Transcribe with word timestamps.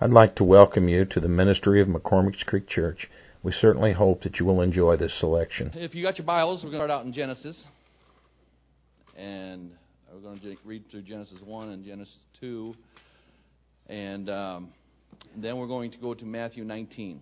I'd 0.00 0.10
like 0.10 0.36
to 0.36 0.44
welcome 0.44 0.88
you 0.88 1.04
to 1.06 1.18
the 1.18 1.28
ministry 1.28 1.82
of 1.82 1.88
McCormick's 1.88 2.44
Creek 2.44 2.68
Church. 2.68 3.10
We 3.42 3.50
certainly 3.50 3.92
hope 3.92 4.22
that 4.22 4.38
you 4.38 4.46
will 4.46 4.60
enjoy 4.60 4.96
this 4.96 5.12
selection. 5.18 5.72
If 5.74 5.92
you 5.92 6.04
got 6.04 6.18
your 6.18 6.24
Bibles, 6.24 6.62
we're 6.62 6.70
going 6.70 6.82
to 6.82 6.86
start 6.86 7.00
out 7.00 7.04
in 7.04 7.12
Genesis. 7.12 7.60
And 9.16 9.72
we're 10.14 10.20
going 10.20 10.38
to 10.38 10.54
read 10.64 10.84
through 10.88 11.02
Genesis 11.02 11.40
1 11.44 11.70
and 11.70 11.84
Genesis 11.84 12.16
2. 12.38 12.76
And, 13.88 14.30
um, 14.30 14.72
then 15.36 15.56
we're 15.56 15.66
going 15.66 15.90
to 15.90 15.98
go 15.98 16.14
to 16.14 16.24
Matthew 16.24 16.62
19. 16.62 17.20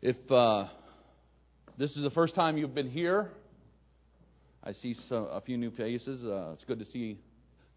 If 0.00 0.16
uh, 0.28 0.66
this 1.78 1.96
is 1.96 2.02
the 2.02 2.10
first 2.10 2.34
time 2.34 2.58
you've 2.58 2.74
been 2.74 2.90
here, 2.90 3.30
I 4.64 4.72
see 4.72 4.94
some, 5.08 5.28
a 5.30 5.40
few 5.40 5.56
new 5.56 5.70
faces. 5.70 6.24
Uh, 6.24 6.50
it's 6.54 6.64
good 6.64 6.80
to 6.80 6.84
see 6.86 7.20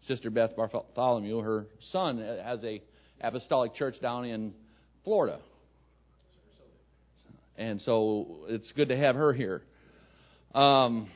Sister 0.06 0.30
Beth 0.30 0.56
Bartholomew. 0.56 1.38
Her 1.40 1.66
son 1.90 2.18
has 2.18 2.62
a 2.64 2.82
apostolic 3.20 3.74
church 3.74 4.00
down 4.00 4.24
in 4.24 4.54
Florida. 5.04 5.40
And 7.56 7.80
so 7.80 8.44
it's 8.48 8.70
good 8.72 8.88
to 8.88 8.96
have 8.96 9.14
her 9.14 9.32
here. 9.32 9.62
Um, 10.54 11.08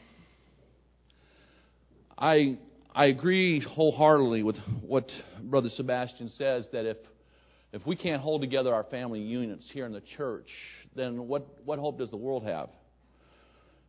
I 2.19 2.59
I 2.95 3.07
agree 3.07 3.61
wholeheartedly 3.61 4.43
with 4.43 4.57
what 4.87 5.11
Brother 5.43 5.69
Sebastian 5.71 6.29
says 6.31 6.67
that 6.73 6.87
if 6.87 6.97
if 7.73 7.87
we 7.87 7.95
can't 7.95 8.21
hold 8.21 8.41
together 8.41 8.75
our 8.75 8.85
family 8.85 9.21
units 9.21 9.69
here 9.73 9.87
in 9.87 9.93
the 9.93 10.03
church, 10.17 10.49
then 10.97 11.29
what, 11.29 11.47
what 11.65 11.79
hope 11.79 11.99
does 11.99 12.11
the 12.11 12.17
world 12.17 12.43
have? 12.45 12.69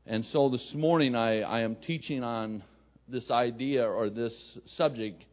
And 0.05 0.23
so 0.25 0.49
this 0.49 0.72
morning 0.75 1.16
I, 1.16 1.41
I 1.41 1.61
am 1.61 1.75
teaching 1.75 2.23
on 2.23 2.63
this 3.11 3.29
idea 3.29 3.85
or 3.85 4.09
this 4.09 4.57
subject 4.77 5.23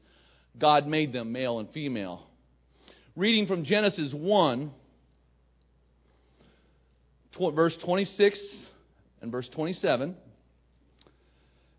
God 0.58 0.86
made 0.86 1.12
them 1.12 1.32
male 1.32 1.60
and 1.60 1.70
female. 1.70 2.26
Reading 3.14 3.46
from 3.46 3.64
Genesis 3.64 4.12
1, 4.12 4.72
verse 7.54 7.76
26 7.84 8.38
and 9.22 9.30
verse 9.30 9.48
27. 9.54 10.16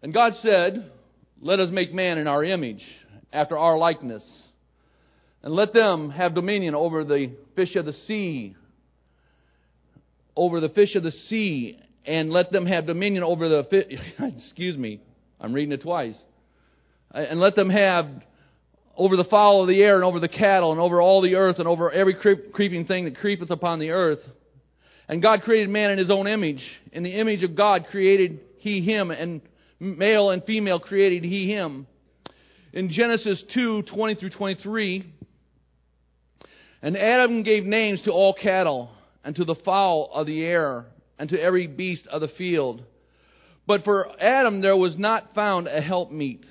And 0.01 0.13
God 0.13 0.33
said, 0.35 0.91
Let 1.41 1.59
us 1.59 1.69
make 1.71 1.93
man 1.93 2.17
in 2.17 2.27
our 2.27 2.43
image, 2.43 2.83
after 3.33 3.57
our 3.57 3.77
likeness, 3.77 4.23
and 5.43 5.53
let 5.53 5.73
them 5.73 6.09
have 6.09 6.35
dominion 6.35 6.75
over 6.75 7.03
the 7.03 7.35
fish 7.55 7.75
of 7.75 7.85
the 7.85 7.93
sea, 7.93 8.55
over 10.35 10.59
the 10.59 10.69
fish 10.69 10.95
of 10.95 11.03
the 11.03 11.11
sea, 11.11 11.79
and 12.05 12.31
let 12.31 12.51
them 12.51 12.65
have 12.65 12.85
dominion 12.85 13.23
over 13.23 13.49
the 13.49 13.65
fish. 13.69 13.99
Excuse 14.19 14.77
me, 14.77 15.01
I'm 15.39 15.53
reading 15.53 15.71
it 15.71 15.81
twice. 15.81 16.17
And 17.11 17.39
let 17.39 17.55
them 17.55 17.69
have 17.69 18.05
over 18.95 19.15
the 19.15 19.23
fowl 19.23 19.61
of 19.61 19.67
the 19.67 19.81
air 19.81 19.95
and 19.95 20.03
over 20.03 20.19
the 20.19 20.27
cattle 20.27 20.71
and 20.71 20.81
over 20.81 21.01
all 21.01 21.21
the 21.21 21.35
earth 21.35 21.59
and 21.59 21.67
over 21.67 21.89
every 21.91 22.15
creeping 22.53 22.85
thing 22.85 23.05
that 23.05 23.17
creepeth 23.17 23.49
upon 23.49 23.79
the 23.79 23.91
earth. 23.91 24.19
And 25.07 25.21
God 25.21 25.41
created 25.41 25.69
man 25.69 25.91
in 25.91 25.97
his 25.97 26.11
own 26.11 26.27
image. 26.27 26.63
In 26.91 27.03
the 27.03 27.17
image 27.19 27.43
of 27.43 27.55
God 27.55 27.85
created 27.89 28.41
he 28.57 28.81
him, 28.81 29.09
and 29.09 29.41
male 29.79 30.29
and 30.31 30.43
female 30.43 30.79
created 30.79 31.23
he 31.23 31.51
him. 31.51 31.87
In 32.73 32.89
Genesis 32.89 33.43
2 33.53 33.83
20 33.83 34.15
through 34.15 34.29
23, 34.29 35.13
and 36.81 36.95
Adam 36.95 37.41
gave 37.41 37.63
names 37.63 38.01
to 38.03 38.11
all 38.11 38.33
cattle, 38.33 38.91
and 39.23 39.35
to 39.35 39.45
the 39.45 39.55
fowl 39.65 40.11
of 40.13 40.27
the 40.27 40.43
air, 40.43 40.85
and 41.17 41.29
to 41.29 41.41
every 41.41 41.67
beast 41.67 42.05
of 42.07 42.21
the 42.21 42.27
field 42.37 42.83
but 43.69 43.83
for 43.83 44.07
Adam 44.19 44.61
there 44.61 44.75
was 44.75 44.97
not 44.97 45.35
found 45.35 45.67
a 45.67 45.79
helpmeet. 45.79 46.43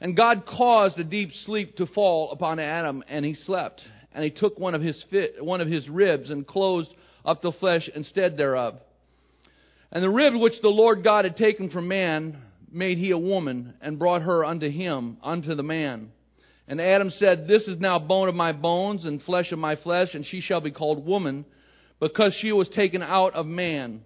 And 0.00 0.16
God 0.16 0.42
caused 0.44 0.98
a 0.98 1.04
deep 1.04 1.30
sleep 1.44 1.76
to 1.76 1.86
fall 1.86 2.32
upon 2.32 2.58
Adam, 2.58 3.04
and 3.08 3.24
he 3.24 3.34
slept. 3.34 3.80
And 4.12 4.24
he 4.24 4.30
took 4.32 4.58
one 4.58 4.74
of 4.74 4.82
his 4.82 5.04
fit, 5.08 5.36
one 5.38 5.60
of 5.60 5.68
his 5.68 5.88
ribs 5.88 6.30
and 6.30 6.44
closed 6.44 6.92
up 7.24 7.42
the 7.42 7.52
flesh 7.52 7.88
instead 7.94 8.36
thereof. 8.36 8.80
And 9.92 10.02
the 10.02 10.10
rib 10.10 10.34
which 10.34 10.60
the 10.62 10.68
Lord 10.68 11.04
God 11.04 11.26
had 11.26 11.36
taken 11.36 11.70
from 11.70 11.86
man 11.86 12.38
made 12.72 12.98
he 12.98 13.12
a 13.12 13.18
woman, 13.18 13.74
and 13.80 13.96
brought 13.96 14.22
her 14.22 14.44
unto 14.44 14.68
him, 14.68 15.16
unto 15.22 15.54
the 15.54 15.62
man. 15.62 16.10
And 16.66 16.80
Adam 16.80 17.10
said, 17.10 17.46
This 17.46 17.68
is 17.68 17.78
now 17.78 18.00
bone 18.00 18.28
of 18.28 18.34
my 18.34 18.50
bones 18.50 19.04
and 19.04 19.22
flesh 19.22 19.52
of 19.52 19.60
my 19.60 19.76
flesh, 19.76 20.08
and 20.14 20.26
she 20.26 20.40
shall 20.40 20.60
be 20.60 20.72
called 20.72 21.06
woman, 21.06 21.44
because 22.00 22.36
she 22.40 22.50
was 22.50 22.68
taken 22.68 23.00
out 23.00 23.34
of 23.34 23.46
man. 23.46 24.00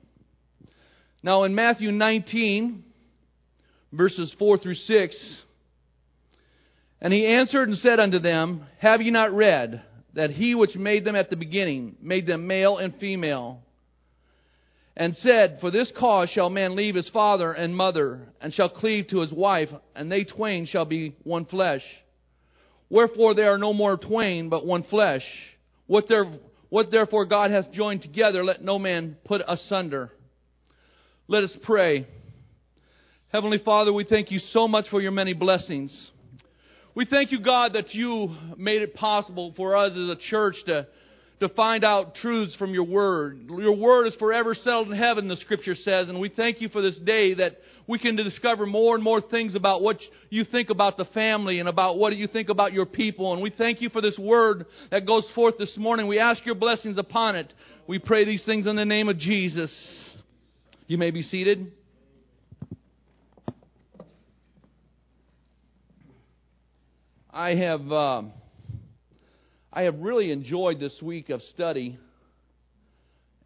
Now, 1.24 1.44
in 1.44 1.54
Matthew 1.54 1.90
19, 1.90 2.84
verses 3.94 4.36
4 4.38 4.58
through 4.58 4.74
6, 4.74 5.36
and 7.00 7.14
he 7.14 7.26
answered 7.26 7.70
and 7.70 7.78
said 7.78 7.98
unto 7.98 8.18
them, 8.18 8.66
Have 8.78 9.00
ye 9.00 9.10
not 9.10 9.32
read 9.32 9.82
that 10.12 10.28
he 10.28 10.54
which 10.54 10.76
made 10.76 11.06
them 11.06 11.16
at 11.16 11.30
the 11.30 11.36
beginning 11.36 11.96
made 12.02 12.26
them 12.26 12.46
male 12.46 12.76
and 12.76 12.94
female? 12.96 13.62
And 14.98 15.16
said, 15.16 15.60
For 15.62 15.70
this 15.70 15.90
cause 15.98 16.28
shall 16.28 16.50
man 16.50 16.76
leave 16.76 16.94
his 16.94 17.08
father 17.08 17.54
and 17.54 17.74
mother, 17.74 18.28
and 18.42 18.52
shall 18.52 18.68
cleave 18.68 19.06
to 19.08 19.20
his 19.20 19.32
wife, 19.32 19.70
and 19.96 20.12
they 20.12 20.24
twain 20.24 20.66
shall 20.66 20.84
be 20.84 21.16
one 21.22 21.46
flesh. 21.46 21.82
Wherefore 22.90 23.32
they 23.32 23.44
are 23.44 23.56
no 23.56 23.72
more 23.72 23.96
twain, 23.96 24.50
but 24.50 24.66
one 24.66 24.82
flesh. 24.82 25.24
What, 25.86 26.04
there, 26.06 26.26
what 26.68 26.90
therefore 26.90 27.24
God 27.24 27.50
hath 27.50 27.72
joined 27.72 28.02
together, 28.02 28.44
let 28.44 28.62
no 28.62 28.78
man 28.78 29.16
put 29.24 29.40
asunder. 29.48 30.10
Let 31.26 31.42
us 31.42 31.56
pray. 31.62 32.06
Heavenly 33.32 33.56
Father, 33.64 33.94
we 33.94 34.04
thank 34.04 34.30
you 34.30 34.38
so 34.38 34.68
much 34.68 34.90
for 34.90 35.00
your 35.00 35.10
many 35.10 35.32
blessings. 35.32 36.10
We 36.94 37.06
thank 37.06 37.32
you, 37.32 37.40
God, 37.40 37.72
that 37.72 37.94
you 37.94 38.36
made 38.58 38.82
it 38.82 38.94
possible 38.94 39.54
for 39.56 39.74
us 39.74 39.92
as 39.92 40.10
a 40.10 40.16
church 40.28 40.56
to, 40.66 40.86
to 41.40 41.48
find 41.48 41.82
out 41.82 42.14
truths 42.16 42.54
from 42.56 42.74
your 42.74 42.84
word. 42.84 43.48
Your 43.48 43.74
word 43.74 44.06
is 44.06 44.14
forever 44.16 44.52
settled 44.52 44.92
in 44.92 44.98
heaven, 44.98 45.26
the 45.26 45.36
scripture 45.36 45.74
says, 45.74 46.10
and 46.10 46.20
we 46.20 46.28
thank 46.28 46.60
you 46.60 46.68
for 46.68 46.82
this 46.82 46.98
day 46.98 47.32
that 47.32 47.52
we 47.88 47.98
can 47.98 48.16
discover 48.16 48.66
more 48.66 48.94
and 48.94 49.02
more 49.02 49.22
things 49.22 49.54
about 49.54 49.80
what 49.80 49.96
you 50.28 50.44
think 50.44 50.68
about 50.68 50.98
the 50.98 51.06
family 51.06 51.58
and 51.58 51.70
about 51.70 51.96
what 51.96 52.14
you 52.14 52.26
think 52.26 52.50
about 52.50 52.74
your 52.74 52.84
people. 52.84 53.32
And 53.32 53.42
we 53.42 53.48
thank 53.48 53.80
you 53.80 53.88
for 53.88 54.02
this 54.02 54.18
word 54.18 54.66
that 54.90 55.06
goes 55.06 55.26
forth 55.34 55.56
this 55.56 55.74
morning. 55.78 56.06
We 56.06 56.18
ask 56.18 56.44
your 56.44 56.54
blessings 56.54 56.98
upon 56.98 57.34
it. 57.34 57.50
We 57.88 57.98
pray 57.98 58.26
these 58.26 58.44
things 58.44 58.66
in 58.66 58.76
the 58.76 58.84
name 58.84 59.08
of 59.08 59.16
Jesus. 59.16 59.74
You 60.86 60.98
may 60.98 61.10
be 61.10 61.22
seated. 61.22 61.72
I 67.30 67.54
have 67.54 67.90
uh, 67.90 68.22
I 69.72 69.82
have 69.84 69.98
really 70.00 70.30
enjoyed 70.30 70.78
this 70.78 71.00
week 71.00 71.30
of 71.30 71.40
study, 71.40 71.98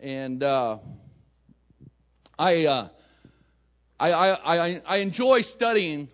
and 0.01 0.43
uh, 0.43 0.79
I, 2.37 2.65
uh, 2.65 2.89
I, 4.01 4.11
I 4.11 4.81
I 4.85 4.97
enjoy 4.97 5.43
studying 5.55 6.09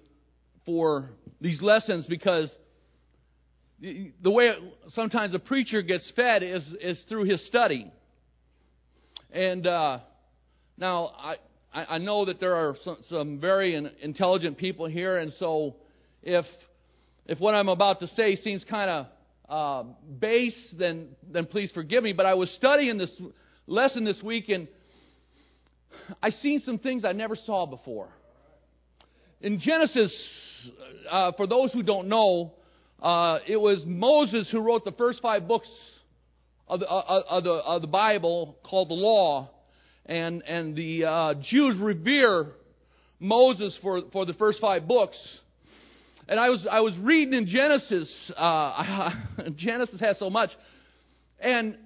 for 0.67 1.09
these 1.41 1.63
lessons 1.63 2.05
because 2.07 2.55
the 3.81 4.31
way 4.31 4.51
sometimes 4.89 5.33
a 5.33 5.39
preacher 5.39 5.81
gets 5.81 6.13
fed 6.15 6.43
is 6.43 6.71
is 6.83 7.03
through 7.09 7.25
his 7.25 7.47
study, 7.47 7.91
and 9.33 9.67
uh, 9.67 10.01
now, 10.77 11.13
I, 11.17 11.37
I 11.73 11.99
know 11.99 12.25
that 12.25 12.41
there 12.41 12.55
are 12.55 12.75
some, 12.85 12.97
some 13.03 13.41
very 13.41 13.75
intelligent 14.03 14.59
people 14.59 14.87
here, 14.87 15.19
and 15.19 15.33
so 15.35 15.77
if, 16.23 16.45
if 17.27 17.39
what 17.39 17.55
I'm 17.55 17.69
about 17.69 18.01
to 18.01 18.09
say 18.09 18.35
seems 18.35 18.65
kind 18.65 18.91
of 18.91 19.07
uh, 19.49 19.89
base, 20.19 20.75
then, 20.79 21.11
then 21.31 21.47
please 21.47 21.71
forgive 21.73 22.03
me. 22.03 22.13
But 22.13 22.27
I 22.27 22.35
was 22.35 22.51
studying 22.55 22.99
this 22.99 23.21
lesson 23.67 24.05
this 24.05 24.21
week, 24.23 24.49
and 24.49 24.67
I 26.23 26.31
seen 26.31 26.61
some 26.61 26.79
things 26.79 27.05
I 27.05 27.13
never 27.13 27.37
saw 27.37 27.67
before. 27.67 28.09
In 29.41 29.61
Genesis, 29.61 30.13
uh, 31.09 31.33
for 31.37 31.47
those 31.47 31.73
who 31.73 31.83
don't 31.83 32.09
know, 32.09 32.55
uh, 33.01 33.39
it 33.47 33.61
was 33.61 33.85
Moses 33.87 34.49
who 34.51 34.61
wrote 34.61 34.85
the 34.85 34.93
first 34.93 35.21
five 35.23 35.47
books 35.47 35.69
of 36.67 36.81
the, 36.81 36.89
uh, 36.89 37.23
of 37.29 37.45
the, 37.45 37.51
of 37.51 37.83
the 37.83 37.87
Bible 37.89 38.57
called 38.65 38.89
the 38.89 38.95
Law 38.95 39.51
and, 40.07 40.43
and 40.43 40.77
the 40.77 41.05
uh, 41.05 41.35
Jews 41.51 41.79
revere 41.81 42.53
Moses 43.19 43.79
for, 43.83 44.03
for 44.13 44.27
the 44.27 44.35
first 44.35 44.61
five 44.61 44.87
books. 44.87 45.17
And 46.29 46.39
I 46.41 46.51
was, 46.51 46.67
I 46.71 46.81
was 46.81 46.97
reading 46.99 47.35
in 47.35 47.47
Genesis. 47.47 48.33
Uh, 48.37 49.11
Genesis 49.57 50.01
has 50.01 50.19
so 50.19 50.31
much. 50.31 50.51
And, 51.41 51.77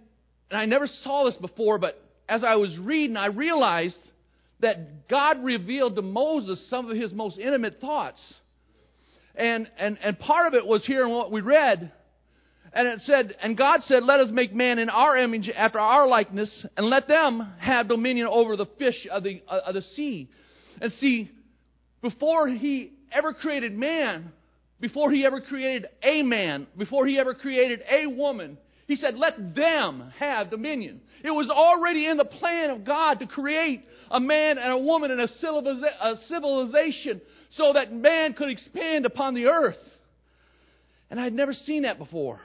and 0.50 0.60
I 0.60 0.66
never 0.66 0.86
saw 0.86 1.24
this 1.24 1.36
before, 1.36 1.78
but 1.78 1.94
as 2.28 2.44
I 2.44 2.56
was 2.56 2.76
reading, 2.78 3.16
I 3.16 3.26
realized 3.26 3.98
that 4.60 5.08
God 5.08 5.44
revealed 5.44 5.96
to 5.96 6.02
Moses 6.02 6.64
some 6.68 6.90
of 6.90 6.96
his 6.96 7.12
most 7.12 7.38
intimate 7.38 7.80
thoughts. 7.80 8.20
And, 9.34 9.70
and, 9.78 9.98
and 10.02 10.18
part 10.18 10.48
of 10.48 10.54
it 10.54 10.66
was 10.66 10.84
here 10.84 11.04
in 11.04 11.10
what 11.10 11.30
we 11.30 11.40
read. 11.40 11.92
And 12.72 12.86
it 12.86 13.00
said, 13.00 13.34
and 13.42 13.56
God 13.56 13.80
said, 13.84 14.02
Let 14.02 14.20
us 14.20 14.30
make 14.30 14.52
man 14.52 14.78
in 14.78 14.88
our 14.90 15.16
image 15.16 15.50
after 15.54 15.78
our 15.78 16.06
likeness, 16.06 16.66
and 16.76 16.86
let 16.86 17.08
them 17.08 17.52
have 17.58 17.88
dominion 17.88 18.26
over 18.26 18.56
the 18.56 18.66
fish 18.78 19.06
of 19.10 19.22
the, 19.22 19.42
uh, 19.48 19.60
of 19.66 19.74
the 19.74 19.82
sea. 19.82 20.28
And 20.80 20.92
see, 20.92 21.30
before 22.02 22.48
he 22.48 22.92
ever 23.10 23.32
created 23.32 23.72
man, 23.72 24.32
before 24.80 25.10
he 25.10 25.24
ever 25.24 25.40
created 25.40 25.86
a 26.02 26.22
man, 26.22 26.66
before 26.76 27.06
he 27.06 27.18
ever 27.18 27.34
created 27.34 27.82
a 27.90 28.06
woman, 28.06 28.58
he 28.86 28.96
said, 28.96 29.16
let 29.16 29.54
them 29.54 30.12
have 30.18 30.50
dominion. 30.50 31.02
It 31.22 31.30
was 31.30 31.50
already 31.50 32.06
in 32.06 32.16
the 32.16 32.24
plan 32.24 32.70
of 32.70 32.86
God 32.86 33.18
to 33.18 33.26
create 33.26 33.84
a 34.10 34.18
man 34.18 34.56
and 34.56 34.72
a 34.72 34.78
woman 34.78 35.10
and 35.10 35.20
a 35.20 36.16
civilization 36.28 37.20
so 37.50 37.74
that 37.74 37.92
man 37.92 38.32
could 38.32 38.48
expand 38.48 39.04
upon 39.04 39.34
the 39.34 39.46
earth. 39.46 39.76
And 41.10 41.20
I'd 41.20 41.34
never 41.34 41.52
seen 41.52 41.82
that 41.82 41.98
before. 41.98 42.40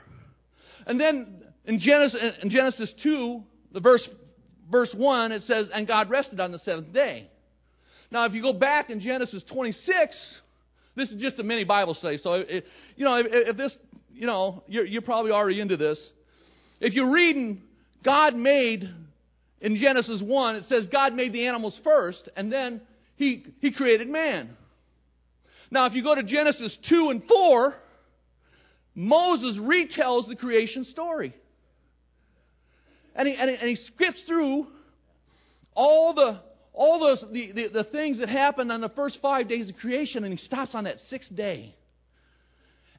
And 0.85 0.99
then 0.99 1.43
in 1.65 1.79
Genesis, 1.79 2.19
in 2.41 2.49
Genesis 2.49 2.93
2, 3.03 3.43
the 3.73 3.79
verse, 3.79 4.07
verse 4.71 4.93
1, 4.95 5.31
it 5.31 5.41
says, 5.43 5.69
And 5.73 5.87
God 5.87 6.09
rested 6.09 6.39
on 6.39 6.51
the 6.51 6.59
seventh 6.59 6.93
day. 6.93 7.27
Now, 8.11 8.25
if 8.25 8.33
you 8.33 8.41
go 8.41 8.53
back 8.53 8.89
in 8.89 8.99
Genesis 8.99 9.43
26, 9.51 10.15
this 10.95 11.09
is 11.09 11.21
just 11.21 11.39
a 11.39 11.43
mini 11.43 11.63
Bible 11.63 11.95
study. 11.95 12.17
So, 12.17 12.33
it, 12.33 12.65
you 12.95 13.05
know, 13.05 13.15
if, 13.15 13.25
if, 13.29 13.57
this, 13.57 13.75
you 14.13 14.27
know, 14.27 14.63
you're, 14.67 14.85
you're 14.85 15.01
probably 15.01 15.31
already 15.31 15.59
into 15.59 15.77
this. 15.77 15.99
If 16.79 16.93
you're 16.93 17.11
reading, 17.11 17.63
God 18.03 18.35
made, 18.35 18.87
in 19.61 19.77
Genesis 19.77 20.21
1, 20.23 20.55
it 20.57 20.63
says 20.65 20.87
God 20.91 21.13
made 21.13 21.33
the 21.33 21.47
animals 21.47 21.79
first, 21.83 22.29
and 22.35 22.51
then 22.51 22.81
He, 23.15 23.45
he 23.59 23.73
created 23.73 24.09
man. 24.09 24.55
Now, 25.71 25.87
if 25.87 25.93
you 25.93 26.03
go 26.03 26.13
to 26.13 26.23
Genesis 26.23 26.77
2 26.89 27.09
and 27.09 27.23
4, 27.23 27.73
Moses 28.95 29.57
retells 29.57 30.27
the 30.27 30.35
creation 30.35 30.83
story. 30.83 31.33
And 33.15 33.27
he, 33.27 33.35
and 33.35 33.49
he, 33.49 33.55
and 33.55 33.69
he 33.69 33.75
skips 33.75 34.21
through 34.27 34.67
all 35.75 36.13
the 36.13 36.39
all 36.73 36.99
those 36.99 37.23
the, 37.31 37.51
the, 37.51 37.67
the 37.69 37.83
things 37.85 38.19
that 38.19 38.29
happened 38.29 38.71
on 38.71 38.81
the 38.81 38.89
first 38.89 39.19
five 39.21 39.47
days 39.47 39.69
of 39.69 39.75
creation, 39.75 40.23
and 40.23 40.33
he 40.33 40.43
stops 40.43 40.73
on 40.73 40.85
that 40.85 40.97
sixth 41.09 41.35
day. 41.35 41.75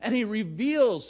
And 0.00 0.14
he 0.14 0.24
reveals 0.24 1.08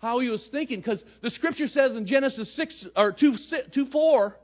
how 0.00 0.20
he 0.20 0.28
was 0.28 0.46
thinking, 0.50 0.80
because 0.80 1.02
the 1.22 1.30
scripture 1.30 1.66
says 1.66 1.96
in 1.96 2.06
Genesis 2.06 2.54
6 2.56 2.86
or 2.96 3.12
2, 3.18 3.36
2 3.72 3.86
4 3.90 4.36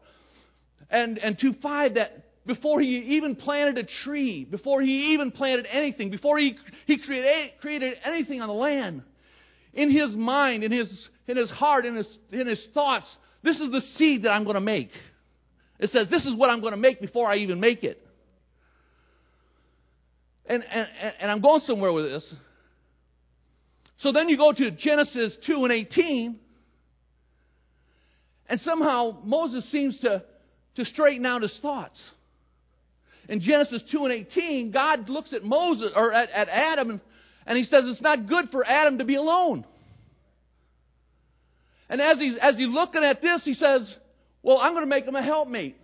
and, 0.91 1.19
and 1.19 1.39
2 1.39 1.55
5 1.63 1.95
that 1.95 2.25
before 2.47 2.81
he 2.81 3.17
even 3.17 3.37
planted 3.37 3.79
a 3.79 3.89
tree, 4.05 4.45
before 4.45 4.83
he 4.83 5.13
even 5.13 5.31
planted 5.31 5.67
anything, 5.71 6.11
before 6.11 6.39
he, 6.39 6.57
he 6.87 6.99
created, 6.99 7.53
created 7.61 7.99
anything 8.05 8.41
on 8.41 8.49
the 8.49 8.55
land, 8.55 9.03
in 9.75 9.91
his 9.91 10.15
mind, 10.15 10.65
in 10.65 10.73
his, 10.73 11.09
in 11.27 11.37
his 11.37 11.51
heart, 11.51 11.85
in 11.85 11.97
his, 11.97 12.19
in 12.31 12.47
his 12.47 12.67
thoughts, 12.75 13.07
this 13.43 13.59
is 13.59 13.71
the 13.71 13.81
seed 13.97 14.23
that 14.25 14.31
I'm 14.31 14.45
going 14.45 14.55
to 14.55 14.61
make. 14.61 14.91
It 15.79 15.91
says, 15.91 16.09
This 16.11 16.27
is 16.27 16.37
what 16.37 16.51
I'm 16.51 16.61
going 16.61 16.73
to 16.73 16.79
make 16.79 17.01
before 17.01 17.31
I 17.31 17.37
even 17.37 17.59
make 17.59 17.83
it. 17.83 17.99
And, 20.47 20.63
and, 20.65 20.89
and 21.21 21.31
I'm 21.31 21.41
going 21.41 21.61
somewhere 21.61 21.93
with 21.93 22.07
this. 22.07 22.35
So 23.99 24.13
then 24.13 24.29
you 24.29 24.37
go 24.37 24.53
to 24.53 24.71
Genesis 24.73 25.37
2 25.47 25.65
and 25.65 25.73
18, 25.73 26.39
and 28.49 28.61
somehow 28.61 29.19
Moses 29.25 29.71
seems 29.71 29.99
to, 30.01 30.25
to 30.77 30.85
straighten 30.85 31.25
out 31.25 31.43
his 31.43 31.57
thoughts. 31.63 32.01
In 33.29 33.41
Genesis 33.41 33.83
2 33.93 34.05
and 34.05 34.13
18, 34.13 34.73
God 34.73 35.09
looks 35.09 35.33
at 35.33 35.45
Moses 35.45 35.93
or 35.95 36.13
at, 36.13 36.29
at 36.31 36.49
Adam 36.49 36.91
and, 36.91 37.01
and 37.47 37.59
he 37.59 37.65
says 37.65 37.85
it's 37.87 38.03
not 38.03 38.29
good 38.29 38.47
for 38.51 38.67
Adam 38.67 38.99
to 38.99 39.05
be 39.05 39.17
alone. 39.17 39.65
And 41.89 42.01
as 42.01 42.19
he's, 42.19 42.35
as 42.41 42.57
he's 42.57 42.69
looking 42.69 43.05
at 43.05 43.21
this, 43.21 43.43
he 43.45 43.55
says, 43.55 43.95
Well, 44.43 44.59
I'm 44.59 44.73
going 44.73 44.85
to 44.85 44.89
make 44.89 45.05
him 45.05 45.15
a 45.15 45.23
helpmate. 45.23 45.77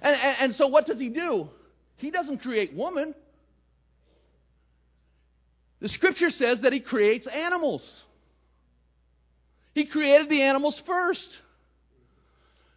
And, 0.00 0.14
and, 0.14 0.36
and 0.40 0.54
so 0.54 0.68
what 0.68 0.86
does 0.86 1.00
he 1.00 1.08
do? 1.08 1.48
He 1.96 2.10
doesn't 2.10 2.38
create 2.38 2.72
woman. 2.72 3.14
The 5.80 5.88
scripture 5.88 6.30
says 6.30 6.60
that 6.62 6.72
he 6.72 6.80
creates 6.80 7.26
animals. 7.26 7.82
He 9.74 9.86
created 9.86 10.28
the 10.28 10.42
animals 10.42 10.80
first. 10.86 11.28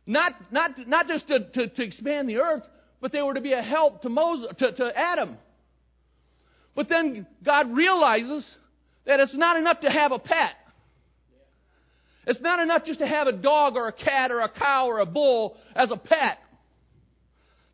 Not, 0.05 0.33
not, 0.51 0.71
not 0.87 1.07
just 1.07 1.27
to, 1.27 1.39
to, 1.53 1.67
to 1.67 1.83
expand 1.83 2.27
the 2.27 2.37
earth, 2.37 2.63
but 2.99 3.11
they 3.11 3.21
were 3.21 3.33
to 3.33 3.41
be 3.41 3.53
a 3.53 3.61
help 3.61 4.01
to, 4.01 4.09
Moses, 4.09 4.53
to, 4.59 4.71
to 4.71 4.91
Adam. 4.97 5.37
But 6.75 6.89
then 6.89 7.27
God 7.43 7.75
realizes 7.75 8.49
that 9.05 9.19
it's 9.19 9.35
not 9.35 9.57
enough 9.57 9.81
to 9.81 9.89
have 9.89 10.11
a 10.11 10.19
pet. 10.19 10.53
It's 12.27 12.41
not 12.41 12.59
enough 12.59 12.85
just 12.85 12.99
to 12.99 13.07
have 13.07 13.27
a 13.27 13.31
dog 13.31 13.75
or 13.75 13.87
a 13.87 13.93
cat 13.93 14.31
or 14.31 14.41
a 14.41 14.49
cow 14.49 14.87
or 14.87 14.99
a 14.99 15.05
bull 15.05 15.57
as 15.75 15.91
a 15.91 15.97
pet 15.97 16.37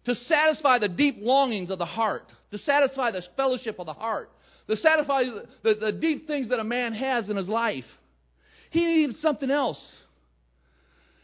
to 0.05 0.15
satisfy 0.15 0.79
the 0.79 0.87
deep 0.87 1.17
longings 1.19 1.69
of 1.69 1.79
the 1.79 1.85
heart, 1.85 2.23
to 2.51 2.57
satisfy 2.57 3.11
the 3.11 3.21
fellowship 3.35 3.77
of 3.77 3.85
the 3.85 3.93
heart, 3.93 4.29
to 4.67 4.75
satisfy 4.77 5.23
the, 5.23 5.45
the, 5.63 5.73
the 5.75 5.91
deep 5.91 6.27
things 6.27 6.49
that 6.49 6.59
a 6.59 6.63
man 6.63 6.93
has 6.93 7.29
in 7.29 7.35
his 7.35 7.49
life. 7.49 7.83
He 8.69 8.85
needs 8.85 9.19
something 9.19 9.51
else. 9.51 9.83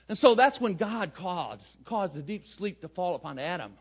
And 0.10 0.18
so 0.18 0.36
that's 0.36 0.60
when 0.60 0.76
God 0.76 1.14
caused, 1.18 1.64
caused 1.86 2.14
the 2.14 2.22
deep 2.22 2.44
sleep 2.58 2.82
to 2.82 2.90
fall 2.90 3.16
upon 3.16 3.40
Adam. 3.40 3.74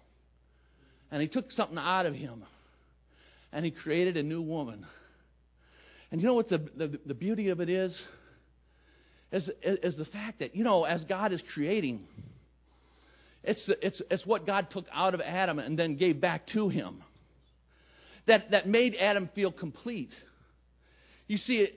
And 1.11 1.21
he 1.21 1.27
took 1.27 1.51
something 1.51 1.79
out 1.79 2.07
of 2.07 2.15
him. 2.15 2.45
And 3.53 3.65
he 3.65 3.71
created 3.71 4.17
a 4.17 4.23
new 4.23 4.43
woman. 4.43 4.87
And 6.11 6.21
you 6.21 6.27
know 6.27 6.35
what 6.35 6.49
the, 6.49 6.59
the, 6.77 7.01
the 7.07 7.15
beauty 7.15 7.49
of 7.49 7.61
it 7.61 7.69
is? 7.69 7.99
Is, 9.31 9.49
is 9.63 9.97
the 9.97 10.05
fact 10.05 10.41
that, 10.41 10.55
you 10.55 10.63
know, 10.63 10.85
as 10.85 11.05
God 11.05 11.33
is 11.33 11.43
creating, 11.55 12.07
it's, 13.43 13.71
it's, 13.81 14.03
it's 14.11 14.27
what 14.27 14.47
God 14.47 14.69
took 14.71 14.85
out 14.93 15.15
of 15.15 15.21
Adam 15.21 15.59
and 15.59 15.79
then 15.79 15.97
gave 15.97 16.21
back 16.21 16.47
to 16.49 16.69
him 16.69 17.03
that, 18.27 18.51
that 18.51 18.69
made 18.69 18.95
Adam 18.95 19.31
feel 19.35 19.51
complete. 19.51 20.11
You 21.27 21.39
see, 21.39 21.69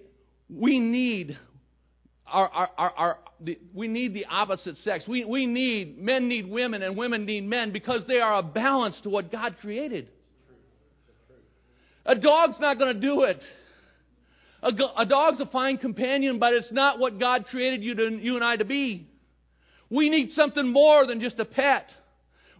we 0.49 0.79
need 0.79 1.37
our, 2.27 2.47
our, 2.49 2.69
our, 2.77 2.91
our 2.91 3.17
the, 3.39 3.59
we 3.73 3.87
need 3.87 4.13
the 4.13 4.25
opposite 4.25 4.77
sex. 4.77 5.05
We, 5.07 5.25
we 5.25 5.45
need, 5.45 5.97
men 5.97 6.27
need 6.27 6.49
women 6.49 6.81
and 6.81 6.97
women 6.97 7.25
need 7.25 7.45
men 7.45 7.71
because 7.71 8.03
they 8.07 8.19
are 8.19 8.39
a 8.39 8.43
balance 8.43 8.99
to 9.03 9.09
what 9.09 9.31
God 9.31 9.55
created. 9.61 10.09
A 12.05 12.15
dog's 12.15 12.59
not 12.59 12.77
going 12.77 12.93
to 12.93 13.01
do 13.01 13.23
it. 13.23 13.41
A, 14.61 14.71
a, 14.97 15.05
dog's 15.05 15.39
a 15.39 15.45
fine 15.47 15.77
companion, 15.77 16.39
but 16.39 16.53
it's 16.53 16.71
not 16.71 16.99
what 16.99 17.19
God 17.19 17.45
created 17.45 17.83
you, 17.83 17.95
to, 17.95 18.09
you 18.11 18.35
and 18.35 18.43
I 18.43 18.57
to 18.57 18.65
be. 18.65 19.07
We 19.89 20.09
need 20.09 20.31
something 20.31 20.67
more 20.67 21.05
than 21.05 21.19
just 21.19 21.39
a 21.39 21.45
pet. 21.45 21.89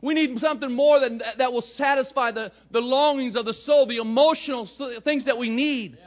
We 0.01 0.13
need 0.13 0.37
something 0.39 0.71
more 0.71 0.99
than 0.99 1.19
that, 1.19 1.39
that 1.39 1.51
will 1.51 1.63
satisfy 1.75 2.31
the, 2.31 2.51
the 2.71 2.79
longings 2.79 3.35
of 3.35 3.45
the 3.45 3.53
soul, 3.65 3.87
the 3.87 3.97
emotional 3.97 4.69
things 5.03 5.25
that 5.25 5.37
we 5.37 5.49
need. 5.49 5.97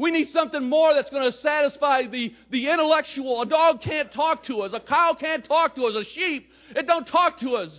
We 0.00 0.10
need 0.10 0.28
something 0.28 0.64
more 0.68 0.94
that's 0.94 1.10
going 1.10 1.30
to 1.30 1.38
satisfy 1.38 2.06
the, 2.06 2.32
the 2.50 2.70
intellectual. 2.70 3.42
A 3.42 3.46
dog 3.46 3.80
can't 3.84 4.12
talk 4.12 4.44
to 4.46 4.60
us. 4.60 4.72
A 4.72 4.80
cow 4.80 5.16
can't 5.18 5.44
talk 5.46 5.74
to 5.76 5.84
us. 5.84 5.94
A 5.94 6.04
sheep, 6.14 6.48
it 6.74 6.86
don't 6.86 7.04
talk 7.04 7.40
to 7.40 7.56
us. 7.56 7.78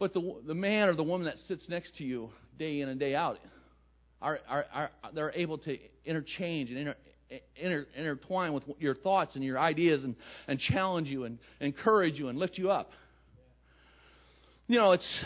But 0.00 0.12
the, 0.12 0.40
the 0.46 0.54
man 0.54 0.88
or 0.88 0.94
the 0.94 1.04
woman 1.04 1.26
that 1.26 1.38
sits 1.46 1.68
next 1.68 1.96
to 1.96 2.04
you 2.04 2.30
day 2.58 2.80
in 2.80 2.88
and 2.88 2.98
day 3.00 3.14
out, 3.14 3.38
are, 4.20 4.38
are, 4.48 4.64
are 4.72 4.90
they're 5.14 5.32
able 5.32 5.58
to 5.58 5.76
interchange 6.04 6.70
and 6.70 6.78
inter, 6.78 6.94
inter, 7.56 7.86
intertwine 7.96 8.52
with 8.52 8.64
your 8.78 8.94
thoughts 8.94 9.34
and 9.34 9.44
your 9.44 9.58
ideas 9.58 10.04
and, 10.04 10.16
and 10.48 10.58
challenge 10.58 11.08
you 11.08 11.24
and 11.24 11.38
encourage 11.60 12.18
you 12.18 12.28
and 12.28 12.38
lift 12.38 12.58
you 12.58 12.70
up. 12.70 12.90
You 14.66 14.78
know, 14.78 14.92
it's. 14.92 15.24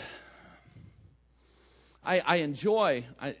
I, 2.03 2.19
I 2.19 2.35
enjoy. 2.37 3.05
I, 3.19 3.27
I, 3.27 3.35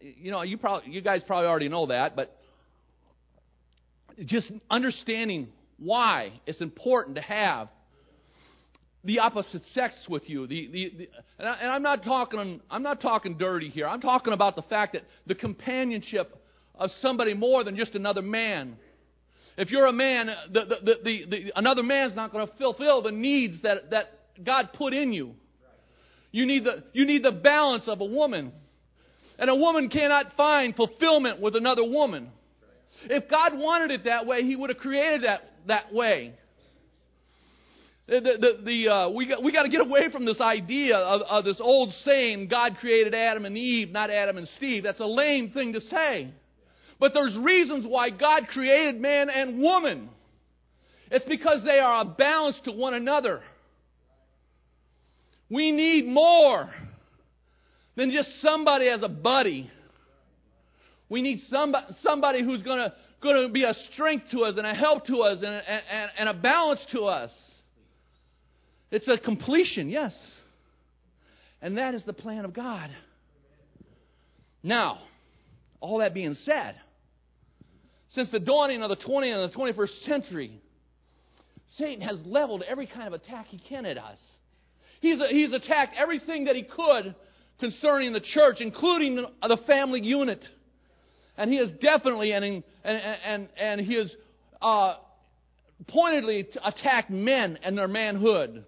you 0.00 0.30
know, 0.30 0.42
you 0.42 0.58
probably, 0.58 0.92
you 0.92 1.02
guys 1.02 1.22
probably 1.26 1.46
already 1.46 1.68
know 1.68 1.86
that, 1.86 2.16
but 2.16 2.36
just 4.26 4.50
understanding 4.70 5.48
why 5.78 6.32
it's 6.46 6.60
important 6.60 7.16
to 7.16 7.22
have 7.22 7.68
the 9.04 9.18
opposite 9.18 9.62
sex 9.72 10.06
with 10.08 10.28
you. 10.28 10.46
The, 10.46 10.68
the, 10.72 10.92
the, 10.96 11.08
and, 11.38 11.48
I, 11.48 11.76
am 11.76 11.82
not 11.82 12.04
talking 12.04 12.60
I'm 12.70 12.82
not 12.82 13.00
talking 13.00 13.36
dirty 13.36 13.68
here. 13.68 13.86
I'm 13.86 14.00
talking 14.00 14.32
about 14.32 14.56
the 14.56 14.62
fact 14.62 14.92
that 14.92 15.02
the 15.26 15.34
companionship 15.34 16.36
of 16.74 16.90
somebody 17.00 17.34
more 17.34 17.64
than 17.64 17.76
just 17.76 17.94
another 17.94 18.22
man. 18.22 18.76
If 19.56 19.70
you're 19.70 19.86
a 19.86 19.92
man, 19.92 20.30
the, 20.50 20.60
the, 20.64 20.94
the, 21.04 21.26
the 21.28 21.52
another 21.56 21.82
man's 21.82 22.16
not 22.16 22.32
going 22.32 22.46
to 22.46 22.52
fulfill 22.54 23.02
the 23.02 23.12
needs 23.12 23.60
that, 23.62 23.90
that 23.90 24.06
God 24.42 24.70
put 24.74 24.94
in 24.94 25.12
you. 25.12 25.34
You 26.30 26.46
need, 26.46 26.64
the, 26.64 26.84
you 26.94 27.04
need 27.04 27.22
the 27.22 27.32
balance 27.32 27.86
of 27.88 28.00
a 28.00 28.06
woman. 28.06 28.52
And 29.38 29.50
a 29.50 29.54
woman 29.54 29.90
cannot 29.90 30.26
find 30.36 30.74
fulfillment 30.74 31.42
with 31.42 31.56
another 31.56 31.84
woman. 31.84 32.30
If 33.04 33.28
God 33.28 33.52
wanted 33.58 33.90
it 33.90 34.04
that 34.04 34.26
way, 34.26 34.42
He 34.42 34.56
would 34.56 34.70
have 34.70 34.78
created 34.78 35.24
that 35.24 35.40
that 35.66 35.92
way. 35.92 36.34
The, 38.08 38.20
the, 38.20 38.62
the, 38.64 38.88
uh, 38.88 39.10
we 39.10 39.28
got, 39.28 39.42
we 39.42 39.52
got 39.52 39.62
to 39.62 39.68
get 39.68 39.80
away 39.80 40.10
from 40.10 40.24
this 40.24 40.40
idea 40.40 40.96
of, 40.96 41.22
of 41.22 41.44
this 41.44 41.60
old 41.60 41.92
saying, 42.04 42.48
God 42.48 42.76
created 42.80 43.14
Adam 43.14 43.44
and 43.44 43.56
Eve, 43.56 43.90
not 43.90 44.10
Adam 44.10 44.38
and 44.38 44.48
Steve. 44.56 44.82
That's 44.82 45.00
a 45.00 45.06
lame 45.06 45.50
thing 45.50 45.72
to 45.74 45.80
say. 45.80 46.32
But 46.98 47.12
there's 47.14 47.36
reasons 47.40 47.86
why 47.86 48.10
God 48.10 48.48
created 48.52 49.00
man 49.00 49.30
and 49.30 49.60
woman. 49.60 50.10
It's 51.10 51.24
because 51.26 51.62
they 51.64 51.78
are 51.78 52.02
a 52.02 52.04
balance 52.04 52.60
to 52.64 52.72
one 52.72 52.94
another. 52.94 53.40
We 55.48 55.70
need 55.70 56.06
more 56.06 56.70
than 57.96 58.10
just 58.10 58.40
somebody 58.40 58.88
as 58.88 59.02
a 59.02 59.08
buddy. 59.08 59.70
We 61.08 61.22
need 61.22 61.40
somebody, 61.48 61.86
somebody 62.02 62.42
who's 62.42 62.62
going 62.62 62.90
to 63.22 63.48
be 63.48 63.64
a 63.64 63.74
strength 63.92 64.24
to 64.32 64.40
us 64.40 64.56
and 64.56 64.66
a 64.66 64.74
help 64.74 65.06
to 65.06 65.18
us 65.18 65.38
and, 65.38 65.62
and, 65.66 66.10
and 66.18 66.28
a 66.28 66.34
balance 66.34 66.84
to 66.92 67.02
us. 67.02 67.30
It's 68.92 69.08
a 69.08 69.16
completion, 69.16 69.88
yes. 69.88 70.14
And 71.62 71.78
that 71.78 71.94
is 71.94 72.04
the 72.04 72.12
plan 72.12 72.44
of 72.44 72.52
God. 72.52 72.90
Now, 74.62 74.98
all 75.80 75.98
that 75.98 76.12
being 76.12 76.34
said, 76.34 76.78
since 78.10 78.30
the 78.30 78.38
dawning 78.38 78.82
of 78.82 78.90
the 78.90 78.96
20th 78.96 79.44
and 79.44 79.52
the 79.52 79.56
21st 79.56 80.04
century, 80.04 80.60
Satan 81.76 82.06
has 82.06 82.22
leveled 82.26 82.62
every 82.68 82.86
kind 82.86 83.06
of 83.08 83.14
attack 83.14 83.46
he 83.46 83.58
can 83.58 83.86
at 83.86 83.96
us. 83.96 84.20
He's, 85.00 85.18
he's 85.30 85.54
attacked 85.54 85.94
everything 85.96 86.44
that 86.44 86.54
he 86.54 86.62
could 86.62 87.14
concerning 87.60 88.12
the 88.12 88.20
church, 88.20 88.56
including 88.60 89.16
the 89.16 89.58
family 89.66 90.02
unit. 90.02 90.44
And 91.38 91.50
he 91.50 91.56
has 91.56 91.70
definitely 91.80 92.32
and, 92.32 92.44
and, 92.44 92.62
and, 92.84 93.48
and 93.58 93.80
he 93.80 93.94
has 93.94 94.14
uh, 94.60 94.96
pointedly 95.88 96.46
attacked 96.62 97.08
men 97.08 97.58
and 97.62 97.78
their 97.78 97.88
manhood. 97.88 98.66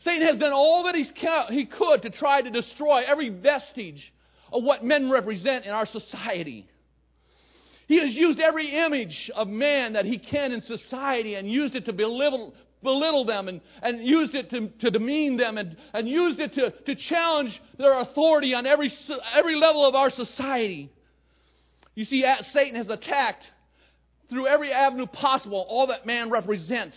Satan 0.00 0.26
has 0.26 0.38
done 0.38 0.52
all 0.52 0.84
that 0.84 0.94
he 0.94 1.66
could 1.66 2.02
to 2.02 2.10
try 2.10 2.42
to 2.42 2.50
destroy 2.50 3.02
every 3.06 3.30
vestige 3.30 4.12
of 4.52 4.62
what 4.62 4.84
men 4.84 5.10
represent 5.10 5.64
in 5.64 5.72
our 5.72 5.86
society. 5.86 6.66
He 7.86 8.00
has 8.00 8.14
used 8.14 8.38
every 8.38 8.70
image 8.84 9.30
of 9.34 9.48
man 9.48 9.94
that 9.94 10.04
he 10.04 10.18
can 10.18 10.52
in 10.52 10.60
society 10.60 11.34
and 11.34 11.50
used 11.50 11.74
it 11.74 11.86
to 11.86 11.92
belittle, 11.92 12.54
belittle 12.82 13.24
them 13.24 13.48
and, 13.48 13.60
and 13.82 14.06
used 14.06 14.34
it 14.34 14.50
to, 14.50 14.68
to 14.80 14.90
demean 14.90 15.38
them 15.38 15.56
and, 15.56 15.76
and 15.94 16.06
used 16.06 16.38
it 16.38 16.52
to, 16.54 16.70
to 16.70 16.94
challenge 17.08 17.58
their 17.78 17.98
authority 18.00 18.52
on 18.54 18.66
every, 18.66 18.92
every 19.34 19.56
level 19.56 19.86
of 19.86 19.94
our 19.94 20.10
society. 20.10 20.90
You 21.94 22.04
see, 22.04 22.24
Satan 22.52 22.76
has 22.76 22.90
attacked 22.90 23.42
through 24.28 24.46
every 24.46 24.70
avenue 24.70 25.06
possible 25.06 25.64
all 25.68 25.86
that 25.86 26.06
man 26.06 26.30
represents 26.30 26.96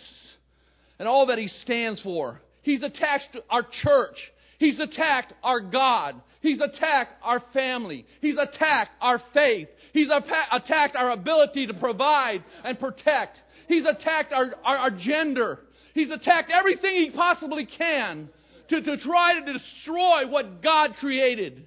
and 0.99 1.07
all 1.07 1.27
that 1.27 1.37
he 1.37 1.47
stands 1.47 2.01
for. 2.01 2.41
He's 2.61 2.83
attacked 2.83 3.37
our 3.49 3.63
church. 3.83 4.17
He's 4.59 4.79
attacked 4.79 5.33
our 5.43 5.59
God. 5.59 6.21
He's 6.41 6.61
attacked 6.61 7.13
our 7.23 7.41
family. 7.53 8.05
He's 8.19 8.37
attacked 8.37 8.91
our 9.01 9.19
faith. 9.33 9.67
He's 9.93 10.09
attacked 10.09 10.95
our 10.95 11.11
ability 11.11 11.67
to 11.67 11.73
provide 11.73 12.43
and 12.63 12.79
protect. 12.79 13.39
He's 13.67 13.85
attacked 13.85 14.33
our, 14.33 14.51
our, 14.63 14.77
our 14.77 14.91
gender. 14.91 15.59
He's 15.93 16.11
attacked 16.11 16.51
everything 16.51 16.95
he 16.95 17.11
possibly 17.11 17.65
can 17.65 18.29
to, 18.69 18.81
to 18.81 18.97
try 18.97 19.39
to 19.39 19.53
destroy 19.53 20.27
what 20.27 20.61
God 20.61 20.91
created. 20.99 21.65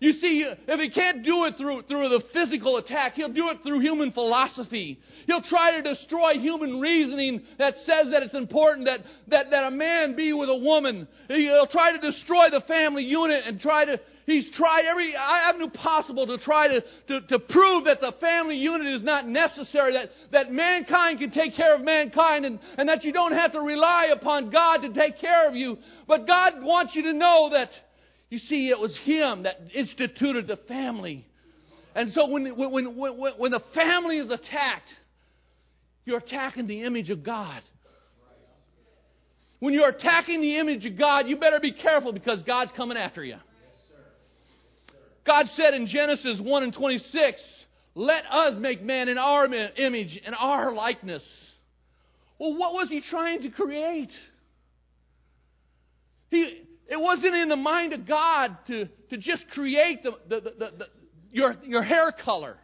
You 0.00 0.12
see, 0.12 0.44
if 0.68 0.80
he 0.80 0.90
can't 0.90 1.24
do 1.24 1.44
it 1.44 1.54
through, 1.56 1.82
through 1.82 2.08
the 2.10 2.22
physical 2.32 2.76
attack, 2.76 3.14
he'll 3.14 3.32
do 3.32 3.48
it 3.48 3.58
through 3.62 3.80
human 3.80 4.12
philosophy. 4.12 4.98
He'll 5.26 5.42
try 5.42 5.72
to 5.72 5.82
destroy 5.82 6.34
human 6.34 6.80
reasoning 6.80 7.42
that 7.58 7.74
says 7.78 8.08
that 8.12 8.22
it's 8.22 8.34
important 8.34 8.86
that, 8.86 9.00
that, 9.28 9.46
that 9.50 9.64
a 9.66 9.70
man 9.70 10.14
be 10.14 10.32
with 10.32 10.50
a 10.50 10.56
woman. 10.56 11.08
He'll 11.28 11.68
try 11.68 11.92
to 11.92 11.98
destroy 11.98 12.50
the 12.50 12.62
family 12.68 13.04
unit 13.04 13.44
and 13.46 13.58
try 13.58 13.86
to, 13.86 13.98
he's 14.26 14.50
tried 14.54 14.84
every 14.84 15.14
avenue 15.16 15.70
possible 15.70 16.26
to 16.26 16.38
try 16.44 16.68
to, 16.68 16.80
to, 17.08 17.26
to 17.28 17.38
prove 17.38 17.84
that 17.84 18.00
the 18.00 18.12
family 18.20 18.56
unit 18.56 18.86
is 18.94 19.02
not 19.02 19.26
necessary, 19.26 19.92
that, 19.94 20.08
that 20.32 20.52
mankind 20.52 21.20
can 21.20 21.30
take 21.30 21.54
care 21.56 21.74
of 21.74 21.80
mankind, 21.80 22.44
and, 22.44 22.60
and 22.76 22.88
that 22.88 23.02
you 23.02 23.12
don't 23.12 23.32
have 23.32 23.52
to 23.52 23.60
rely 23.60 24.08
upon 24.12 24.50
God 24.50 24.78
to 24.78 24.92
take 24.92 25.18
care 25.20 25.48
of 25.48 25.56
you. 25.56 25.78
But 26.06 26.26
God 26.26 26.62
wants 26.62 26.94
you 26.94 27.02
to 27.04 27.12
know 27.14 27.48
that 27.52 27.70
you 28.28 28.38
see, 28.38 28.68
it 28.68 28.78
was 28.78 28.96
him 29.04 29.44
that 29.44 29.56
instituted 29.74 30.46
the 30.46 30.56
family. 30.68 31.26
And 31.94 32.12
so 32.12 32.28
when, 32.28 32.56
when, 32.58 32.96
when, 32.96 33.32
when 33.38 33.50
the 33.52 33.62
family 33.74 34.18
is 34.18 34.30
attacked, 34.30 34.88
you're 36.04 36.18
attacking 36.18 36.66
the 36.66 36.82
image 36.82 37.10
of 37.10 37.24
God. 37.24 37.62
When 39.60 39.72
you're 39.72 39.88
attacking 39.88 40.40
the 40.40 40.58
image 40.58 40.84
of 40.84 40.98
God, 40.98 41.26
you 41.26 41.36
better 41.36 41.60
be 41.60 41.72
careful 41.72 42.12
because 42.12 42.42
God's 42.42 42.72
coming 42.76 42.98
after 42.98 43.24
you. 43.24 43.36
God 45.24 45.46
said 45.54 45.74
in 45.74 45.86
Genesis 45.86 46.40
1 46.40 46.62
and 46.62 46.74
26, 46.74 47.40
Let 47.94 48.24
us 48.30 48.58
make 48.60 48.82
man 48.82 49.08
in 49.08 49.18
our 49.18 49.46
image, 49.46 50.20
in 50.24 50.34
our 50.34 50.72
likeness. 50.72 51.26
Well, 52.38 52.56
what 52.56 52.74
was 52.74 52.88
he 52.88 53.00
trying 53.00 53.42
to 53.42 53.50
create? 53.50 54.12
He, 56.30 56.62
it 56.88 57.00
wasn't 57.00 57.34
in 57.34 57.48
the 57.48 57.56
mind 57.56 57.92
of 57.92 58.06
God 58.06 58.56
to, 58.68 58.86
to 59.10 59.16
just 59.16 59.48
create 59.52 60.02
the, 60.02 60.12
the, 60.28 60.40
the, 60.40 60.50
the, 60.58 60.86
your, 61.30 61.54
your 61.64 61.82
hair 61.82 62.12
color. 62.24 62.56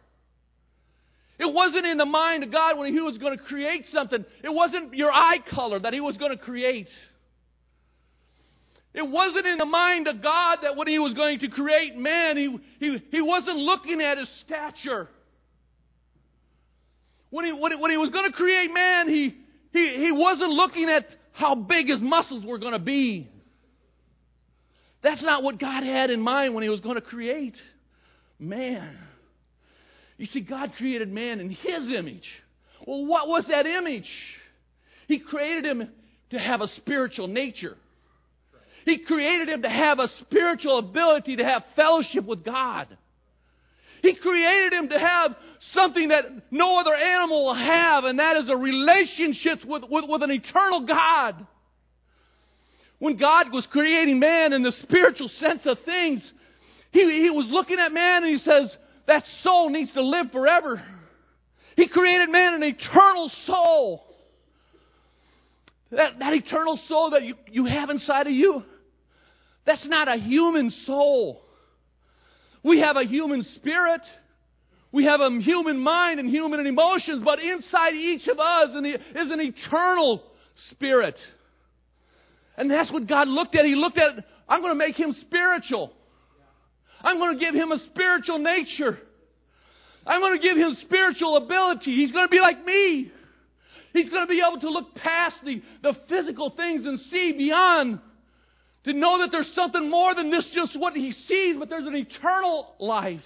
It 1.39 1.53
wasn't 1.53 1.85
in 1.85 1.97
the 1.97 2.05
mind 2.05 2.43
of 2.43 2.51
God 2.51 2.77
when 2.77 2.93
He 2.93 3.01
was 3.01 3.17
going 3.17 3.37
to 3.37 3.43
create 3.43 3.85
something. 3.91 4.23
It 4.43 4.53
wasn't 4.53 4.93
your 4.93 5.11
eye 5.11 5.39
color 5.49 5.79
that 5.79 5.93
He 5.93 5.99
was 5.99 6.15
going 6.17 6.31
to 6.31 6.41
create. 6.41 6.87
It 8.93 9.09
wasn't 9.09 9.47
in 9.47 9.57
the 9.57 9.65
mind 9.65 10.07
of 10.07 10.21
God 10.21 10.59
that 10.61 10.77
when 10.77 10.87
He 10.87 10.99
was 10.99 11.13
going 11.15 11.39
to 11.39 11.49
create 11.49 11.95
man, 11.95 12.37
He, 12.37 12.57
he, 12.79 12.97
he 13.11 13.21
wasn't 13.21 13.57
looking 13.57 13.99
at 13.99 14.17
his 14.17 14.29
stature. 14.45 15.09
When 17.29 17.45
he, 17.45 17.51
when 17.51 17.71
he, 17.71 17.77
when 17.81 17.89
he 17.89 17.97
was 17.97 18.11
going 18.11 18.31
to 18.31 18.37
create 18.37 18.71
man, 18.71 19.09
he, 19.09 19.35
he, 19.71 20.05
he 20.05 20.11
wasn't 20.11 20.51
looking 20.51 20.87
at 20.87 21.03
how 21.31 21.55
big 21.55 21.87
his 21.87 21.99
muscles 21.99 22.45
were 22.45 22.59
going 22.59 22.73
to 22.73 22.79
be. 22.79 23.27
That's 25.03 25.21
not 25.21 25.43
what 25.43 25.59
God 25.59 25.83
had 25.83 26.09
in 26.09 26.21
mind 26.21 26.55
when 26.55 26.63
He 26.63 26.69
was 26.69 26.79
going 26.79 26.95
to 26.95 27.01
create 27.01 27.55
man. 28.39 28.97
You 30.17 30.25
see, 30.25 30.41
God 30.41 30.71
created 30.77 31.11
man 31.11 31.39
in 31.39 31.49
His 31.49 31.91
image. 31.95 32.27
Well, 32.87 33.05
what 33.05 33.27
was 33.27 33.45
that 33.49 33.65
image? 33.65 34.09
He 35.07 35.19
created 35.19 35.65
him 35.65 35.89
to 36.31 36.39
have 36.39 36.61
a 36.61 36.67
spiritual 36.67 37.27
nature. 37.27 37.75
He 38.85 39.03
created 39.05 39.49
him 39.49 39.61
to 39.61 39.69
have 39.69 39.99
a 39.99 40.07
spiritual 40.19 40.79
ability 40.79 41.37
to 41.37 41.43
have 41.43 41.63
fellowship 41.75 42.25
with 42.25 42.43
God. 42.43 42.87
He 44.01 44.15
created 44.15 44.73
him 44.73 44.89
to 44.89 44.99
have 44.99 45.31
something 45.71 46.09
that 46.09 46.25
no 46.51 46.77
other 46.77 46.93
animal 46.93 47.45
will 47.45 47.55
have, 47.55 48.03
and 48.03 48.19
that 48.19 48.35
is 48.35 48.49
a 48.49 48.57
relationship 48.57 49.59
with, 49.65 49.83
with, 49.89 50.05
with 50.09 50.23
an 50.23 50.31
eternal 50.31 50.85
God. 50.85 51.47
When 53.03 53.17
God 53.17 53.51
was 53.51 53.67
creating 53.69 54.17
man 54.19 54.53
in 54.53 54.63
the 54.63 54.71
spiritual 54.71 55.27
sense 55.27 55.65
of 55.65 55.77
things, 55.83 56.23
he, 56.91 57.01
he 57.01 57.29
was 57.31 57.47
looking 57.49 57.77
at 57.77 57.91
man 57.91 58.23
and 58.23 58.31
he 58.31 58.37
says, 58.37 58.73
that 59.07 59.25
soul 59.41 59.69
needs 59.69 59.91
to 59.91 60.01
live 60.01 60.27
forever. 60.31 60.81
He 61.75 61.89
created 61.89 62.29
man 62.29 62.53
an 62.53 62.63
eternal 62.63 63.29
soul. 63.45 64.05
That, 65.91 66.17
that 66.19 66.31
eternal 66.31 66.79
soul 66.87 67.09
that 67.09 67.23
you, 67.23 67.35
you 67.51 67.65
have 67.65 67.89
inside 67.89 68.27
of 68.27 68.33
you, 68.33 68.63
that's 69.65 69.85
not 69.85 70.07
a 70.07 70.15
human 70.15 70.69
soul. 70.85 71.41
We 72.63 72.79
have 72.79 72.95
a 72.95 73.03
human 73.03 73.43
spirit. 73.55 73.99
We 74.93 75.03
have 75.03 75.19
a 75.19 75.29
human 75.41 75.77
mind 75.77 76.21
and 76.21 76.29
human 76.29 76.65
emotions, 76.65 77.21
but 77.25 77.39
inside 77.39 77.95
each 77.95 78.29
of 78.29 78.39
us 78.39 78.69
is 78.69 79.29
an 79.29 79.41
eternal 79.41 80.23
spirit. 80.69 81.17
And 82.57 82.69
that's 82.69 82.91
what 82.91 83.07
God 83.07 83.27
looked 83.27 83.55
at. 83.55 83.65
He 83.65 83.75
looked 83.75 83.97
at, 83.97 84.23
I'm 84.47 84.61
going 84.61 84.71
to 84.73 84.77
make 84.77 84.95
him 84.95 85.13
spiritual. 85.21 85.91
I'm 87.01 87.17
going 87.17 87.37
to 87.37 87.39
give 87.43 87.55
him 87.55 87.71
a 87.71 87.79
spiritual 87.79 88.39
nature. 88.39 88.97
I'm 90.05 90.21
going 90.21 90.37
to 90.37 90.43
give 90.43 90.57
him 90.57 90.75
spiritual 90.81 91.37
ability. 91.37 91.95
He's 91.95 92.11
going 92.11 92.25
to 92.25 92.31
be 92.31 92.39
like 92.39 92.63
me. 92.63 93.11
He's 93.93 94.09
going 94.09 94.23
to 94.23 94.29
be 94.29 94.41
able 94.45 94.59
to 94.61 94.69
look 94.69 94.95
past 94.95 95.35
the, 95.43 95.61
the 95.81 95.93
physical 96.09 96.51
things 96.55 96.85
and 96.85 96.99
see 96.99 97.33
beyond. 97.37 97.99
To 98.85 98.93
know 98.93 99.19
that 99.19 99.29
there's 99.31 99.51
something 99.55 99.89
more 99.89 100.13
than 100.13 100.29
this, 100.29 100.49
just 100.53 100.77
what 100.77 100.93
he 100.93 101.11
sees, 101.11 101.55
but 101.57 101.69
there's 101.69 101.85
an 101.85 101.95
eternal 101.95 102.75
life. 102.79 103.21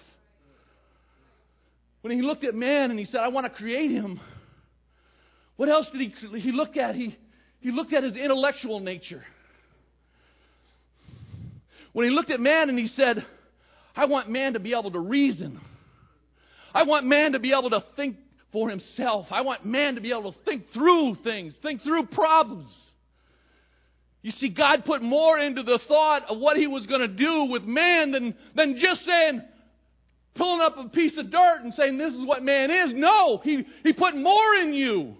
When 2.01 2.15
he 2.15 2.21
looked 2.21 2.43
at 2.43 2.53
man 2.53 2.91
and 2.91 2.99
he 2.99 3.05
said, 3.05 3.21
I 3.21 3.29
want 3.29 3.51
to 3.51 3.57
create 3.57 3.89
him, 3.89 4.19
what 5.55 5.67
else 5.67 5.87
did 5.91 6.01
he, 6.01 6.39
he 6.39 6.51
look 6.51 6.77
at? 6.77 6.95
He, 6.95 7.17
he 7.59 7.71
looked 7.71 7.93
at 7.93 8.03
his 8.03 8.15
intellectual 8.15 8.79
nature. 8.79 9.23
When 11.93 12.07
he 12.07 12.11
looked 12.11 12.29
at 12.29 12.39
man 12.39 12.69
and 12.69 12.77
he 12.77 12.87
said, 12.87 13.25
I 13.95 14.05
want 14.05 14.29
man 14.29 14.53
to 14.53 14.59
be 14.59 14.73
able 14.77 14.91
to 14.91 14.99
reason. 14.99 15.59
I 16.73 16.83
want 16.83 17.05
man 17.05 17.31
to 17.31 17.39
be 17.39 17.53
able 17.53 17.71
to 17.71 17.83
think 17.95 18.17
for 18.51 18.69
himself. 18.69 19.27
I 19.31 19.41
want 19.41 19.65
man 19.65 19.95
to 19.95 20.01
be 20.01 20.11
able 20.11 20.31
to 20.31 20.39
think 20.45 20.65
through 20.73 21.15
things, 21.23 21.57
think 21.61 21.81
through 21.81 22.07
problems. 22.07 22.71
You 24.21 24.31
see, 24.31 24.49
God 24.49 24.83
put 24.85 25.01
more 25.01 25.39
into 25.39 25.63
the 25.63 25.79
thought 25.87 26.23
of 26.27 26.37
what 26.39 26.57
he 26.57 26.67
was 26.67 26.85
going 26.85 27.01
to 27.01 27.07
do 27.07 27.47
with 27.49 27.63
man 27.63 28.11
than, 28.11 28.35
than 28.55 28.77
just 28.79 29.05
saying, 29.05 29.41
pulling 30.35 30.61
up 30.61 30.77
a 30.77 30.89
piece 30.89 31.17
of 31.17 31.31
dirt 31.31 31.61
and 31.63 31.73
saying, 31.73 31.97
This 31.97 32.13
is 32.13 32.25
what 32.25 32.43
man 32.43 32.69
is. 32.69 32.91
No, 32.93 33.39
he, 33.43 33.65
he 33.83 33.93
put 33.93 34.15
more 34.15 34.55
in 34.61 34.73
you. 34.73 35.15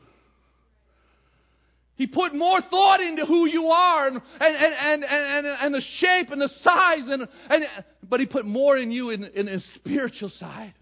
He 1.98 2.06
put 2.06 2.36
more 2.36 2.62
thought 2.62 3.02
into 3.02 3.26
who 3.26 3.48
you 3.48 3.68
are 3.68 4.08
and, 4.08 4.22
and, 4.40 4.56
and, 4.80 5.04
and, 5.04 5.48
and, 5.48 5.74
the 5.74 5.82
shape 5.98 6.30
and 6.30 6.40
the 6.40 6.50
size, 6.62 7.08
and, 7.08 7.28
and, 7.50 7.64
but 8.08 8.20
He 8.20 8.28
put 8.28 8.46
more 8.46 8.78
in 8.78 8.92
you 8.92 9.10
in, 9.10 9.24
in 9.24 9.48
the 9.48 9.60
spiritual 9.76 10.30
side. 10.30 10.74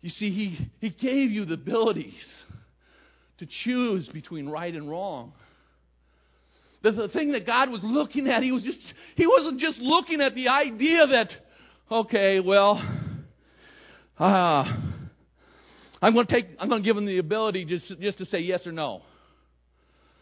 You 0.00 0.10
see, 0.10 0.30
he, 0.30 0.70
he 0.80 0.90
gave 0.90 1.30
you 1.30 1.44
the 1.44 1.54
abilities 1.54 2.12
to 3.38 3.46
choose 3.64 4.08
between 4.08 4.48
right 4.48 4.74
and 4.74 4.88
wrong. 4.88 5.32
The, 6.82 6.92
the 6.92 7.08
thing 7.08 7.32
that 7.32 7.46
God 7.46 7.70
was 7.70 7.80
looking 7.82 8.28
at, 8.28 8.42
he 8.42 8.52
was 8.52 8.62
just 8.62 8.78
he 9.16 9.26
wasn't 9.26 9.58
just 9.58 9.78
looking 9.80 10.20
at 10.20 10.34
the 10.34 10.48
idea 10.48 11.06
that, 11.06 11.28
okay, 11.90 12.40
well, 12.40 12.80
uh, 14.18 14.87
I'm 16.00 16.14
going 16.14 16.26
to 16.26 16.32
take 16.32 16.46
I'm 16.58 16.68
going 16.68 16.82
to 16.82 16.86
give 16.86 16.96
them 16.96 17.06
the 17.06 17.18
ability 17.18 17.64
just 17.64 17.92
just 18.00 18.18
to 18.18 18.24
say 18.24 18.38
yes 18.40 18.66
or 18.66 18.72
no. 18.72 19.02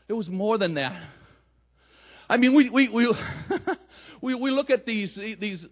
It 0.09 0.13
was 0.13 0.29
more 0.29 0.59
than 0.59 0.75
that. 0.75 1.03
I 2.29 2.37
mean, 2.37 2.55
we 2.55 2.71
we 2.71 2.89
we 2.89 3.15
we, 4.23 4.35
we 4.35 4.51
look 4.51 4.71
at 4.71 4.87
these 4.87 5.19
these 5.41 5.65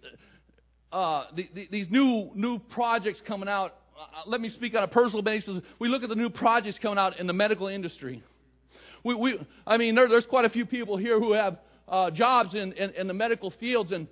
uh, 0.91 1.25
these 1.71 1.89
new 1.89 2.31
new 2.35 2.59
projects 2.73 3.21
coming 3.27 3.49
out 3.49 3.73
uh, 3.97 4.23
let 4.25 4.41
me 4.41 4.49
speak 4.49 4.75
on 4.75 4.83
a 4.83 4.87
personal 4.87 5.21
basis. 5.21 5.61
We 5.79 5.87
look 5.87 6.03
at 6.03 6.09
the 6.09 6.15
new 6.15 6.29
projects 6.29 6.77
coming 6.81 6.97
out 6.97 7.17
in 7.17 7.27
the 7.27 7.33
medical 7.33 7.67
industry. 7.67 8.21
We, 9.05 9.15
we, 9.15 9.39
I 9.65 9.77
mean, 9.77 9.95
there, 9.95 10.09
there's 10.09 10.25
quite 10.25 10.43
a 10.43 10.49
few 10.49 10.65
people 10.65 10.97
here 10.97 11.17
who 11.17 11.31
have 11.31 11.59
uh, 11.87 12.11
jobs 12.11 12.55
in, 12.55 12.73
in, 12.73 12.89
in, 12.91 13.07
the 13.07 13.13
medical 13.13 13.53
fields, 13.57 13.93
and, 13.93 14.07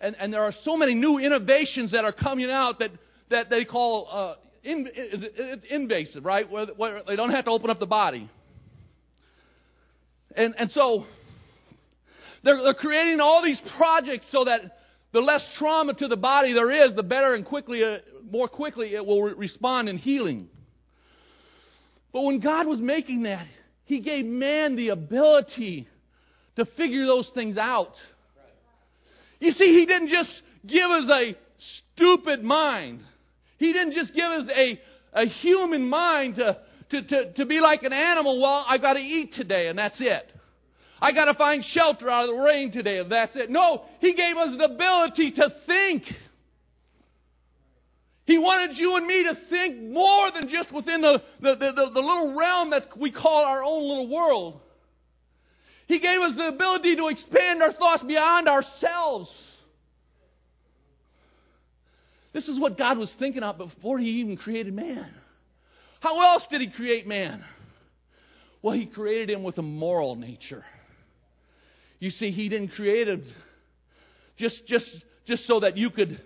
and, 0.00 0.14
and 0.16 0.32
there 0.32 0.42
are 0.42 0.52
so 0.62 0.76
many 0.76 0.94
new 0.94 1.18
innovations 1.18 1.92
that 1.92 2.04
are 2.04 2.12
coming 2.12 2.50
out 2.50 2.80
that, 2.80 2.90
that 3.30 3.48
they 3.48 3.64
call 3.64 4.08
uh, 4.10 4.34
in, 4.64 4.88
it's 4.94 5.64
invasive, 5.68 6.24
right? 6.24 6.50
Where, 6.50 6.66
where 6.76 7.02
they 7.06 7.16
don't 7.16 7.30
have 7.30 7.44
to 7.44 7.50
open 7.50 7.70
up 7.70 7.78
the 7.78 7.86
body. 7.86 8.28
And, 10.36 10.54
and 10.58 10.70
so 10.70 11.04
they're, 12.42 12.62
they're 12.62 12.74
creating 12.74 13.20
all 13.20 13.42
these 13.42 13.60
projects 13.76 14.26
so 14.30 14.44
that 14.44 14.60
the 15.12 15.20
less 15.20 15.42
trauma 15.58 15.94
to 15.94 16.08
the 16.08 16.16
body 16.16 16.52
there 16.52 16.86
is, 16.86 16.94
the 16.94 17.02
better 17.02 17.34
and 17.34 17.46
quickly, 17.46 17.84
uh, 17.84 17.98
more 18.30 18.48
quickly 18.48 18.94
it 18.94 19.04
will 19.04 19.22
re- 19.22 19.34
respond 19.36 19.88
in 19.88 19.96
healing. 19.96 20.48
But 22.12 22.22
when 22.22 22.40
God 22.40 22.66
was 22.66 22.80
making 22.80 23.22
that, 23.24 23.46
He 23.84 24.00
gave 24.00 24.24
man 24.24 24.76
the 24.76 24.88
ability 24.88 25.88
to 26.56 26.64
figure 26.76 27.06
those 27.06 27.30
things 27.34 27.56
out. 27.56 27.92
You 29.40 29.52
see, 29.52 29.78
He 29.78 29.86
didn't 29.86 30.08
just 30.08 30.30
give 30.66 30.90
us 30.90 31.08
a 31.10 31.36
stupid 31.94 32.42
mind. 32.42 33.02
He 33.58 33.72
didn't 33.72 33.92
just 33.92 34.14
give 34.14 34.24
us 34.24 34.48
a, 34.54 34.80
a 35.12 35.26
human 35.26 35.88
mind 35.88 36.36
to, 36.36 36.58
to, 36.90 37.02
to, 37.02 37.32
to 37.34 37.46
be 37.46 37.60
like 37.60 37.82
an 37.82 37.92
animal. 37.92 38.40
Well, 38.40 38.64
I've 38.68 38.80
got 38.80 38.94
to 38.94 39.00
eat 39.00 39.34
today, 39.34 39.68
and 39.68 39.78
that's 39.78 40.00
it. 40.00 40.32
I 41.00 41.12
got 41.12 41.26
to 41.26 41.34
find 41.34 41.62
shelter 41.64 42.08
out 42.08 42.28
of 42.28 42.36
the 42.36 42.42
rain 42.42 42.72
today, 42.72 42.98
and 42.98 43.10
that's 43.10 43.34
it. 43.34 43.50
No, 43.50 43.84
He 44.00 44.14
gave 44.14 44.36
us 44.36 44.56
the 44.56 44.64
ability 44.64 45.32
to 45.32 45.48
think. 45.66 46.04
He 48.26 48.38
wanted 48.38 48.76
you 48.78 48.96
and 48.96 49.06
me 49.06 49.24
to 49.24 49.36
think 49.50 49.82
more 49.92 50.30
than 50.32 50.48
just 50.48 50.72
within 50.72 51.02
the, 51.02 51.22
the, 51.40 51.56
the, 51.56 51.90
the, 51.92 52.00
little 52.00 52.34
realm 52.34 52.70
that 52.70 52.96
we 52.98 53.12
call 53.12 53.44
our 53.44 53.62
own 53.62 53.82
little 53.82 54.08
world. 54.08 54.60
He 55.86 56.00
gave 56.00 56.20
us 56.20 56.34
the 56.36 56.48
ability 56.48 56.96
to 56.96 57.08
expand 57.08 57.62
our 57.62 57.74
thoughts 57.74 58.02
beyond 58.02 58.48
ourselves. 58.48 59.30
This 62.34 62.48
is 62.48 62.58
what 62.60 62.76
God 62.76 62.98
was 62.98 63.14
thinking 63.18 63.44
of 63.44 63.56
before 63.56 63.98
He 63.98 64.06
even 64.20 64.36
created 64.36 64.74
man. 64.74 65.08
How 66.00 66.20
else 66.20 66.44
did 66.50 66.60
He 66.60 66.70
create 66.70 67.06
man? 67.06 67.42
Well, 68.60 68.74
He 68.74 68.86
created 68.86 69.30
him 69.30 69.44
with 69.44 69.56
a 69.56 69.62
moral 69.62 70.16
nature. 70.16 70.64
You 72.00 72.10
see, 72.10 72.32
He 72.32 72.48
didn't 72.48 72.72
create 72.72 73.08
him 73.08 73.24
just, 74.36 74.66
just, 74.66 74.86
just 75.26 75.46
so 75.46 75.60
that 75.60 75.76
you 75.76 75.90
could 75.90 76.20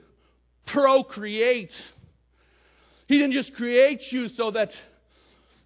procreate. 0.72 1.70
He 3.06 3.18
didn't 3.18 3.32
just 3.32 3.54
create 3.54 4.00
you 4.10 4.28
so 4.28 4.50
that, 4.52 4.70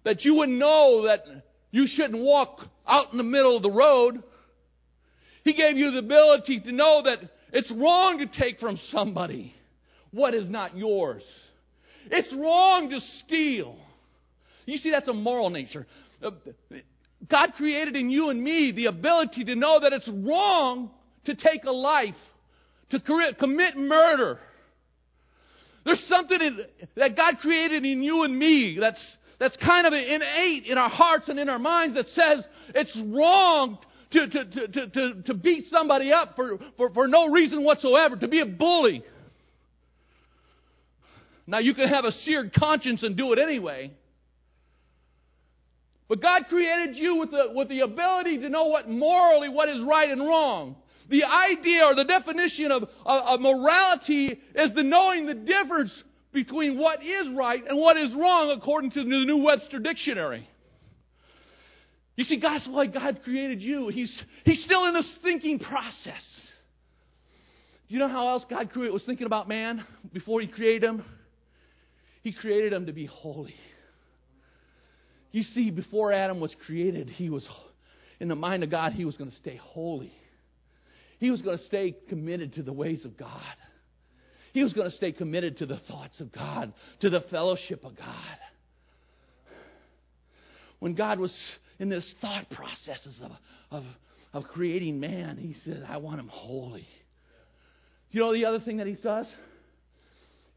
that 0.03 0.25
you 0.25 0.35
would 0.35 0.49
know 0.49 1.05
that 1.07 1.21
you 1.71 1.87
shouldn't 1.87 2.21
walk 2.21 2.59
out 2.85 3.11
in 3.13 3.17
the 3.17 3.23
middle 3.23 3.55
of 3.55 3.63
the 3.63 3.71
road. 3.71 4.21
He 5.45 5.53
gave 5.53 5.77
you 5.77 5.91
the 5.91 5.99
ability 5.99 6.59
to 6.65 6.71
know 6.73 7.01
that 7.03 7.19
it's 7.53 7.71
wrong 7.71 8.17
to 8.19 8.39
take 8.39 8.59
from 8.59 8.77
somebody 8.91 9.53
what 10.13 10.33
is 10.33 10.49
not 10.49 10.77
yours. 10.77 11.23
It's 12.09 12.31
wrong 12.33 12.89
to 12.89 12.99
steal. 13.25 13.75
You 14.65 14.77
see, 14.77 14.91
that's 14.91 15.07
a 15.07 15.13
moral 15.13 15.49
nature. 15.49 15.85
Uh, 16.21 16.31
God 17.29 17.51
created 17.57 17.95
in 17.95 18.09
you 18.09 18.29
and 18.29 18.41
me 18.41 18.71
the 18.75 18.85
ability 18.85 19.45
to 19.45 19.55
know 19.55 19.79
that 19.79 19.93
it's 19.93 20.09
wrong 20.09 20.91
to 21.25 21.35
take 21.35 21.63
a 21.65 21.71
life, 21.71 22.15
to 22.91 22.99
commit 23.39 23.75
murder. 23.75 24.39
There's 25.85 26.03
something 26.07 26.39
in, 26.39 26.59
that 26.95 27.15
God 27.15 27.35
created 27.41 27.85
in 27.85 28.01
you 28.03 28.23
and 28.23 28.37
me 28.37 28.77
that's, 28.79 29.01
that's 29.39 29.57
kind 29.57 29.85
of 29.85 29.93
innate 29.93 30.65
in 30.65 30.77
our 30.77 30.89
hearts 30.89 31.27
and 31.27 31.39
in 31.39 31.49
our 31.49 31.59
minds 31.59 31.95
that 31.95 32.07
says 32.07 32.45
it's 32.73 32.97
wrong 33.07 33.77
to, 34.11 34.29
to, 34.29 34.45
to, 34.45 34.87
to, 34.89 35.23
to 35.23 35.33
beat 35.33 35.65
somebody 35.69 36.11
up 36.11 36.35
for, 36.35 36.57
for, 36.77 36.89
for 36.91 37.07
no 37.07 37.29
reason 37.29 37.63
whatsoever, 37.63 38.15
to 38.15 38.27
be 38.27 38.41
a 38.41 38.45
bully. 38.45 39.03
Now, 41.45 41.59
you 41.59 41.73
can 41.73 41.87
have 41.87 42.05
a 42.05 42.11
seared 42.11 42.53
conscience 42.53 43.03
and 43.03 43.17
do 43.17 43.33
it 43.33 43.39
anyway. 43.39 43.91
But 46.07 46.21
God 46.21 46.43
created 46.49 46.95
you 46.95 47.15
with 47.15 47.31
the, 47.31 47.51
with 47.53 47.69
the 47.69 47.81
ability 47.81 48.39
to 48.39 48.49
know 48.49 48.65
what 48.65 48.89
morally 48.89 49.49
what 49.49 49.69
is 49.69 49.81
right 49.87 50.09
and 50.09 50.21
wrong. 50.21 50.75
The 51.09 51.23
idea 51.23 51.85
or 51.85 51.95
the 51.95 52.05
definition 52.05 52.71
of, 52.71 52.83
of, 52.83 52.89
of 53.05 53.39
morality 53.41 54.39
is 54.55 54.73
the 54.73 54.83
knowing 54.83 55.25
the 55.25 55.33
difference 55.33 55.91
between 56.31 56.77
what 56.77 57.03
is 57.03 57.27
right 57.35 57.61
and 57.67 57.79
what 57.79 57.97
is 57.97 58.13
wrong 58.15 58.51
according 58.55 58.91
to 58.91 58.99
the 59.03 59.25
New 59.25 59.43
Webster 59.43 59.79
Dictionary. 59.79 60.47
You 62.15 62.23
see, 62.25 62.39
that's 62.39 62.67
why 62.69 62.87
God 62.87 63.21
created 63.23 63.61
you. 63.61 63.89
He's, 63.89 64.23
he's 64.45 64.63
still 64.63 64.85
in 64.85 64.93
this 64.93 65.11
thinking 65.23 65.59
process. 65.59 66.21
You 67.87 67.99
know 67.99 68.07
how 68.07 68.27
else 68.29 68.43
God 68.49 68.69
was 68.75 69.03
thinking 69.05 69.25
about 69.25 69.47
man 69.47 69.83
before 70.13 70.41
He 70.41 70.47
created 70.47 70.83
him? 70.83 71.03
He 72.23 72.31
created 72.31 72.73
him 72.73 72.87
to 72.87 72.93
be 72.93 73.05
holy. 73.05 73.55
You 75.31 75.43
see, 75.43 75.71
before 75.71 76.13
Adam 76.13 76.39
was 76.39 76.55
created, 76.65 77.09
he 77.09 77.29
was, 77.29 77.47
in 78.19 78.29
the 78.29 78.35
mind 78.35 78.63
of 78.63 78.71
God, 78.71 78.93
he 78.93 79.03
was 79.03 79.17
going 79.17 79.29
to 79.29 79.37
stay 79.37 79.57
holy. 79.57 80.13
He 81.19 81.31
was 81.31 81.41
going 81.41 81.57
to 81.57 81.63
stay 81.65 81.95
committed 82.09 82.53
to 82.53 82.63
the 82.63 82.73
ways 82.73 83.03
of 83.05 83.17
God. 83.17 83.55
He 84.53 84.63
was 84.63 84.73
going 84.73 84.89
to 84.89 84.95
stay 84.95 85.11
committed 85.11 85.57
to 85.57 85.65
the 85.65 85.79
thoughts 85.87 86.21
of 86.21 86.31
God, 86.31 86.73
to 87.01 87.09
the 87.09 87.21
fellowship 87.31 87.83
of 87.83 87.97
God. 87.97 88.37
When 90.79 90.95
God 90.95 91.19
was 91.19 91.33
in 91.79 91.89
this 91.89 92.13
thought 92.21 92.49
processes 92.49 93.21
of, 93.23 93.31
of, 93.71 93.83
of 94.33 94.43
creating 94.51 94.99
man, 94.99 95.37
he 95.37 95.55
said, 95.65 95.85
I 95.87 95.97
want 95.97 96.19
him 96.19 96.27
holy. 96.27 96.87
You 98.11 98.19
know 98.19 98.33
the 98.33 98.45
other 98.45 98.59
thing 98.59 98.77
that 98.77 98.87
he 98.87 98.95
does? 98.95 99.25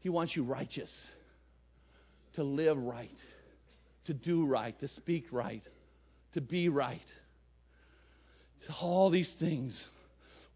He 0.01 0.09
wants 0.09 0.35
you 0.35 0.43
righteous, 0.43 0.91
to 2.37 2.43
live 2.43 2.77
right 2.77 3.11
to 4.07 4.13
do 4.13 4.45
right, 4.45 4.77
to 4.79 4.87
speak 4.87 5.25
right, 5.31 5.61
to 6.33 6.41
be 6.41 6.69
right. 6.69 6.99
All 8.81 9.11
these 9.11 9.31
things 9.39 9.79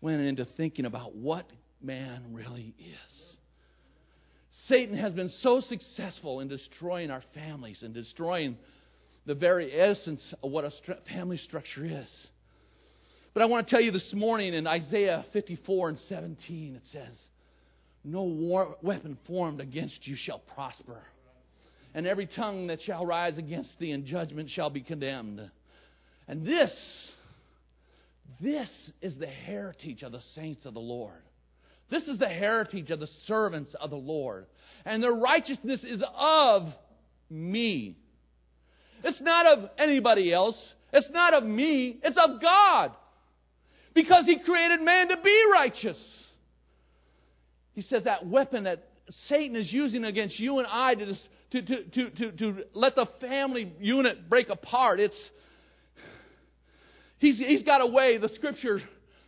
went 0.02 0.22
into 0.22 0.46
thinking 0.58 0.86
about 0.86 1.16
what 1.16 1.46
man 1.82 2.34
really 2.34 2.74
is. 2.80 3.36
Satan 4.68 4.98
has 4.98 5.14
been 5.14 5.30
so 5.42 5.60
successful 5.60 6.40
in 6.40 6.48
destroying 6.48 7.12
our 7.12 7.24
families 7.34 7.84
and 7.84 7.94
destroying 7.94 8.58
the 9.26 9.36
very 9.36 9.72
essence 9.74 10.34
of 10.42 10.50
what 10.50 10.66
a 10.66 10.72
family 11.14 11.38
structure 11.38 11.86
is. 11.86 12.28
But 13.34 13.44
I 13.44 13.46
want 13.46 13.68
to 13.68 13.72
tell 13.72 13.82
you 13.82 13.92
this 13.92 14.12
morning 14.14 14.54
in 14.54 14.66
Isaiah 14.66 15.26
54 15.32 15.90
and 15.90 15.98
17, 15.98 16.76
it 16.76 16.82
says, 16.92 17.18
No 18.04 18.24
war- 18.24 18.78
weapon 18.82 19.18
formed 19.28 19.62
against 19.62 20.08
you 20.08 20.16
shall 20.18 20.40
prosper 20.56 21.02
and 21.94 22.08
every 22.08 22.28
tongue 22.28 22.68
that 22.68 22.82
shall 22.82 23.06
rise 23.06 23.38
against 23.38 23.78
thee 23.80 23.92
in 23.92 24.06
judgment 24.06 24.50
shall 24.50 24.70
be 24.70 24.82
condemned. 24.82 25.42
And 26.28 26.46
this, 26.46 26.72
this 28.40 28.70
is 29.02 29.18
the 29.18 29.28
heritage 29.28 30.04
of 30.04 30.12
the 30.12 30.22
saints 30.36 30.66
of 30.66 30.74
the 30.74 30.80
Lord. 30.80 31.22
This 31.90 32.08
is 32.08 32.18
the 32.18 32.30
heritage 32.30 32.90
of 32.90 33.02
the 33.02 33.10
servants 33.26 33.76
of 33.80 33.90
the 33.90 33.98
Lord. 33.98 34.46
And 34.86 35.04
their 35.04 35.14
righteousness 35.14 35.84
is 35.84 36.02
of 36.16 36.68
me. 37.30 37.98
It's 39.04 39.22
not 39.22 39.46
of 39.46 39.70
anybody 39.78 40.32
else. 40.32 40.74
It's 40.94 41.10
not 41.12 41.34
of 41.34 41.44
me. 41.44 42.00
It's 42.02 42.18
of 42.18 42.42
God. 42.42 42.92
Because 43.94 44.26
He 44.26 44.40
created 44.40 44.82
man 44.82 45.10
to 45.10 45.18
be 45.22 45.44
righteous. 45.52 46.00
He 47.74 47.82
says 47.82 48.06
that 48.06 48.26
weapon 48.26 48.64
that 48.64 48.88
Satan 49.28 49.56
is 49.56 49.72
using 49.72 50.06
against 50.06 50.40
you 50.40 50.60
and 50.60 50.68
I 50.70 50.96
to, 50.96 51.14
to, 51.52 51.62
to, 51.62 51.84
to, 51.84 52.10
to, 52.10 52.32
to 52.32 52.64
let 52.74 52.96
the 52.96 53.08
family 53.20 53.74
unit 53.80 54.30
break 54.30 54.50
apart. 54.50 55.00
It's, 55.00 55.30
he's, 57.20 57.38
he's 57.38 57.64
got 57.64 57.82
a 57.82 57.88
way. 57.88 58.18
The 58.18 58.30
scripture, 58.30 58.80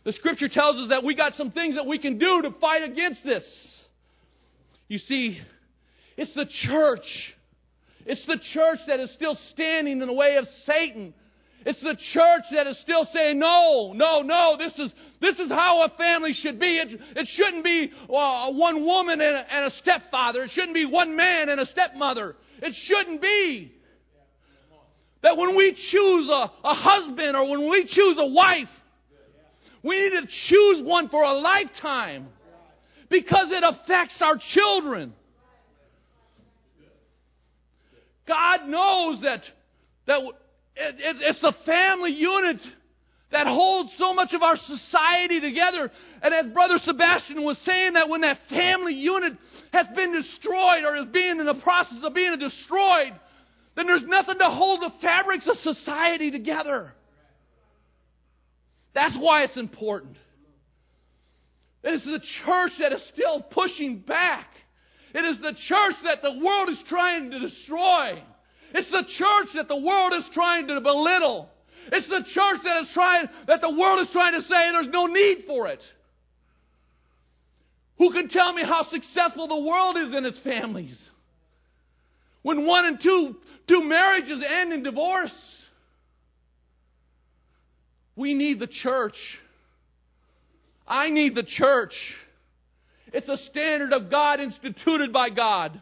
the 0.04 0.12
scripture 0.12 0.48
tells 0.48 0.76
us 0.76 0.88
that 0.88 1.04
we 1.04 1.14
got 1.14 1.34
some 1.34 1.50
things 1.50 1.74
that 1.76 1.86
we 1.86 1.98
can 1.98 2.18
do 2.18 2.42
to 2.42 2.50
fight 2.60 2.82
against 2.82 3.24
this. 3.24 3.44
You 4.88 4.98
see, 4.98 5.40
it's 6.16 6.34
the 6.34 6.46
church. 6.66 7.34
It's 8.06 8.24
the 8.26 8.38
church 8.52 8.78
that 8.86 9.00
is 9.00 9.12
still 9.14 9.36
standing 9.50 10.00
in 10.00 10.06
the 10.06 10.12
way 10.12 10.36
of 10.36 10.44
Satan. 10.64 11.14
It's 11.66 11.80
the 11.80 11.96
church 12.12 12.44
that 12.52 12.66
is 12.66 12.78
still 12.80 13.06
saying, 13.12 13.38
no, 13.38 13.92
no, 13.94 14.20
no, 14.20 14.56
this 14.58 14.78
is, 14.78 14.92
this 15.20 15.38
is 15.38 15.50
how 15.50 15.82
a 15.82 15.96
family 15.96 16.32
should 16.32 16.60
be. 16.60 16.76
It, 16.76 17.00
it 17.16 17.28
shouldn't 17.36 17.64
be 17.64 17.90
uh, 18.02 18.52
one 18.52 18.84
woman 18.84 19.20
and 19.20 19.36
a, 19.36 19.54
and 19.54 19.66
a 19.66 19.70
stepfather. 19.76 20.42
It 20.42 20.50
shouldn't 20.52 20.74
be 20.74 20.84
one 20.84 21.16
man 21.16 21.48
and 21.48 21.58
a 21.58 21.66
stepmother. 21.66 22.36
It 22.60 22.74
shouldn't 22.86 23.22
be. 23.22 23.72
That 25.22 25.38
when 25.38 25.56
we 25.56 25.74
choose 25.90 26.28
a, 26.28 26.50
a 26.64 26.74
husband 26.74 27.34
or 27.34 27.48
when 27.48 27.70
we 27.70 27.88
choose 27.90 28.18
a 28.20 28.26
wife, 28.26 28.68
we 29.82 30.00
need 30.00 30.20
to 30.20 30.26
choose 30.48 30.82
one 30.84 31.08
for 31.08 31.22
a 31.22 31.32
lifetime 31.32 32.28
because 33.08 33.48
it 33.50 33.64
affects 33.64 34.20
our 34.20 34.38
children. 34.52 35.14
God 38.26 38.66
knows 38.66 39.22
that, 39.22 39.40
that 40.06 40.20
it, 40.76 40.96
it, 40.98 41.16
it's 41.20 41.40
the 41.40 41.54
family 41.64 42.12
unit 42.12 42.58
that 43.30 43.46
holds 43.46 43.90
so 43.98 44.14
much 44.14 44.32
of 44.32 44.42
our 44.42 44.56
society 44.56 45.40
together. 45.40 45.90
And 46.22 46.34
as 46.34 46.52
Brother 46.52 46.76
Sebastian 46.78 47.42
was 47.44 47.58
saying, 47.64 47.94
that 47.94 48.08
when 48.08 48.20
that 48.20 48.38
family 48.48 48.94
unit 48.94 49.34
has 49.72 49.86
been 49.94 50.12
destroyed 50.12 50.84
or 50.84 50.96
is 50.96 51.06
being 51.06 51.40
in 51.40 51.46
the 51.46 51.60
process 51.62 51.98
of 52.04 52.14
being 52.14 52.38
destroyed, 52.38 53.12
then 53.76 53.86
there's 53.86 54.04
nothing 54.06 54.38
to 54.38 54.44
hold 54.44 54.82
the 54.82 54.92
fabrics 55.02 55.48
of 55.48 55.56
society 55.56 56.30
together. 56.30 56.92
That's 58.94 59.16
why 59.18 59.42
it's 59.42 59.56
important. 59.56 60.16
It 61.82 61.94
is 61.94 62.04
the 62.04 62.20
church 62.46 62.72
that 62.78 62.92
is 62.92 63.04
still 63.12 63.42
pushing 63.42 63.98
back. 63.98 64.46
It 65.12 65.24
is 65.24 65.38
the 65.40 65.54
church 65.68 65.94
that 66.04 66.22
the 66.22 66.38
world 66.44 66.68
is 66.68 66.78
trying 66.88 67.30
to 67.32 67.38
destroy. 67.40 68.22
It's 68.74 68.90
the 68.90 69.04
church 69.18 69.48
that 69.54 69.68
the 69.68 69.76
world 69.76 70.12
is 70.18 70.28
trying 70.34 70.66
to 70.66 70.80
belittle. 70.80 71.48
It's 71.92 72.08
the 72.08 72.24
church 72.32 72.60
that 72.64 72.80
is 72.80 72.90
trying 72.92 73.28
that 73.46 73.60
the 73.60 73.70
world 73.70 74.00
is 74.00 74.10
trying 74.12 74.32
to 74.34 74.40
say 74.40 74.72
there's 74.72 74.88
no 74.88 75.06
need 75.06 75.44
for 75.46 75.68
it. 75.68 75.80
Who 77.98 78.12
can 78.12 78.28
tell 78.28 78.52
me 78.52 78.62
how 78.62 78.84
successful 78.90 79.46
the 79.46 79.60
world 79.60 79.96
is 79.96 80.12
in 80.12 80.24
its 80.24 80.40
families? 80.40 81.08
When 82.42 82.66
one 82.66 82.84
and 82.84 82.98
two 83.00 83.36
two 83.68 83.84
marriages 83.84 84.42
end 84.46 84.72
in 84.72 84.82
divorce. 84.82 85.32
We 88.16 88.34
need 88.34 88.58
the 88.58 88.68
church. 88.68 89.16
I 90.86 91.10
need 91.10 91.34
the 91.34 91.46
church. 91.46 91.94
It's 93.12 93.28
a 93.28 93.36
standard 93.50 93.92
of 93.92 94.10
God 94.10 94.40
instituted 94.40 95.12
by 95.12 95.30
God. 95.30 95.80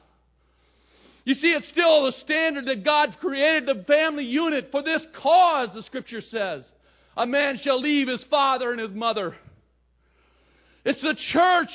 You 1.24 1.34
see, 1.34 1.48
it's 1.48 1.68
still 1.68 2.04
the 2.04 2.12
standard 2.22 2.64
that 2.64 2.84
God 2.84 3.16
created 3.20 3.66
the 3.66 3.84
family 3.84 4.24
unit 4.24 4.68
for 4.72 4.82
this 4.82 5.04
cause, 5.22 5.68
the 5.74 5.82
scripture 5.82 6.20
says. 6.20 6.64
A 7.16 7.26
man 7.26 7.58
shall 7.62 7.80
leave 7.80 8.08
his 8.08 8.24
father 8.28 8.72
and 8.72 8.80
his 8.80 8.90
mother. 8.90 9.36
It's 10.84 11.00
the 11.00 11.16
church 11.32 11.68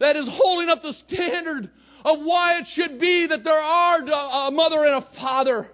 that 0.00 0.16
is 0.16 0.28
holding 0.30 0.68
up 0.68 0.82
the 0.82 0.94
standard 1.06 1.70
of 2.04 2.18
why 2.20 2.58
it 2.58 2.66
should 2.74 3.00
be 3.00 3.26
that 3.28 3.44
there 3.44 3.58
are 3.58 4.48
a 4.48 4.50
mother 4.50 4.84
and 4.84 5.02
a 5.02 5.08
father. 5.18 5.68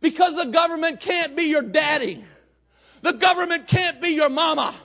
Because 0.00 0.34
the 0.34 0.52
government 0.52 1.02
can't 1.04 1.36
be 1.36 1.44
your 1.44 1.62
daddy. 1.62 2.24
The 3.02 3.14
government 3.20 3.68
can't 3.68 4.00
be 4.00 4.08
your 4.08 4.28
mama. 4.28 4.80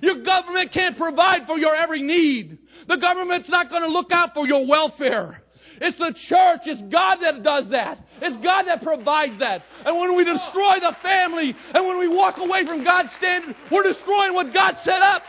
Your 0.00 0.22
government 0.22 0.72
can't 0.72 0.96
provide 0.96 1.46
for 1.46 1.58
your 1.58 1.74
every 1.74 2.02
need. 2.02 2.58
The 2.86 2.96
government's 2.96 3.48
not 3.48 3.70
going 3.70 3.82
to 3.82 3.88
look 3.88 4.10
out 4.12 4.30
for 4.34 4.46
your 4.46 4.66
welfare. 4.66 5.42
It's 5.80 5.98
the 5.98 6.14
church. 6.28 6.60
It's 6.66 6.82
God 6.92 7.18
that 7.22 7.42
does 7.42 7.70
that. 7.70 7.98
It's 8.20 8.36
God 8.44 8.64
that 8.64 8.82
provides 8.82 9.38
that. 9.38 9.62
And 9.84 9.98
when 9.98 10.16
we 10.16 10.24
destroy 10.24 10.80
the 10.80 10.96
family 11.02 11.54
and 11.74 11.86
when 11.86 11.98
we 11.98 12.08
walk 12.08 12.36
away 12.38 12.66
from 12.66 12.84
God's 12.84 13.10
standard, 13.18 13.56
we're 13.70 13.82
destroying 13.82 14.34
what 14.34 14.52
God 14.52 14.74
set 14.84 15.00
up. 15.02 15.22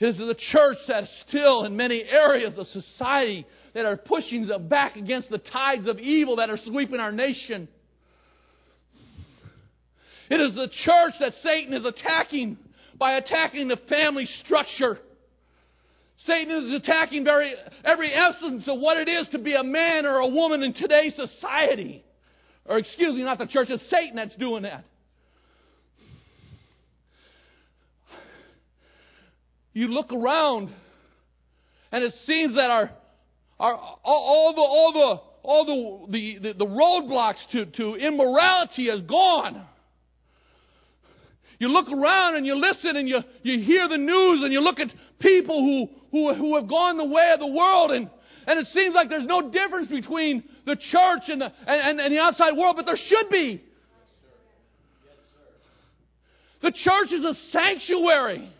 It 0.00 0.06
is 0.06 0.18
the 0.18 0.36
church 0.52 0.76
that 0.86 1.04
is 1.04 1.24
still 1.26 1.64
in 1.64 1.76
many 1.76 2.04
areas 2.04 2.56
of 2.56 2.66
society 2.68 3.44
that 3.74 3.84
are 3.84 3.96
pushing 3.96 4.48
back 4.68 4.94
against 4.94 5.28
the 5.28 5.38
tides 5.38 5.88
of 5.88 5.98
evil 5.98 6.36
that 6.36 6.50
are 6.50 6.58
sweeping 6.64 7.00
our 7.00 7.10
nation. 7.10 7.68
It 10.30 10.40
is 10.40 10.54
the 10.54 10.68
church 10.84 11.14
that 11.20 11.32
Satan 11.42 11.74
is 11.74 11.84
attacking 11.84 12.58
by 12.96 13.14
attacking 13.14 13.68
the 13.68 13.78
family 13.88 14.26
structure. 14.44 14.98
Satan 16.24 16.64
is 16.64 16.74
attacking 16.74 17.24
very, 17.24 17.54
every 17.84 18.12
essence 18.12 18.66
of 18.68 18.80
what 18.80 18.96
it 18.96 19.08
is 19.08 19.28
to 19.28 19.38
be 19.38 19.54
a 19.54 19.62
man 19.62 20.04
or 20.04 20.18
a 20.18 20.26
woman 20.26 20.62
in 20.62 20.74
today's 20.74 21.14
society. 21.14 22.04
Or, 22.66 22.78
excuse 22.78 23.14
me, 23.14 23.22
not 23.22 23.38
the 23.38 23.46
church, 23.46 23.68
it's 23.70 23.88
Satan 23.88 24.16
that's 24.16 24.36
doing 24.36 24.64
that. 24.64 24.84
You 29.72 29.86
look 29.86 30.12
around, 30.12 30.74
and 31.92 32.02
it 32.02 32.12
seems 32.24 32.56
that 32.56 32.68
our, 32.68 32.90
our 33.60 33.74
all, 34.02 34.52
the 34.52 34.60
all 34.60 34.92
the 34.92 35.20
all 35.44 36.08
the 36.10 36.40
the, 36.40 36.52
the, 36.54 36.66
roadblocks 36.66 37.48
to, 37.52 37.66
to 37.76 37.94
immorality 37.94 38.88
is 38.88 39.02
gone. 39.02 39.64
You 41.58 41.68
look 41.68 41.88
around 41.88 42.36
and 42.36 42.46
you 42.46 42.54
listen 42.54 42.96
and 42.96 43.08
you, 43.08 43.18
you 43.42 43.64
hear 43.64 43.88
the 43.88 43.96
news 43.96 44.42
and 44.44 44.52
you 44.52 44.60
look 44.60 44.78
at 44.78 44.88
people 45.18 45.60
who, 45.60 45.88
who, 46.12 46.34
who 46.34 46.54
have 46.56 46.68
gone 46.68 46.96
the 46.96 47.04
way 47.04 47.30
of 47.34 47.40
the 47.40 47.48
world 47.48 47.90
and, 47.90 48.08
and 48.46 48.60
it 48.60 48.66
seems 48.66 48.94
like 48.94 49.08
there's 49.08 49.26
no 49.26 49.50
difference 49.50 49.88
between 49.88 50.44
the 50.66 50.76
church 50.76 51.22
and 51.28 51.40
the, 51.40 51.52
and, 51.66 52.00
and 52.00 52.14
the 52.14 52.18
outside 52.18 52.56
world, 52.56 52.76
but 52.76 52.86
there 52.86 52.96
should 52.96 53.28
be. 53.28 53.62
The 56.62 56.72
church 56.72 57.12
is 57.12 57.24
a 57.24 57.34
sanctuary. 57.50 58.50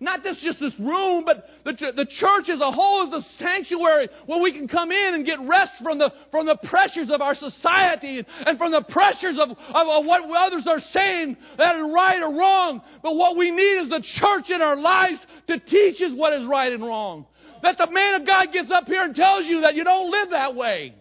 Not 0.00 0.22
this, 0.22 0.38
just 0.40 0.60
this 0.60 0.78
room, 0.78 1.24
but 1.24 1.44
the, 1.64 1.72
the 1.72 2.06
church 2.06 2.48
as 2.48 2.60
a 2.60 2.70
whole 2.70 3.08
is 3.08 3.24
a 3.24 3.42
sanctuary 3.42 4.08
where 4.26 4.40
we 4.40 4.52
can 4.52 4.68
come 4.68 4.92
in 4.92 5.14
and 5.14 5.26
get 5.26 5.40
rest 5.40 5.72
from 5.82 5.98
the, 5.98 6.12
from 6.30 6.46
the 6.46 6.56
pressures 6.68 7.10
of 7.10 7.20
our 7.20 7.34
society 7.34 8.24
and 8.46 8.58
from 8.58 8.70
the 8.70 8.84
pressures 8.90 9.36
of, 9.40 9.50
of, 9.50 9.56
of 9.88 10.04
what 10.04 10.22
others 10.36 10.68
are 10.68 10.78
saying 10.92 11.36
that 11.56 11.76
is 11.76 11.90
right 11.92 12.22
or 12.22 12.30
wrong. 12.30 12.80
But 13.02 13.16
what 13.16 13.36
we 13.36 13.50
need 13.50 13.82
is 13.82 13.88
the 13.88 14.04
church 14.20 14.50
in 14.50 14.62
our 14.62 14.76
lives 14.76 15.18
to 15.48 15.58
teach 15.58 16.00
us 16.00 16.12
what 16.14 16.32
is 16.32 16.46
right 16.46 16.72
and 16.72 16.82
wrong. 16.82 17.26
That 17.62 17.76
the 17.76 17.90
man 17.90 18.20
of 18.20 18.26
God 18.26 18.52
gets 18.52 18.70
up 18.70 18.84
here 18.84 19.02
and 19.02 19.16
tells 19.16 19.46
you 19.46 19.62
that 19.62 19.74
you 19.74 19.82
don't 19.82 20.12
live 20.12 20.30
that 20.30 20.54
way. 20.54 20.94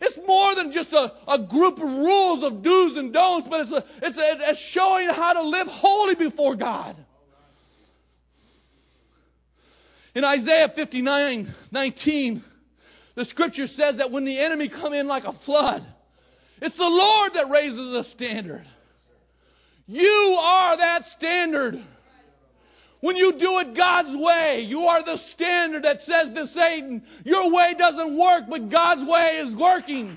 It's 0.00 0.18
more 0.26 0.54
than 0.54 0.72
just 0.72 0.92
a, 0.92 1.12
a 1.28 1.46
group 1.46 1.78
of 1.78 1.84
rules 1.84 2.44
of 2.44 2.62
do's 2.62 2.96
and 2.96 3.12
don'ts, 3.12 3.48
but 3.48 3.60
it's, 3.60 3.72
a, 3.72 3.84
it's, 4.02 4.18
a, 4.18 4.50
it's 4.50 4.70
showing 4.72 5.08
how 5.08 5.34
to 5.34 5.42
live 5.42 5.66
holy 5.68 6.14
before 6.14 6.56
God. 6.56 6.96
In 10.14 10.24
Isaiah 10.24 10.68
59 10.74 11.54
19, 11.72 12.44
the 13.16 13.24
scripture 13.24 13.66
says 13.66 13.96
that 13.98 14.10
when 14.10 14.24
the 14.24 14.38
enemy 14.38 14.68
come 14.68 14.92
in 14.92 15.06
like 15.06 15.24
a 15.24 15.32
flood, 15.44 15.86
it's 16.60 16.76
the 16.76 16.84
Lord 16.84 17.32
that 17.34 17.50
raises 17.50 17.78
a 17.78 18.04
standard. 18.10 18.64
You 19.86 20.38
are 20.40 20.76
that 20.76 21.02
standard. 21.16 21.74
When 23.04 23.16
you 23.16 23.32
do 23.32 23.58
it 23.58 23.76
God's 23.76 24.16
way, 24.16 24.64
you 24.66 24.80
are 24.80 25.04
the 25.04 25.18
standard 25.34 25.84
that 25.84 25.98
says 26.06 26.32
to 26.34 26.46
Satan, 26.46 27.02
your 27.22 27.52
way 27.52 27.74
doesn't 27.76 28.18
work, 28.18 28.44
but 28.48 28.70
God's 28.70 29.06
way 29.06 29.42
is 29.44 29.54
working. 29.60 30.16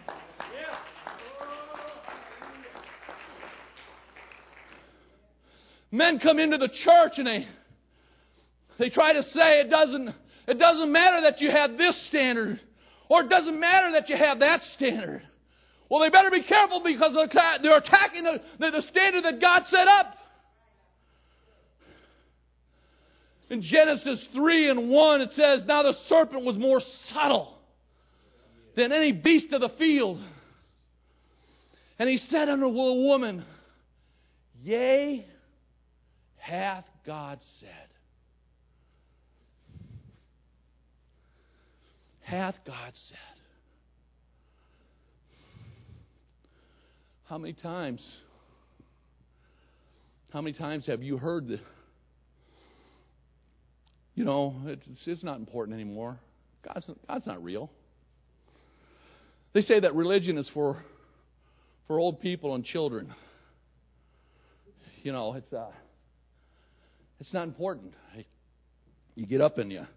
Men 5.91 6.17
come 6.23 6.39
into 6.39 6.58
the 6.58 6.69
church 6.86 7.12
and 7.17 7.28
they 7.28 7.45
they 8.80 8.89
try 8.89 9.12
to 9.12 9.23
say 9.23 9.60
it 9.60 9.69
doesn't 9.69 10.13
it 10.47 10.58
doesn't 10.58 10.89
matter 10.89 11.19
that 11.23 11.41
you 11.41 11.52
have 11.52 11.78
this 11.78 12.08
standard 12.08 12.58
or 13.10 13.23
it 13.23 13.30
doesn't 13.30 13.60
matter 13.60 13.91
that 13.91 14.08
you 14.08 14.15
have 14.15 14.39
that 14.39 14.62
standard. 14.78 15.23
Well, 15.91 16.00
they 16.00 16.10
better 16.10 16.32
be 16.32 16.43
careful 16.43 16.82
because 16.86 17.13
they're 17.13 17.78
attacking 17.80 18.23
the, 18.23 18.39
the, 18.60 18.71
the 18.71 18.82
standard 18.84 19.26
that 19.26 19.41
God 19.41 19.63
set 19.67 19.89
up. 19.89 20.13
In 23.49 23.62
Genesis 23.62 24.27
3 24.33 24.69
and 24.69 24.89
1, 24.89 25.21
it 25.21 25.31
says, 25.31 25.63
Now 25.65 25.83
the 25.83 25.93
serpent 26.07 26.43
was 26.43 26.57
more 26.57 26.81
subtle 27.13 27.57
than 28.75 28.91
any 28.91 29.12
beast 29.13 29.53
of 29.53 29.62
the 29.62 29.69
field. 29.77 30.21
And 31.97 32.10
he 32.10 32.17
said 32.17 32.49
unto 32.49 32.65
the 32.65 32.71
woman, 32.71 33.45
Yea, 34.62 35.25
Hath 36.38 36.86
God 37.05 37.39
said? 37.60 37.69
Hath 42.21 42.55
God 42.65 42.91
said? 42.93 43.17
How 47.25 47.38
many 47.38 47.53
times? 47.53 48.05
How 50.31 50.41
many 50.41 50.57
times 50.57 50.88
have 50.88 51.01
you 51.01 51.17
heard 51.17 51.47
that? 51.47 51.60
You 54.17 54.25
know, 54.25 54.56
it's, 54.65 54.88
it's 55.06 55.23
not 55.23 55.38
important 55.38 55.80
anymore. 55.80 56.17
God's, 56.65 56.89
God's 57.08 57.27
not 57.27 57.43
real. 57.43 57.69
They 59.53 59.62
say 59.62 59.80
that 59.80 59.93
religion 59.93 60.39
is 60.39 60.49
for 60.56 60.84
for 61.86 61.99
old 61.99 62.19
people 62.19 62.56
and 62.56 62.65
children. 62.65 63.13
You 65.03 65.12
know, 65.12 65.36
it's 65.36 65.53
uh, 65.53 65.69
it's 67.19 67.32
not 67.32 67.43
important. 67.43 67.93
You 69.13 69.27
get 69.27 69.39
up 69.39 69.60
in 69.60 69.69
your 69.69 69.88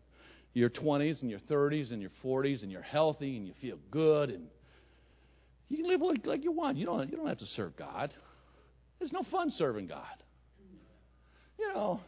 your 0.52 0.68
20s 0.68 1.22
and 1.22 1.30
your 1.30 1.40
30s 1.50 1.90
and 1.90 2.02
your 2.02 2.10
40s 2.22 2.62
and 2.62 2.70
you're 2.70 2.82
healthy 2.82 3.38
and 3.38 3.46
you 3.46 3.54
feel 3.62 3.78
good 3.90 4.28
and 4.28 4.48
you 5.70 5.78
can 5.78 5.88
live 5.88 6.02
like, 6.02 6.26
like 6.26 6.44
you 6.44 6.52
want. 6.52 6.76
You 6.76 6.84
don't 6.84 7.10
you 7.10 7.16
don't 7.16 7.26
have 7.26 7.38
to 7.38 7.46
serve 7.46 7.74
God. 7.74 8.12
It's 9.00 9.14
no 9.14 9.22
fun 9.30 9.50
serving 9.50 9.86
God. 9.86 10.04
You 11.58 11.68
know. 11.68 12.00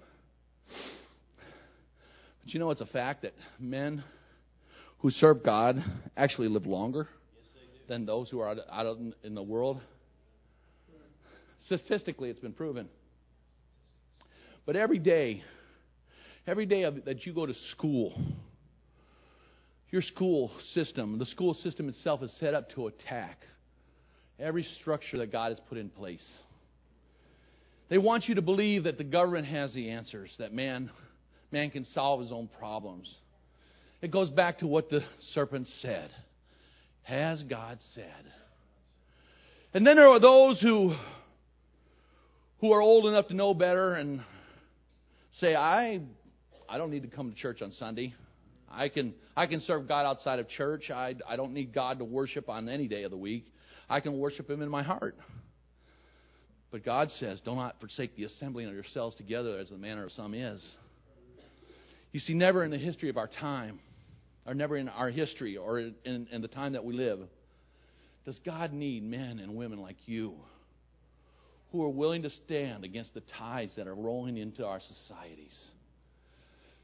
But 2.44 2.54
you 2.54 2.60
know 2.60 2.70
it's 2.70 2.80
a 2.80 2.86
fact 2.86 3.22
that 3.22 3.34
men 3.58 4.02
who 4.98 5.10
serve 5.10 5.42
God 5.44 5.82
actually 6.16 6.48
live 6.48 6.66
longer 6.66 7.08
than 7.88 8.06
those 8.06 8.30
who 8.30 8.40
are 8.40 8.56
out, 8.70 8.96
in 9.22 9.34
the 9.34 9.42
world. 9.42 9.80
Statistically, 11.66 12.30
it's 12.30 12.40
been 12.40 12.52
proven. 12.52 12.88
But 14.64 14.76
every 14.76 14.98
day, 14.98 15.42
every 16.46 16.66
day 16.66 16.84
that 17.04 17.26
you 17.26 17.32
go 17.32 17.46
to 17.46 17.54
school, 17.72 18.12
your 19.90 20.02
school 20.02 20.50
system, 20.72 21.18
the 21.18 21.26
school 21.26 21.54
system 21.54 21.88
itself 21.88 22.22
is 22.22 22.34
set 22.38 22.54
up 22.54 22.70
to 22.70 22.86
attack 22.86 23.38
every 24.38 24.62
structure 24.80 25.18
that 25.18 25.30
God 25.30 25.50
has 25.50 25.60
put 25.68 25.78
in 25.78 25.90
place. 25.90 26.26
They 27.88 27.98
want 27.98 28.24
you 28.26 28.36
to 28.36 28.42
believe 28.42 28.84
that 28.84 28.98
the 28.98 29.04
government 29.04 29.46
has 29.46 29.74
the 29.74 29.90
answers, 29.90 30.34
that 30.38 30.52
man, 30.52 30.90
man 31.52 31.70
can 31.70 31.84
solve 31.86 32.20
his 32.20 32.32
own 32.32 32.48
problems. 32.58 33.12
It 34.00 34.10
goes 34.10 34.30
back 34.30 34.58
to 34.58 34.66
what 34.66 34.88
the 34.88 35.00
serpent 35.32 35.68
said. 35.80 36.10
Has 37.02 37.42
God 37.44 37.78
said? 37.94 38.24
And 39.74 39.86
then 39.86 39.96
there 39.96 40.08
are 40.08 40.20
those 40.20 40.60
who 40.60 40.94
who 42.60 42.72
are 42.72 42.80
old 42.80 43.06
enough 43.06 43.28
to 43.28 43.34
know 43.34 43.54
better 43.54 43.94
and 43.94 44.20
say, 45.32 45.54
I 45.54 46.00
I 46.68 46.78
don't 46.78 46.90
need 46.90 47.02
to 47.02 47.08
come 47.08 47.30
to 47.30 47.36
church 47.36 47.62
on 47.62 47.72
Sunday. 47.72 48.14
I 48.70 48.88
can 48.88 49.14
I 49.36 49.46
can 49.46 49.60
serve 49.60 49.88
God 49.88 50.04
outside 50.04 50.38
of 50.38 50.48
church. 50.48 50.90
I 50.90 51.14
I 51.28 51.36
don't 51.36 51.54
need 51.54 51.74
God 51.74 51.98
to 51.98 52.04
worship 52.04 52.48
on 52.48 52.68
any 52.68 52.88
day 52.88 53.04
of 53.04 53.10
the 53.10 53.16
week. 53.16 53.46
I 53.88 54.00
can 54.00 54.18
worship 54.18 54.48
him 54.48 54.62
in 54.62 54.68
my 54.68 54.82
heart. 54.82 55.16
But 56.70 56.84
God 56.84 57.10
says, 57.18 57.40
Do 57.44 57.54
not 57.54 57.78
forsake 57.80 58.16
the 58.16 58.24
assembling 58.24 58.66
of 58.66 58.74
yourselves 58.74 59.14
together 59.16 59.58
as 59.58 59.68
the 59.68 59.76
manner 59.76 60.04
of 60.06 60.12
some 60.12 60.32
is. 60.34 60.64
You 62.12 62.20
see, 62.20 62.34
never 62.34 62.62
in 62.62 62.70
the 62.70 62.78
history 62.78 63.08
of 63.08 63.16
our 63.16 63.28
time 63.40 63.80
or 64.46 64.54
never 64.54 64.76
in 64.76 64.88
our 64.88 65.10
history 65.10 65.56
or 65.56 65.80
in, 65.80 66.28
in, 66.30 66.42
the 66.42 66.48
time 66.48 66.72
that 66.74 66.84
we 66.84 66.94
live, 66.94 67.20
does 68.24 68.38
God 68.44 68.72
need 68.72 69.02
men 69.02 69.38
and 69.38 69.56
women 69.56 69.80
like 69.80 69.96
you 70.06 70.34
who 71.72 71.82
are 71.82 71.90
willing 71.90 72.22
to 72.22 72.30
stand 72.30 72.84
against 72.84 73.14
the 73.14 73.22
tides 73.38 73.76
that 73.76 73.86
are 73.86 73.94
rolling 73.94 74.36
into 74.36 74.64
our 74.64 74.80
societies. 74.80 75.58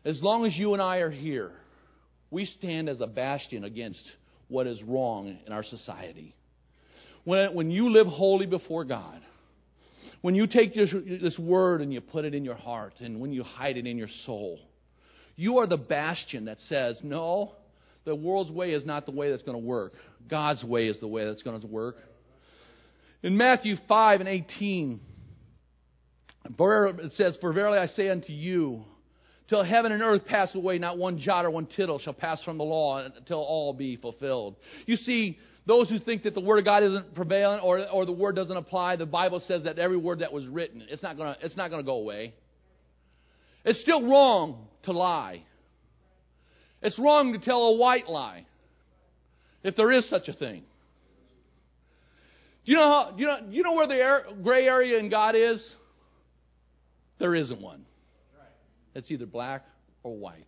As 0.05 0.23
long 0.23 0.47
as 0.47 0.57
you 0.57 0.73
and 0.73 0.81
I 0.81 0.99
are 0.99 1.11
here, 1.11 1.53
we 2.31 2.47
stand 2.47 2.89
as 2.89 3.01
a 3.03 3.07
bastion 3.07 3.65
against 3.65 4.03
what 4.49 4.67
is 4.67 4.83
wrong 4.83 5.39
in 5.47 5.53
our 5.53 5.63
society. 5.63 6.35
When, 7.25 7.55
when 7.55 7.71
you 7.71 7.91
live 7.91 8.07
holy 8.07 8.47
before 8.47 8.85
God, 8.85 9.21
when 10.23 10.35
you 10.35 10.47
take 10.47 10.75
this, 10.75 10.93
this 11.21 11.39
word 11.39 11.83
and 11.83 11.93
you 11.93 12.01
put 12.01 12.25
it 12.25 12.35
in 12.35 12.45
your 12.45 12.55
heart, 12.55 12.95
and 13.01 13.21
when 13.21 13.33
you 13.33 13.43
hide 13.43 13.77
it 13.77 13.87
in 13.87 13.99
your 13.99 14.09
soul, 14.25 14.59
you 15.39 15.59
are 15.59 15.69
the 15.69 15.77
bastion 15.77 16.47
that 16.47 16.59
says, 16.69 16.99
no, 17.05 17.53
the 18.05 18.13
world's 18.13 18.51
way 18.51 18.73
is 18.73 18.85
not 18.85 19.07
the 19.07 19.13
way 19.13 19.31
that's 19.31 19.43
going 19.43 19.57
to 19.57 19.65
work. 19.65 19.93
God's 20.29 20.65
way 20.65 20.89
is 20.89 20.99
the 20.99 21.07
way 21.07 21.25
that's 21.25 21.45
going 21.45 21.61
to 21.61 21.67
work. 21.69 21.95
In 23.23 23.37
Matthew 23.37 23.77
5 23.87 24.19
and 24.19 24.29
18, 24.29 25.01
it 26.45 27.13
says, 27.13 27.39
For 27.41 27.53
verily 27.53 27.79
I 27.79 27.87
say 27.87 28.09
unto 28.09 28.33
you, 28.33 28.83
till 29.49 29.63
heaven 29.63 29.93
and 29.93 30.03
earth 30.03 30.25
pass 30.27 30.53
away, 30.57 30.79
not 30.79 30.99
one 30.99 31.21
jot 31.21 31.45
or 31.45 31.51
one 31.51 31.67
tittle 31.67 32.01
shall 32.01 32.15
pass 32.15 32.43
from 32.43 32.59
the 32.59 32.65
law 32.65 32.99
until 32.99 33.39
all 33.39 33.73
be 33.73 33.95
fulfilled. 33.95 34.57
You 34.87 34.97
see, 34.97 35.39
those 35.67 35.89
who 35.89 36.01
think 36.01 36.25
that 36.25 36.35
the 36.35 36.41
word 36.41 36.59
of 36.59 36.65
God 36.65 36.83
isn't 36.83 37.15
prevalent 37.15 37.63
or, 37.63 37.89
or 37.91 38.05
the 38.05 38.13
word 38.13 38.35
doesn't 38.35 38.57
apply, 38.57 38.97
the 38.97 39.07
Bible 39.07 39.41
says 39.47 39.63
that 39.63 39.79
every 39.79 39.99
word 39.99 40.19
that 40.19 40.33
was 40.33 40.49
written, 40.49 40.85
it's 40.91 41.05
not 41.05 41.17
going 41.17 41.37
to 41.37 41.83
go 41.85 41.95
away. 41.95 42.35
It's 43.65 43.81
still 43.81 44.09
wrong 44.09 44.67
to 44.85 44.93
lie. 44.93 45.43
It's 46.83 46.99
wrong 46.99 47.33
to 47.33 47.39
tell 47.39 47.63
a 47.63 47.77
white 47.77 48.09
lie, 48.09 48.47
if 49.65 49.75
there 49.77 49.91
is 49.93 50.09
such 50.09 50.29
a 50.29 50.33
thing. 50.33 50.63
Do 52.65 52.73
you 52.73 52.79
know, 52.79 52.85
how, 52.85 53.15
you 53.17 53.27
know, 53.27 53.37
you 53.49 53.63
know 53.63 53.73
where 53.73 53.87
the 53.87 53.95
air, 53.95 54.21
gray 54.43 54.67
area 54.67 54.99
in 54.99 55.09
God 55.11 55.35
is? 55.35 55.67
There 57.19 57.35
isn't 57.35 57.61
one. 57.61 57.85
It's 58.95 59.11
either 59.11 59.27
black 59.27 59.63
or 60.03 60.17
white. 60.17 60.47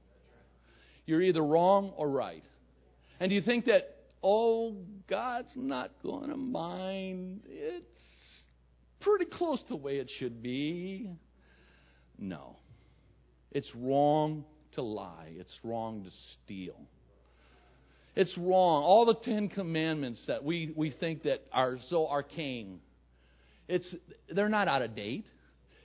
You're 1.07 1.23
either 1.23 1.43
wrong 1.43 1.93
or 1.97 2.09
right. 2.09 2.45
And 3.19 3.29
do 3.29 3.35
you 3.35 3.43
think 3.43 3.65
that, 3.65 3.97
oh, 4.23 4.77
God's 5.09 5.53
not 5.57 5.91
going 6.03 6.31
to 6.31 6.37
mind? 6.37 7.41
It's 7.49 8.43
pretty 9.01 9.25
close 9.25 9.61
to 9.63 9.69
the 9.71 9.77
way 9.77 9.97
it 9.97 10.11
should 10.19 10.43
be. 10.43 11.11
No. 12.19 12.57
It's 13.53 13.71
wrong 13.75 14.45
to 14.73 14.83
lie, 14.83 15.33
it's 15.37 15.55
wrong 15.65 16.05
to 16.05 16.11
steal. 16.45 16.77
It's 18.17 18.37
wrong. 18.37 18.83
All 18.83 19.07
the 19.07 19.15
Ten 19.25 19.49
Commandments 19.49 20.25
that 20.27 20.45
we, 20.45 20.73
we 20.77 20.91
think 20.91 21.23
that 21.23 21.43
are 21.53 21.79
so 21.89 22.09
arcane, 22.09 22.81
it's, 23.69 23.95
they're 24.35 24.49
not 24.49 24.67
out 24.67 24.83
of 24.83 24.97
date. 24.97 25.27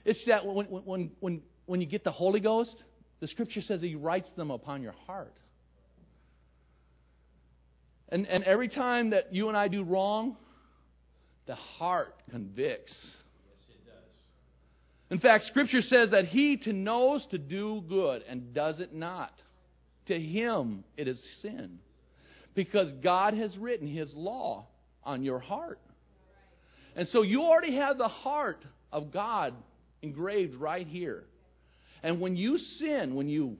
It's 0.04 0.22
that 0.26 0.44
when, 0.44 0.66
when, 0.66 1.10
when, 1.20 1.42
when 1.66 1.80
you 1.80 1.86
get 1.86 2.02
the 2.04 2.10
Holy 2.10 2.40
Ghost, 2.40 2.82
the 3.20 3.28
Scripture 3.28 3.60
says 3.60 3.80
He 3.80 3.94
writes 3.94 4.30
them 4.36 4.50
upon 4.50 4.82
your 4.82 4.94
heart. 5.06 5.34
And, 8.08 8.26
and 8.26 8.44
every 8.44 8.68
time 8.68 9.10
that 9.10 9.32
you 9.32 9.48
and 9.48 9.56
I 9.56 9.68
do 9.68 9.82
wrong, 9.82 10.36
the 11.46 11.54
heart 11.54 12.14
convicts. 12.30 12.94
In 15.10 15.18
fact, 15.20 15.44
Scripture 15.44 15.82
says 15.82 16.10
that 16.10 16.26
he 16.26 16.56
to 16.58 16.72
knows 16.72 17.26
to 17.30 17.38
do 17.38 17.82
good 17.88 18.22
and 18.28 18.52
does 18.52 18.80
it 18.80 18.92
not, 18.92 19.32
to 20.06 20.18
him 20.18 20.84
it 20.96 21.06
is 21.06 21.22
sin. 21.42 21.78
Because 22.54 22.92
God 23.04 23.34
has 23.34 23.56
written 23.58 23.86
his 23.86 24.12
law 24.14 24.66
on 25.04 25.22
your 25.22 25.38
heart. 25.38 25.78
And 26.96 27.06
so 27.08 27.22
you 27.22 27.42
already 27.42 27.76
have 27.76 27.98
the 27.98 28.08
heart 28.08 28.64
of 28.90 29.12
God 29.12 29.54
engraved 30.02 30.54
right 30.54 30.86
here. 30.86 31.24
And 32.02 32.20
when 32.20 32.36
you 32.36 32.56
sin, 32.56 33.14
when 33.14 33.28
you 33.28 33.56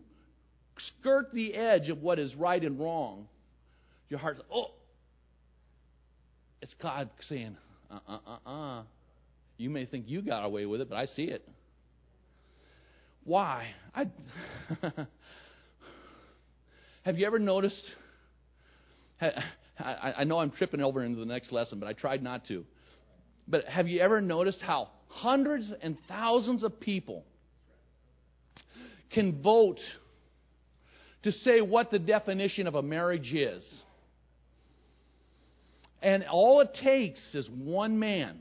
skirt 0.78 1.32
the 1.32 1.54
edge 1.54 1.88
of 1.88 2.02
what 2.02 2.18
is 2.18 2.34
right 2.34 2.62
and 2.62 2.78
wrong, 2.78 3.28
your 4.08 4.18
heart's, 4.18 4.40
oh, 4.52 4.70
it's 6.62 6.74
God 6.80 7.10
saying, 7.28 7.56
uh 7.90 7.98
uh 8.08 8.18
uh 8.26 8.50
uh. 8.50 8.82
You 9.58 9.70
may 9.70 9.86
think 9.86 10.04
you 10.06 10.22
got 10.22 10.44
away 10.44 10.66
with 10.66 10.80
it, 10.80 10.88
but 10.88 10.96
I 10.96 11.06
see 11.06 11.24
it. 11.24 11.46
Why? 13.24 13.66
I, 13.94 14.06
have 17.02 17.18
you 17.18 17.26
ever 17.26 17.38
noticed? 17.38 17.82
I, 19.78 20.24
know 20.24 20.38
I'm 20.38 20.50
tripping 20.50 20.80
over 20.80 21.02
into 21.02 21.18
the 21.18 21.26
next 21.26 21.52
lesson, 21.52 21.80
but 21.80 21.88
I 21.88 21.92
tried 21.94 22.22
not 22.22 22.44
to. 22.46 22.64
But 23.48 23.64
have 23.64 23.88
you 23.88 24.00
ever 24.00 24.20
noticed 24.20 24.60
how 24.60 24.90
hundreds 25.08 25.72
and 25.82 25.96
thousands 26.08 26.62
of 26.62 26.78
people 26.78 27.24
can 29.12 29.42
vote 29.42 29.80
to 31.22 31.32
say 31.32 31.60
what 31.60 31.90
the 31.90 31.98
definition 31.98 32.66
of 32.66 32.74
a 32.74 32.82
marriage 32.82 33.32
is? 33.32 33.66
And 36.02 36.24
all 36.30 36.60
it 36.60 36.76
takes 36.82 37.34
is 37.34 37.48
one 37.50 37.98
man 37.98 38.40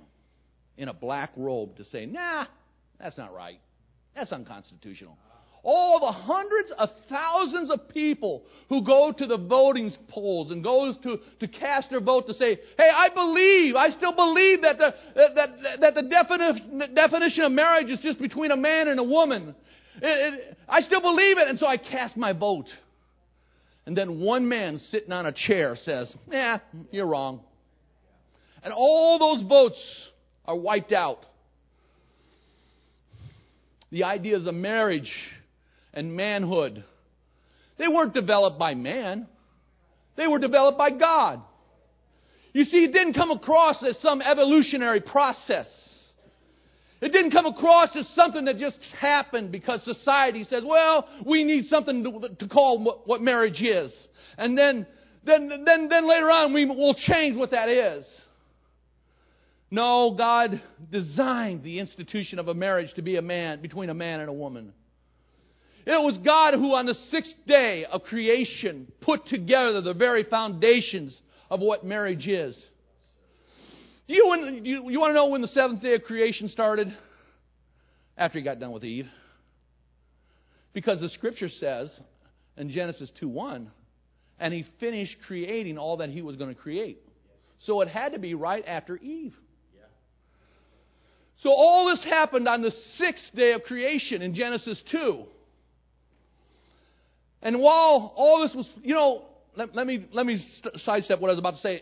in 0.78 0.90
a 0.90 0.94
black 0.94 1.32
robe 1.38 1.78
to 1.78 1.86
say, 1.86 2.06
nah, 2.06 2.46
that's 3.00 3.18
not 3.18 3.34
right. 3.34 3.60
That's 4.16 4.32
unconstitutional. 4.32 5.18
all 5.66 6.00
the 6.00 6.12
hundreds 6.12 6.72
of 6.78 6.90
thousands 7.10 7.72
of 7.72 7.90
people 7.90 8.44
who 8.70 8.86
go 8.86 9.12
to 9.12 9.26
the 9.26 9.38
voting 9.38 9.92
polls 10.10 10.52
and 10.52 10.64
goes 10.64 10.96
to, 11.02 11.18
to 11.40 11.48
cast 11.48 11.90
their 11.90 12.00
vote 12.00 12.28
to 12.28 12.34
say, 12.36 12.60
hey, 12.78 12.90
I 12.94 13.10
believe, 13.14 13.76
I 13.76 13.90
still 13.90 14.16
believe 14.16 14.62
that 14.62 14.78
the, 14.78 14.94
that, 15.16 15.50
that, 15.82 15.96
the 15.96 16.02
defini- 16.02 16.96
definition 16.96 17.44
of 17.46 17.52
marriage 17.52 17.90
is 17.90 18.00
just 18.02 18.20
between 18.20 18.52
a 18.52 18.56
man 18.56 18.88
and 18.88 19.00
a 19.00 19.04
woman. 19.04 19.56
It, 20.02 20.04
it, 20.04 20.58
I 20.70 20.82
still 20.82 21.02
believe 21.02 21.40
it, 21.40 21.48
and 21.48 21.58
so 21.58 21.66
I 21.66 21.78
cast 21.78 22.16
my 22.16 22.32
vote. 22.32 22.68
And 23.88 23.98
then 23.98 24.20
one 24.20 24.48
man 24.48 24.78
sitting 24.78 25.12
on 25.12 25.26
a 25.26 25.34
chair 25.34 25.76
says, 25.84 26.14
yeah, 26.28 26.60
you're 26.92 27.08
wrong. 27.08 27.42
And 28.64 28.72
all 28.72 29.18
those 29.20 29.48
votes 29.48 29.80
are 30.48 30.56
wiped 30.56 30.92
out. 30.92 31.26
The 33.92 34.04
ideas 34.04 34.46
of 34.48 34.54
marriage 34.54 35.12
and 35.94 36.16
manhood, 36.16 36.84
they 37.78 37.88
weren't 37.88 38.14
developed 38.14 38.60
by 38.60 38.74
man. 38.74 39.28
They 40.18 40.28
were 40.28 40.40
developed 40.40 40.78
by 40.78 40.92
God. 40.92 41.42
You 42.54 42.64
see, 42.64 42.86
it 42.86 42.94
didn't 42.94 43.14
come 43.14 43.32
across 43.32 43.84
as 43.84 43.98
some 44.00 44.22
evolutionary 44.22 45.02
process. 45.02 45.68
It 47.02 47.12
didn't 47.12 47.32
come 47.32 47.46
across 47.46 47.96
as 47.96 48.08
something 48.16 48.46
that 48.46 48.58
just 48.58 48.80
happened 49.00 49.52
because 49.52 49.84
society 49.84 50.46
says, 50.46 50.64
well, 50.66 51.08
we 51.26 51.44
need 51.44 51.66
something 51.66 52.04
to, 52.04 52.36
to 52.40 52.48
call 52.48 52.84
what, 52.84 53.08
what, 53.08 53.22
marriage 53.22 53.62
is. 53.62 53.94
And 54.38 54.58
then, 54.58 54.88
then, 55.26 55.50
then, 55.66 55.90
then 55.90 56.08
later 56.08 56.32
on, 56.32 56.54
we 56.54 56.66
will 56.66 56.96
change 56.96 57.38
what 57.38 57.52
that 57.52 57.68
is. 57.68 58.08
No, 59.72 60.14
God 60.18 60.62
designed 60.92 61.64
the 61.64 61.80
institution 61.80 62.40
of 62.40 62.48
a 62.48 62.54
marriage 62.54 62.94
to 62.96 63.02
be 63.02 63.16
a 63.16 63.22
man, 63.22 63.62
between 63.62 63.90
a 63.90 63.94
man 63.94 64.20
and 64.20 64.30
a 64.30 64.34
woman. 64.34 64.74
It 65.86 66.04
was 66.04 66.18
God 66.26 66.56
who, 66.56 66.74
on 66.74 66.86
the 66.86 66.94
sixth 66.94 67.34
day 67.48 67.86
of 67.86 68.04
creation, 68.04 68.92
put 69.02 69.28
together 69.28 69.82
the 69.82 69.94
very 69.94 70.24
foundations 70.24 71.16
of 71.50 71.60
what 71.60 71.86
marriage 71.86 72.28
is. 72.28 72.60
Do 74.08 74.16
you, 74.16 74.62
you, 74.64 74.90
you 74.90 75.00
want 75.00 75.12
to 75.12 75.14
know 75.14 75.28
when 75.28 75.42
the 75.42 75.48
seventh 75.48 75.82
day 75.82 75.94
of 75.94 76.04
creation 76.04 76.50
started? 76.50 76.96
After 78.18 78.40
he 78.40 78.46
got 78.46 78.60
done 78.60 78.72
with 78.72 78.84
Eve. 78.84 79.08
Because 80.74 81.02
the 81.02 81.10
scripture 81.10 81.50
says 81.50 81.98
in 82.58 82.72
Genesis 82.72 83.12
2 83.20 83.28
1, 83.28 83.72
and 84.40 84.54
he 84.54 84.66
finished 84.80 85.16
creating 85.28 85.78
all 85.78 85.98
that 85.98 86.10
he 86.10 86.22
was 86.22 86.36
going 86.36 86.54
to 86.54 86.60
create. 86.60 87.00
So 87.60 87.82
it 87.82 87.88
had 87.88 88.14
to 88.14 88.20
be 88.20 88.34
right 88.34 88.64
after 88.66 88.98
Eve. 88.98 89.34
So 91.42 91.50
all 91.50 91.88
this 91.88 92.04
happened 92.04 92.48
on 92.48 92.62
the 92.62 92.72
sixth 92.98 93.24
day 93.36 93.52
of 93.52 93.64
creation 93.64 94.22
in 94.22 94.34
Genesis 94.34 94.82
2. 94.92 95.24
And 97.42 97.60
while 97.60 98.14
all 98.16 98.42
this 98.42 98.56
was, 98.56 98.68
you 98.82 98.96
know, 98.96 99.24
let, 99.56 99.76
let 99.76 99.86
me, 99.86 100.08
let 100.12 100.26
me 100.26 100.44
sidestep 100.78 101.20
what 101.20 101.30
I 101.30 101.34
was 101.34 101.40
about 101.40 101.56
to 101.56 101.62
say. 101.62 101.82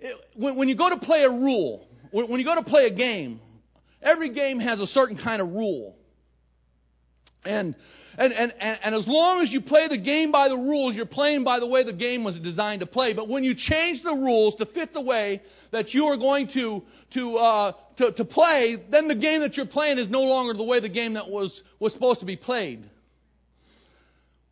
It, 0.00 0.16
when, 0.36 0.56
when, 0.56 0.68
you 0.68 0.76
go 0.76 0.90
to 0.90 0.96
play 0.96 1.22
a 1.22 1.30
rule, 1.30 1.86
when, 2.10 2.30
when 2.30 2.40
you 2.40 2.46
go 2.46 2.54
to 2.54 2.64
play 2.64 2.86
a 2.86 2.94
game, 2.94 3.40
every 4.02 4.34
game 4.34 4.58
has 4.58 4.80
a 4.80 4.86
certain 4.88 5.18
kind 5.22 5.40
of 5.40 5.48
rule. 5.48 5.94
And, 7.44 7.74
and, 8.16 8.32
and, 8.32 8.52
and, 8.60 8.94
as 8.94 9.06
long 9.06 9.42
as 9.42 9.50
you 9.50 9.60
play 9.60 9.88
the 9.88 9.98
game 9.98 10.32
by 10.32 10.48
the 10.48 10.56
rules, 10.56 10.94
you're 10.94 11.04
playing 11.04 11.44
by 11.44 11.60
the 11.60 11.66
way 11.66 11.84
the 11.84 11.92
game 11.92 12.24
was 12.24 12.38
designed 12.38 12.80
to 12.80 12.86
play. 12.86 13.12
But 13.12 13.28
when 13.28 13.44
you 13.44 13.54
change 13.54 14.02
the 14.02 14.14
rules 14.14 14.54
to 14.56 14.66
fit 14.66 14.94
the 14.94 15.00
way 15.00 15.42
that 15.70 15.92
you 15.92 16.06
are 16.06 16.16
going 16.16 16.48
to, 16.54 16.82
to, 17.14 17.36
uh, 17.36 17.72
to, 17.98 18.12
to 18.12 18.24
play, 18.24 18.76
then 18.90 19.08
the 19.08 19.14
game 19.14 19.40
that 19.40 19.56
you're 19.56 19.66
playing 19.66 19.98
is 19.98 20.08
no 20.08 20.22
longer 20.22 20.54
the 20.54 20.62
way 20.62 20.80
the 20.80 20.88
game 20.88 21.14
that 21.14 21.28
was, 21.28 21.60
was 21.80 21.92
supposed 21.92 22.20
to 22.20 22.26
be 22.26 22.36
played. 22.36 22.88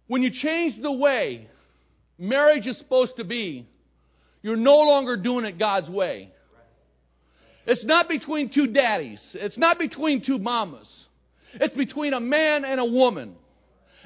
When 0.06 0.22
you 0.22 0.30
change 0.30 0.80
the 0.82 0.92
way 0.92 1.48
marriage 2.18 2.66
is 2.66 2.76
supposed 2.78 3.16
to 3.16 3.24
be, 3.24 3.66
you're 4.42 4.56
no 4.56 4.76
longer 4.78 5.16
doing 5.16 5.44
it 5.46 5.58
God's 5.58 5.88
way. 5.88 6.30
It's 7.64 7.84
not 7.84 8.08
between 8.08 8.52
two 8.52 8.66
daddies. 8.66 9.20
It's 9.34 9.56
not 9.56 9.78
between 9.78 10.22
two 10.24 10.38
mamas. 10.38 10.88
It's 11.54 11.74
between 11.74 12.14
a 12.14 12.20
man 12.20 12.64
and 12.64 12.80
a 12.80 12.84
woman. 12.84 13.36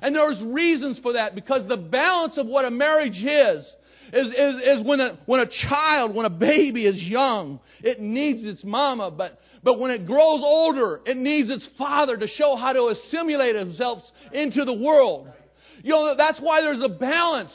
And 0.03 0.15
there's 0.15 0.43
reasons 0.45 0.99
for 1.03 1.15
that 1.15 1.35
because 1.35 1.67
the 1.69 1.77
balance 1.77 2.37
of 2.39 2.47
what 2.47 2.65
a 2.65 2.71
marriage 2.71 3.23
is 3.23 3.67
is, 4.13 4.29
is, 4.29 4.81
is 4.81 4.87
when, 4.87 5.01
a, 5.01 5.19
when 5.27 5.41
a 5.41 5.47
child, 5.69 6.15
when 6.15 6.27
a 6.27 6.31
baby 6.31 6.87
is 6.87 7.03
young, 7.03 7.61
it 7.83 8.01
needs 8.01 8.45
its 8.45 8.63
mama, 8.65 9.11
but, 9.11 9.39
but 9.63 9.79
when 9.81 9.91
it 9.91 10.07
grows 10.07 10.43
older, 10.45 11.01
it 11.05 11.17
needs 11.17 11.51
its 11.51 11.69
father 11.77 12.17
to 12.17 12.27
show 12.27 12.57
how 12.57 12.73
to 12.73 12.89
assimilate 12.89 13.57
himself 13.57 14.03
into 14.33 14.65
the 14.65 14.75
world. 14.75 15.29
You 15.83 15.91
know, 15.91 16.15
that's 16.17 16.41
why 16.41 16.63
there's 16.63 16.83
a 16.83 16.89
balance 16.89 17.53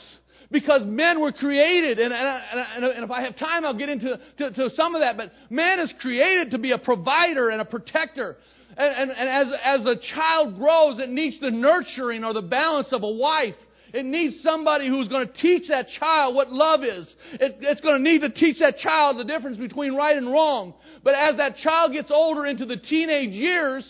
because 0.52 0.82
men 0.84 1.20
were 1.20 1.32
created, 1.32 1.98
and, 1.98 2.12
and, 2.12 2.84
and, 2.84 3.04
if 3.04 3.10
I 3.10 3.22
have 3.22 3.36
time, 3.38 3.64
I'll 3.64 3.76
get 3.76 3.88
into 3.88 4.20
to, 4.38 4.50
to 4.52 4.70
some 4.70 4.94
of 4.94 5.00
that, 5.00 5.16
but 5.16 5.32
man 5.50 5.80
is 5.80 5.92
created 6.00 6.50
to 6.50 6.58
be 6.58 6.72
a 6.72 6.78
provider 6.78 7.48
and 7.48 7.60
a 7.60 7.64
protector. 7.64 8.36
And, 8.76 9.10
and, 9.10 9.10
and 9.10 9.28
as, 9.28 9.58
as 9.64 9.86
a 9.86 9.96
child 10.14 10.56
grows, 10.56 10.98
it 10.98 11.08
needs 11.08 11.40
the 11.40 11.50
nurturing 11.50 12.22
or 12.22 12.34
the 12.34 12.42
balance 12.42 12.88
of 12.92 13.02
a 13.02 13.10
wife. 13.10 13.54
It 13.92 14.06
needs 14.06 14.42
somebody 14.42 14.88
who's 14.88 15.08
going 15.08 15.26
to 15.26 15.32
teach 15.34 15.68
that 15.68 15.86
child 16.00 16.34
what 16.34 16.50
love 16.50 16.82
is. 16.82 17.12
It, 17.34 17.56
it's 17.60 17.80
going 17.80 18.02
to 18.02 18.10
need 18.10 18.20
to 18.20 18.30
teach 18.30 18.58
that 18.60 18.78
child 18.78 19.18
the 19.18 19.24
difference 19.24 19.58
between 19.58 19.94
right 19.94 20.16
and 20.16 20.26
wrong. 20.26 20.74
But 21.04 21.14
as 21.14 21.36
that 21.36 21.56
child 21.56 21.92
gets 21.92 22.10
older 22.10 22.46
into 22.46 22.64
the 22.64 22.78
teenage 22.78 23.32
years, 23.32 23.86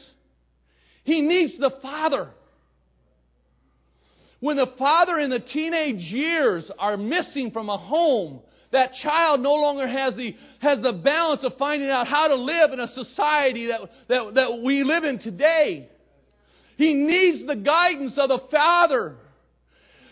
he 1.05 1.21
needs 1.21 1.59
the 1.59 1.71
father. 1.81 2.31
When 4.43 4.57
the 4.57 4.73
father 4.77 5.21
in 5.21 5.31
the 5.31 5.39
teenage 5.39 6.01
years 6.01 6.69
are 6.77 6.97
missing 6.97 7.53
from 7.53 7.69
a 7.69 7.79
home, 7.79 8.41
that 8.73 8.91
child 9.01 9.39
no 9.39 9.55
longer 9.55 9.87
has 9.87 10.17
the, 10.17 10.35
has 10.59 10.83
the 10.83 10.95
balance 10.95 11.45
of 11.45 11.53
finding 11.61 11.89
out 11.89 12.09
how 12.09 12.27
to 12.27 12.35
live 12.35 12.73
in 12.73 12.81
a 12.81 12.89
society 12.89 13.69
that, 13.69 13.83
that, 14.09 14.35
that 14.35 14.63
we 14.65 14.83
live 14.83 15.05
in 15.05 15.21
today. 15.21 15.89
He 16.77 16.93
needs 16.93 17.47
the 17.47 17.55
guidance 17.55 18.19
of 18.19 18.31
the 18.31 18.41
father. 18.51 19.15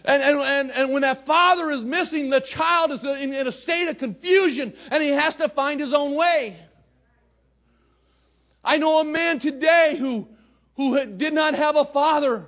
And, 0.04 0.22
and, 0.22 0.38
and, 0.38 0.70
and 0.70 0.92
when 0.92 1.02
that 1.02 1.26
father 1.26 1.72
is 1.72 1.82
missing, 1.82 2.30
the 2.30 2.42
child 2.56 2.92
is 2.92 3.00
in, 3.02 3.32
in 3.32 3.48
a 3.48 3.52
state 3.52 3.88
of 3.88 3.98
confusion 3.98 4.72
and 4.92 5.02
he 5.02 5.10
has 5.10 5.34
to 5.38 5.48
find 5.56 5.80
his 5.80 5.92
own 5.92 6.16
way. 6.16 6.56
I 8.62 8.76
know 8.76 8.98
a 8.98 9.04
man 9.04 9.40
today 9.40 9.96
who, 9.98 10.28
who 10.76 11.16
did 11.16 11.32
not 11.32 11.56
have 11.56 11.74
a 11.74 11.86
father. 11.92 12.46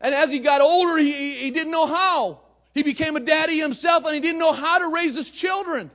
And 0.00 0.14
as 0.14 0.30
he 0.30 0.42
got 0.42 0.60
older, 0.60 0.98
he, 0.98 1.40
he 1.42 1.50
didn't 1.50 1.70
know 1.70 1.86
how. 1.86 2.40
He 2.72 2.82
became 2.82 3.16
a 3.16 3.20
daddy 3.20 3.60
himself 3.60 4.04
and 4.06 4.14
he 4.14 4.20
didn't 4.20 4.38
know 4.38 4.52
how 4.52 4.78
to 4.78 4.88
raise 4.94 5.16
his 5.16 5.30
children 5.40 5.90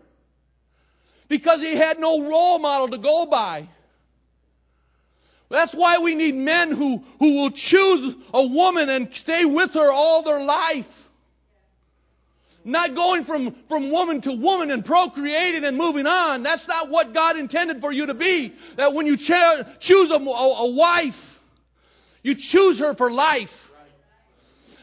because 1.29 1.59
he 1.59 1.77
had 1.77 1.97
no 1.97 2.27
role 2.27 2.59
model 2.59 2.89
to 2.89 2.97
go 2.97 3.27
by. 3.29 3.67
That's 5.49 5.73
why 5.73 5.99
we 5.99 6.15
need 6.15 6.35
men 6.35 6.71
who, 6.71 6.99
who 7.19 7.35
will 7.35 7.51
choose 7.51 8.15
a 8.33 8.47
woman 8.47 8.89
and 8.89 9.09
stay 9.23 9.45
with 9.45 9.73
her 9.73 9.91
all 9.91 10.23
their 10.23 10.41
life. 10.41 10.85
Not 12.63 12.95
going 12.95 13.25
from, 13.25 13.55
from 13.69 13.91
woman 13.91 14.21
to 14.23 14.33
woman 14.33 14.71
and 14.71 14.83
procreating 14.83 15.63
and 15.63 15.77
moving 15.77 16.07
on. 16.07 16.41
That's 16.41 16.67
not 16.67 16.89
what 16.89 17.13
God 17.13 17.37
intended 17.37 17.79
for 17.79 17.91
you 17.91 18.07
to 18.07 18.15
be. 18.15 18.53
That 18.77 18.93
when 18.93 19.05
you 19.05 19.17
choose 19.17 20.09
a, 20.11 20.15
a, 20.15 20.17
a 20.17 20.75
wife, 20.75 21.13
you 22.23 22.33
choose 22.51 22.79
her 22.79 22.95
for 22.95 23.11
life. 23.11 23.49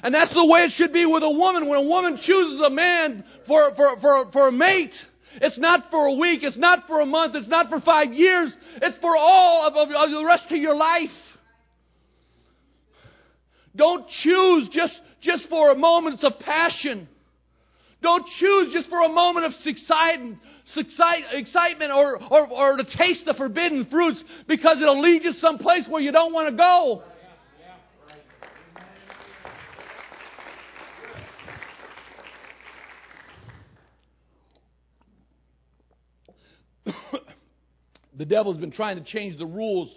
And 0.02 0.12
that's 0.12 0.34
the 0.34 0.44
way 0.44 0.60
it 0.60 0.72
should 0.74 0.92
be 0.92 1.06
with 1.06 1.22
a 1.22 1.30
woman. 1.30 1.68
When 1.68 1.78
a 1.78 1.88
woman 1.88 2.18
chooses 2.22 2.60
a 2.60 2.70
man 2.70 3.24
for, 3.46 3.74
for, 3.76 4.00
for, 4.00 4.32
for 4.32 4.48
a 4.48 4.52
mate, 4.52 4.92
it's 5.40 5.58
not 5.58 5.90
for 5.90 6.06
a 6.06 6.14
week, 6.14 6.40
it's 6.42 6.58
not 6.58 6.86
for 6.86 7.00
a 7.00 7.06
month, 7.06 7.36
it's 7.36 7.48
not 7.48 7.70
for 7.70 7.80
five 7.80 8.12
years, 8.12 8.54
it's 8.82 8.96
for 8.98 9.16
all 9.16 9.66
of, 9.66 9.74
of, 9.74 9.88
of 9.94 10.10
the 10.10 10.24
rest 10.26 10.50
of 10.50 10.58
your 10.58 10.74
life. 10.74 11.08
Don't 13.74 14.06
choose 14.22 14.68
just, 14.72 15.00
just 15.22 15.48
for 15.48 15.74
moments 15.74 16.24
of 16.24 16.32
passion. 16.40 17.08
Don't 18.02 18.26
choose 18.40 18.72
just 18.72 18.90
for 18.90 19.00
a 19.02 19.08
moment 19.08 19.46
of 19.46 19.52
excitement, 19.64 20.38
excitement 21.32 21.92
or, 21.92 22.20
or, 22.30 22.48
or 22.50 22.76
to 22.76 22.84
taste 22.84 23.24
the 23.24 23.34
forbidden 23.34 23.86
fruits 23.90 24.22
because 24.48 24.78
it'll 24.82 25.00
lead 25.00 25.22
you 25.22 25.32
someplace 25.34 25.86
where 25.88 26.02
you 26.02 26.10
don't 26.10 26.32
want 26.32 26.50
to 26.50 26.56
go. 26.56 27.04
the 38.16 38.24
devil's 38.24 38.56
been 38.56 38.72
trying 38.72 38.96
to 38.96 39.04
change 39.04 39.38
the 39.38 39.46
rules 39.46 39.92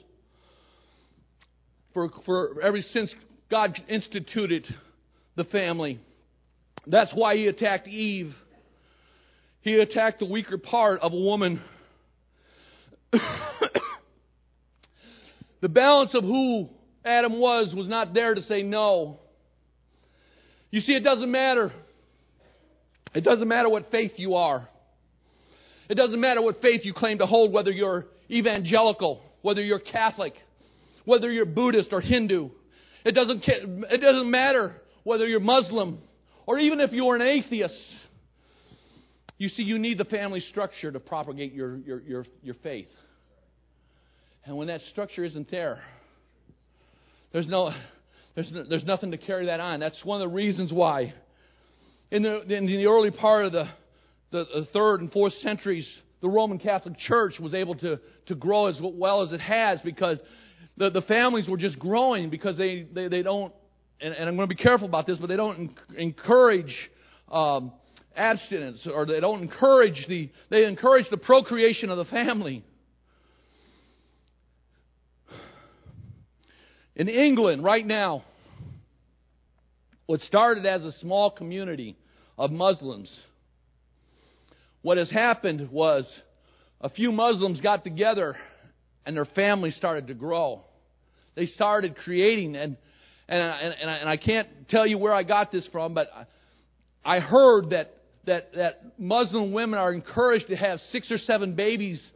for, 1.93 2.09
for 2.25 2.61
ever 2.61 2.81
since 2.81 3.13
God 3.49 3.77
instituted 3.87 4.65
the 5.35 5.45
family. 5.45 5.99
That's 6.87 7.11
why 7.13 7.35
he 7.35 7.47
attacked 7.47 7.87
Eve. 7.87 8.33
He 9.61 9.73
attacked 9.75 10.19
the 10.19 10.25
weaker 10.25 10.57
part 10.57 10.99
of 11.01 11.13
a 11.13 11.19
woman. 11.19 11.61
the 15.61 15.69
balance 15.69 16.13
of 16.13 16.23
who 16.23 16.69
Adam 17.03 17.39
was 17.39 17.73
was 17.75 17.87
not 17.87 18.13
there 18.13 18.35
to 18.35 18.41
say 18.43 18.61
no. 18.61 19.19
You 20.69 20.81
see, 20.81 20.93
it 20.93 21.03
doesn't 21.03 21.31
matter. 21.31 21.71
It 23.13 23.23
doesn't 23.23 23.47
matter 23.47 23.69
what 23.69 23.89
faith 23.91 24.13
you 24.17 24.35
are. 24.35 24.67
It 25.89 25.95
doesn't 25.95 26.19
matter 26.19 26.41
what 26.41 26.61
faith 26.61 26.81
you 26.83 26.93
claim 26.93 27.19
to 27.19 27.25
hold, 27.25 27.53
whether 27.53 27.71
you're 27.71 28.05
evangelical, 28.29 29.21
whether 29.41 29.61
you're 29.61 29.79
Catholic, 29.79 30.33
whether 31.05 31.31
you're 31.31 31.45
Buddhist 31.45 31.89
or 31.91 32.01
Hindu. 32.01 32.49
It 33.05 33.11
doesn't, 33.11 33.43
it 33.45 34.01
doesn't 34.01 34.29
matter 34.29 34.75
whether 35.03 35.27
you're 35.27 35.39
Muslim 35.39 35.99
or 36.47 36.57
even 36.57 36.79
if 36.79 36.91
you're 36.91 37.15
an 37.15 37.21
atheist. 37.21 37.75
You 39.37 39.49
see, 39.49 39.63
you 39.63 39.77
need 39.77 39.97
the 39.97 40.05
family 40.05 40.39
structure 40.39 40.91
to 40.91 40.99
propagate 40.99 41.53
your, 41.53 41.77
your, 41.77 42.01
your, 42.01 42.25
your 42.41 42.55
faith. 42.63 42.87
And 44.45 44.55
when 44.57 44.67
that 44.67 44.81
structure 44.91 45.23
isn't 45.23 45.51
there, 45.51 45.79
there's, 47.33 47.47
no, 47.47 47.71
there's, 48.33 48.51
no, 48.51 48.63
there's 48.67 48.85
nothing 48.85 49.11
to 49.11 49.17
carry 49.17 49.47
that 49.47 49.59
on. 49.59 49.79
That's 49.79 49.99
one 50.05 50.21
of 50.21 50.29
the 50.29 50.33
reasons 50.33 50.71
why. 50.71 51.13
In 52.11 52.23
the, 52.23 52.41
in 52.41 52.65
the 52.65 52.85
early 52.85 53.11
part 53.11 53.45
of 53.45 53.51
the, 53.51 53.65
the, 54.31 54.45
the 54.53 54.65
third 54.73 55.01
and 55.01 55.11
fourth 55.11 55.33
centuries, 55.33 55.89
the 56.21 56.29
Roman 56.29 56.59
Catholic 56.59 56.97
Church 56.97 57.39
was 57.39 57.53
able 57.53 57.75
to, 57.75 57.99
to 58.27 58.35
grow 58.35 58.67
as 58.67 58.79
well 58.81 59.21
as 59.21 59.31
it 59.31 59.41
has 59.41 59.81
because 59.81 60.19
the, 60.77 60.89
the 60.89 61.01
families 61.01 61.47
were 61.47 61.57
just 61.57 61.79
growing 61.79 62.29
because 62.29 62.57
they, 62.57 62.87
they, 62.93 63.07
they 63.07 63.21
don't, 63.21 63.53
and, 64.01 64.13
and 64.13 64.27
I'm 64.27 64.35
going 64.35 64.49
to 64.49 64.55
be 64.55 64.61
careful 64.61 64.87
about 64.87 65.07
this, 65.07 65.17
but 65.17 65.27
they 65.27 65.37
don't 65.37 65.71
encourage 65.95 66.75
um, 67.31 67.71
abstinence 68.15 68.87
or 68.91 69.05
they 69.05 69.19
don't 69.19 69.41
encourage 69.41 70.05
the, 70.07 70.29
they 70.49 70.65
encourage 70.65 71.05
the 71.09 71.17
procreation 71.17 71.89
of 71.89 71.97
the 71.97 72.05
family. 72.05 72.63
In 76.95 77.09
England, 77.09 77.63
right 77.63 77.85
now, 77.85 78.23
what 80.05 80.21
started 80.21 80.65
as 80.65 80.83
a 80.83 80.91
small 80.93 81.31
community 81.31 81.97
of 82.37 82.51
Muslims, 82.51 83.13
what 84.85 84.99
has 84.99 85.09
happened 85.09 85.67
was 85.71 86.07
a 86.79 86.89
few 86.89 87.11
Muslims 87.11 87.59
got 87.59 87.83
together 87.83 88.35
and 89.03 89.17
their 89.17 89.25
families 89.25 89.75
started 89.75 90.05
to 90.05 90.13
grow. 90.13 90.61
They 91.33 91.47
started 91.47 91.95
creating, 91.95 92.55
and, 92.55 92.77
and, 93.27 93.41
and, 93.81 93.89
I, 93.89 93.95
and 93.95 94.07
I 94.07 94.17
can't 94.17 94.47
tell 94.69 94.85
you 94.85 94.99
where 94.99 95.11
I 95.11 95.23
got 95.23 95.51
this 95.51 95.67
from, 95.71 95.95
but 95.95 96.09
I 97.03 97.19
heard 97.19 97.71
that, 97.71 97.95
that, 98.27 98.53
that 98.53 98.99
Muslim 98.99 99.53
women 99.53 99.79
are 99.79 99.91
encouraged 99.91 100.49
to 100.49 100.55
have 100.55 100.77
six 100.91 101.11
or 101.11 101.17
seven 101.17 101.55
babies 101.55 102.07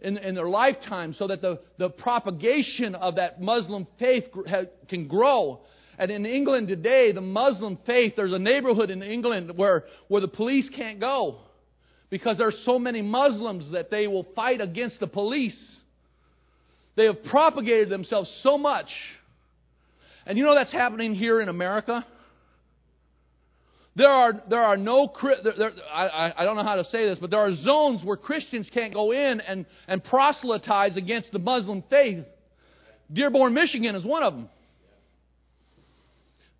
in, 0.00 0.16
in 0.16 0.34
their 0.34 0.48
lifetime 0.48 1.12
so 1.12 1.26
that 1.26 1.42
the, 1.42 1.60
the 1.76 1.90
propagation 1.90 2.94
of 2.94 3.16
that 3.16 3.42
Muslim 3.42 3.86
faith 3.98 4.24
can 4.88 5.06
grow. 5.06 5.60
And 5.98 6.10
in 6.10 6.24
England 6.24 6.68
today, 6.68 7.12
the 7.12 7.20
Muslim 7.20 7.76
faith, 7.84 8.14
there's 8.16 8.32
a 8.32 8.38
neighborhood 8.38 8.88
in 8.88 9.02
England 9.02 9.52
where, 9.54 9.84
where 10.08 10.22
the 10.22 10.28
police 10.28 10.70
can't 10.74 10.98
go 10.98 11.40
because 12.10 12.38
there's 12.38 12.60
so 12.64 12.78
many 12.78 13.02
Muslims 13.02 13.72
that 13.72 13.90
they 13.90 14.06
will 14.06 14.26
fight 14.34 14.60
against 14.60 15.00
the 15.00 15.06
police. 15.06 15.80
They 16.96 17.04
have 17.04 17.22
propagated 17.24 17.88
themselves 17.88 18.30
so 18.42 18.56
much. 18.56 18.88
And 20.24 20.38
you 20.38 20.44
know 20.44 20.54
that's 20.54 20.72
happening 20.72 21.14
here 21.14 21.40
in 21.40 21.48
America? 21.48 22.04
There 23.96 24.10
are, 24.10 24.42
there 24.50 24.62
are 24.62 24.76
no, 24.76 25.10
there, 25.22 25.54
there, 25.56 25.70
I, 25.90 26.34
I 26.36 26.44
don't 26.44 26.56
know 26.56 26.64
how 26.64 26.76
to 26.76 26.84
say 26.84 27.06
this, 27.06 27.18
but 27.18 27.30
there 27.30 27.40
are 27.40 27.54
zones 27.54 28.04
where 28.04 28.18
Christians 28.18 28.68
can't 28.72 28.92
go 28.92 29.12
in 29.12 29.40
and, 29.40 29.64
and 29.88 30.04
proselytize 30.04 30.98
against 30.98 31.32
the 31.32 31.38
Muslim 31.38 31.82
faith. 31.88 32.26
Dearborn, 33.10 33.54
Michigan 33.54 33.94
is 33.94 34.04
one 34.04 34.22
of 34.22 34.34
them. 34.34 34.50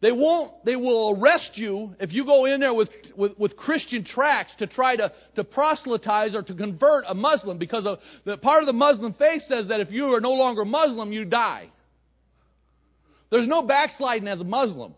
They 0.03 0.13
won't, 0.13 0.65
they 0.65 0.77
will 0.77 1.19
arrest 1.19 1.53
you 1.55 1.95
if 1.99 2.13
you 2.13 2.27
go 2.27 2.45
in 2.45 2.61
there 2.61 2.75
with, 2.75 2.91
with, 3.17 3.39
with, 3.39 3.57
Christian 3.57 4.05
tracts 4.05 4.55
to 4.57 4.67
try 4.67 4.95
to, 4.95 5.11
to 5.37 5.45
proselytize 5.45 6.35
or 6.35 6.43
to 6.43 6.55
convert 6.55 7.05
a 7.09 7.15
Muslim 7.15 7.57
because 7.57 7.87
of, 7.87 7.99
the 8.25 8.37
part 8.37 8.63
of 8.63 8.67
the 8.67 8.75
Muslim 8.75 9.15
faith 9.15 9.43
says 9.49 9.69
that 9.69 9.81
if 9.81 9.91
you 9.91 10.13
are 10.13 10.21
no 10.21 10.33
longer 10.33 10.67
Muslim, 10.67 11.13
you 11.13 11.25
die. 11.25 11.71
There's 13.31 13.49
no 13.49 13.63
backsliding 13.63 14.29
as 14.29 14.39
a 14.41 14.45
Muslim. 14.45 14.95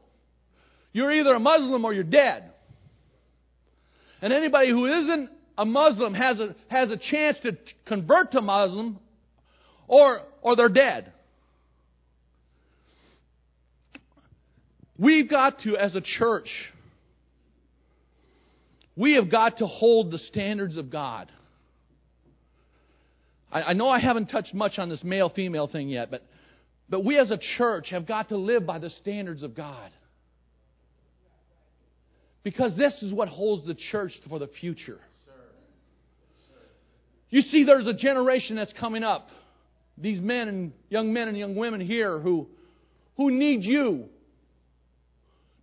You're 0.92 1.12
either 1.12 1.32
a 1.32 1.40
Muslim 1.40 1.84
or 1.84 1.92
you're 1.94 2.02
dead. 2.02 2.50
And 4.20 4.32
anybody 4.32 4.70
who 4.70 4.86
isn't 4.86 5.30
a 5.56 5.64
Muslim 5.64 6.12
has 6.14 6.40
a, 6.40 6.56
has 6.68 6.90
a 6.90 6.96
chance 6.96 7.38
to 7.44 7.56
convert 7.86 8.32
to 8.32 8.40
Muslim 8.40 8.98
or, 9.86 10.20
or 10.42 10.56
they're 10.56 10.68
dead. 10.68 11.12
We've 14.98 15.30
got 15.30 15.60
to, 15.60 15.76
as 15.76 15.94
a 15.94 16.00
church, 16.00 16.48
we 18.96 19.14
have 19.14 19.30
got 19.30 19.58
to 19.58 19.66
hold 19.66 20.10
the 20.10 20.18
standards 20.18 20.76
of 20.76 20.90
God. 20.90 21.30
I, 23.52 23.62
I 23.62 23.72
know 23.74 23.88
I 23.88 24.00
haven't 24.00 24.26
touched 24.26 24.52
much 24.52 24.78
on 24.78 24.88
this 24.88 25.04
male 25.04 25.30
female 25.30 25.68
thing 25.68 25.88
yet, 25.88 26.10
but, 26.10 26.22
but 26.88 27.04
we 27.04 27.16
as 27.16 27.30
a 27.30 27.38
church 27.56 27.90
have 27.90 28.06
got 28.06 28.30
to 28.30 28.36
live 28.36 28.66
by 28.66 28.80
the 28.80 28.90
standards 28.90 29.44
of 29.44 29.54
God. 29.54 29.92
Because 32.42 32.76
this 32.76 32.94
is 33.02 33.12
what 33.12 33.28
holds 33.28 33.66
the 33.66 33.76
church 33.90 34.12
for 34.28 34.40
the 34.40 34.48
future. 34.48 34.98
You 37.30 37.42
see, 37.42 37.64
there's 37.64 37.86
a 37.86 37.92
generation 37.92 38.56
that's 38.56 38.72
coming 38.80 39.04
up. 39.04 39.28
These 39.96 40.20
men 40.20 40.48
and 40.48 40.72
young 40.88 41.12
men 41.12 41.28
and 41.28 41.36
young 41.36 41.54
women 41.54 41.80
here 41.80 42.18
who, 42.18 42.48
who 43.16 43.30
need 43.30 43.62
you 43.62 44.08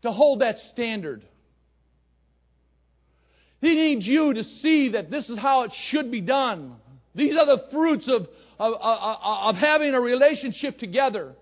to 0.06 0.12
hold 0.12 0.42
that 0.42 0.56
standard. 0.72 1.24
He 3.62 3.74
needs 3.74 4.06
you 4.06 4.34
to 4.34 4.44
see 4.44 4.90
that 4.94 5.10
this 5.10 5.30
is 5.30 5.40
how 5.40 5.64
it 5.64 5.72
should 5.90 6.12
be 6.12 6.22
done. 6.22 6.76
These 7.14 7.34
are 7.34 7.46
the 7.46 7.64
fruits 7.72 8.10
of, 8.10 8.24
of, 8.60 8.74
of, 8.74 9.18
of 9.22 9.56
having 9.56 9.94
a 9.94 10.02
relationship 10.02 10.78
together. 10.78 11.34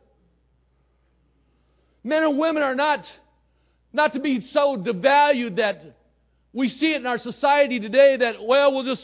Men 2.04 2.24
and 2.24 2.38
women 2.38 2.64
are 2.64 2.76
not 2.76 3.06
not 3.94 4.14
to 4.14 4.20
be 4.20 4.42
so 4.52 4.76
devalued 4.76 5.58
that 5.58 5.82
we 6.52 6.68
see 6.68 6.94
it 6.94 6.98
in 6.98 7.06
our 7.06 7.20
society 7.20 7.80
today 7.80 8.18
that, 8.18 8.36
well, 8.44 8.74
we'll 8.74 8.84
just, 8.84 9.04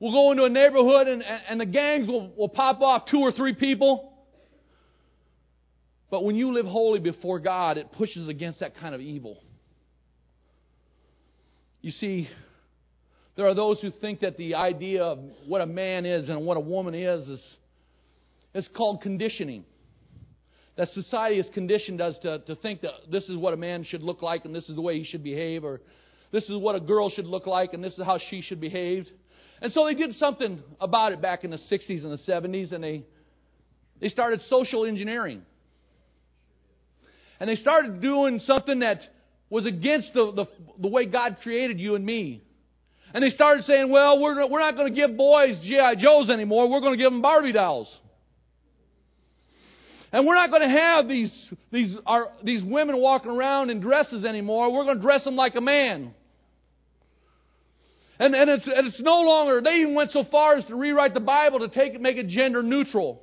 we'll 0.00 0.12
go 0.12 0.30
into 0.30 0.44
a 0.44 0.48
neighborhood 0.48 1.06
and, 1.06 1.22
and 1.22 1.60
the 1.60 1.66
gangs 1.66 2.08
will, 2.08 2.32
will 2.36 2.48
pop 2.48 2.80
off 2.80 3.02
two 3.10 3.18
or 3.18 3.30
three 3.30 3.54
people. 3.54 4.11
But 6.12 6.24
when 6.24 6.36
you 6.36 6.52
live 6.52 6.66
holy 6.66 7.00
before 7.00 7.40
God, 7.40 7.78
it 7.78 7.90
pushes 7.92 8.28
against 8.28 8.60
that 8.60 8.76
kind 8.76 8.94
of 8.94 9.00
evil. 9.00 9.38
You 11.80 11.90
see, 11.90 12.28
there 13.34 13.46
are 13.46 13.54
those 13.54 13.80
who 13.80 13.90
think 13.98 14.20
that 14.20 14.36
the 14.36 14.56
idea 14.56 15.02
of 15.04 15.20
what 15.46 15.62
a 15.62 15.66
man 15.66 16.04
is 16.04 16.28
and 16.28 16.44
what 16.44 16.58
a 16.58 16.60
woman 16.60 16.94
is 16.94 17.26
is, 17.26 17.56
is 18.52 18.68
called 18.76 19.00
conditioning 19.00 19.64
that 20.76 20.88
society 20.88 21.38
has 21.38 21.48
conditioned 21.54 22.02
us 22.02 22.18
to, 22.20 22.40
to 22.40 22.56
think 22.56 22.82
that 22.82 22.92
this 23.10 23.30
is 23.30 23.38
what 23.38 23.54
a 23.54 23.56
man 23.56 23.82
should 23.82 24.02
look 24.02 24.20
like 24.20 24.44
and 24.44 24.54
this 24.54 24.68
is 24.68 24.76
the 24.76 24.82
way 24.82 24.98
he 24.98 25.04
should 25.04 25.24
behave, 25.24 25.64
or 25.64 25.80
this 26.30 26.44
is 26.44 26.56
what 26.58 26.74
a 26.74 26.80
girl 26.80 27.08
should 27.08 27.26
look 27.26 27.46
like 27.46 27.72
and 27.72 27.82
this 27.82 27.94
is 27.94 28.04
how 28.04 28.18
she 28.28 28.42
should 28.42 28.60
behave. 28.60 29.06
And 29.62 29.72
so 29.72 29.86
they 29.86 29.94
did 29.94 30.14
something 30.16 30.62
about 30.78 31.12
it 31.12 31.22
back 31.22 31.42
in 31.42 31.50
the 31.50 31.60
60s 31.70 32.04
and 32.04 32.12
the 32.12 32.20
70s, 32.28 32.72
and 32.72 32.84
they, 32.84 33.02
they 33.98 34.08
started 34.08 34.42
social 34.42 34.84
engineering. 34.84 35.46
And 37.42 37.48
they 37.48 37.56
started 37.56 38.00
doing 38.00 38.38
something 38.38 38.78
that 38.78 39.00
was 39.50 39.66
against 39.66 40.14
the, 40.14 40.30
the, 40.30 40.46
the 40.80 40.86
way 40.86 41.06
God 41.06 41.38
created 41.42 41.80
you 41.80 41.96
and 41.96 42.06
me. 42.06 42.40
And 43.12 43.24
they 43.24 43.30
started 43.30 43.64
saying, 43.64 43.90
well, 43.90 44.22
we're, 44.22 44.48
we're 44.48 44.60
not 44.60 44.76
going 44.76 44.94
to 44.94 44.94
give 44.94 45.16
boys 45.16 45.58
G.I. 45.64 45.96
Joes 45.96 46.30
anymore. 46.30 46.70
We're 46.70 46.78
going 46.78 46.92
to 46.92 46.96
give 46.96 47.10
them 47.10 47.20
Barbie 47.20 47.50
dolls. 47.50 47.92
And 50.12 50.24
we're 50.24 50.36
not 50.36 50.50
going 50.50 50.62
to 50.62 50.68
have 50.68 51.08
these, 51.08 51.52
these, 51.72 51.96
our, 52.06 52.28
these 52.44 52.62
women 52.62 53.00
walking 53.00 53.32
around 53.32 53.70
in 53.70 53.80
dresses 53.80 54.24
anymore. 54.24 54.72
We're 54.72 54.84
going 54.84 54.98
to 54.98 55.02
dress 55.02 55.24
them 55.24 55.34
like 55.34 55.56
a 55.56 55.60
man. 55.60 56.14
And, 58.20 58.36
and, 58.36 58.50
it's, 58.50 58.68
and 58.72 58.86
it's 58.86 59.02
no 59.02 59.20
longer, 59.22 59.60
they 59.60 59.78
even 59.78 59.96
went 59.96 60.12
so 60.12 60.22
far 60.30 60.58
as 60.58 60.64
to 60.66 60.76
rewrite 60.76 61.12
the 61.12 61.18
Bible 61.18 61.58
to 61.58 61.68
take 61.68 62.00
make 62.00 62.18
it 62.18 62.28
gender 62.28 62.62
neutral. 62.62 63.20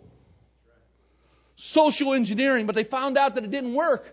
Social 1.74 2.14
engineering, 2.14 2.66
but 2.66 2.76
they 2.76 2.86
found 2.86 3.18
out 3.18 3.36
that 3.36 3.44
it 3.44 3.52
didn't 3.52 3.76
work. 3.76 4.04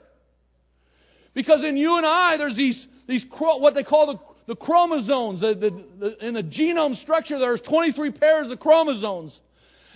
Because 1.35 1.63
in 1.63 1.77
you 1.77 1.97
and 1.97 2.07
I, 2.07 2.37
there's 2.39 2.57
these, 2.57 2.87
these 3.07 3.25
what 3.39 3.75
they 3.75 3.85
call 3.85 4.07
the, 4.07 4.53
the 4.53 4.57
chromosomes. 4.57 5.43
The, 5.43 5.55
the, 5.55 5.85
the, 5.99 6.27
in 6.27 6.35
the 6.35 6.43
genome 6.43 7.01
structure, 7.03 7.39
there's 7.39 7.61
23 7.69 8.13
pairs 8.13 8.51
of 8.51 8.59
chromosomes. 8.59 9.39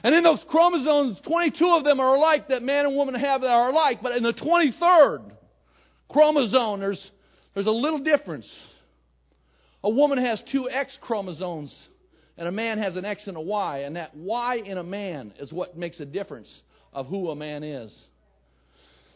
And 0.04 0.14
in 0.14 0.22
those 0.22 0.44
chromosomes, 0.48 1.20
22 1.26 1.66
of 1.66 1.84
them 1.84 1.98
are 1.98 2.14
alike 2.14 2.48
that 2.48 2.62
man 2.62 2.86
and 2.86 2.94
woman 2.94 3.14
have 3.14 3.40
that 3.40 3.48
are 3.48 3.70
alike. 3.70 3.98
But 4.02 4.12
in 4.16 4.22
the 4.22 4.32
23rd 4.32 5.32
chromosome, 6.08 6.80
there's, 6.80 7.10
there's 7.54 7.66
a 7.66 7.72
little 7.72 7.98
difference. 7.98 8.48
A 9.82 9.90
woman 9.90 10.18
has 10.18 10.42
two 10.52 10.68
X 10.70 10.96
chromosomes, 11.00 11.74
and 12.36 12.46
a 12.46 12.52
man 12.52 12.78
has 12.78 12.96
an 12.96 13.04
X 13.04 13.26
and 13.26 13.36
a 13.36 13.40
Y. 13.40 13.78
And 13.80 13.96
that 13.96 14.14
Y 14.14 14.56
in 14.64 14.78
a 14.78 14.82
man 14.82 15.32
is 15.38 15.52
what 15.52 15.76
makes 15.76 16.00
a 16.00 16.06
difference 16.06 16.48
of 16.92 17.06
who 17.06 17.30
a 17.30 17.36
man 17.36 17.62
is. 17.62 17.96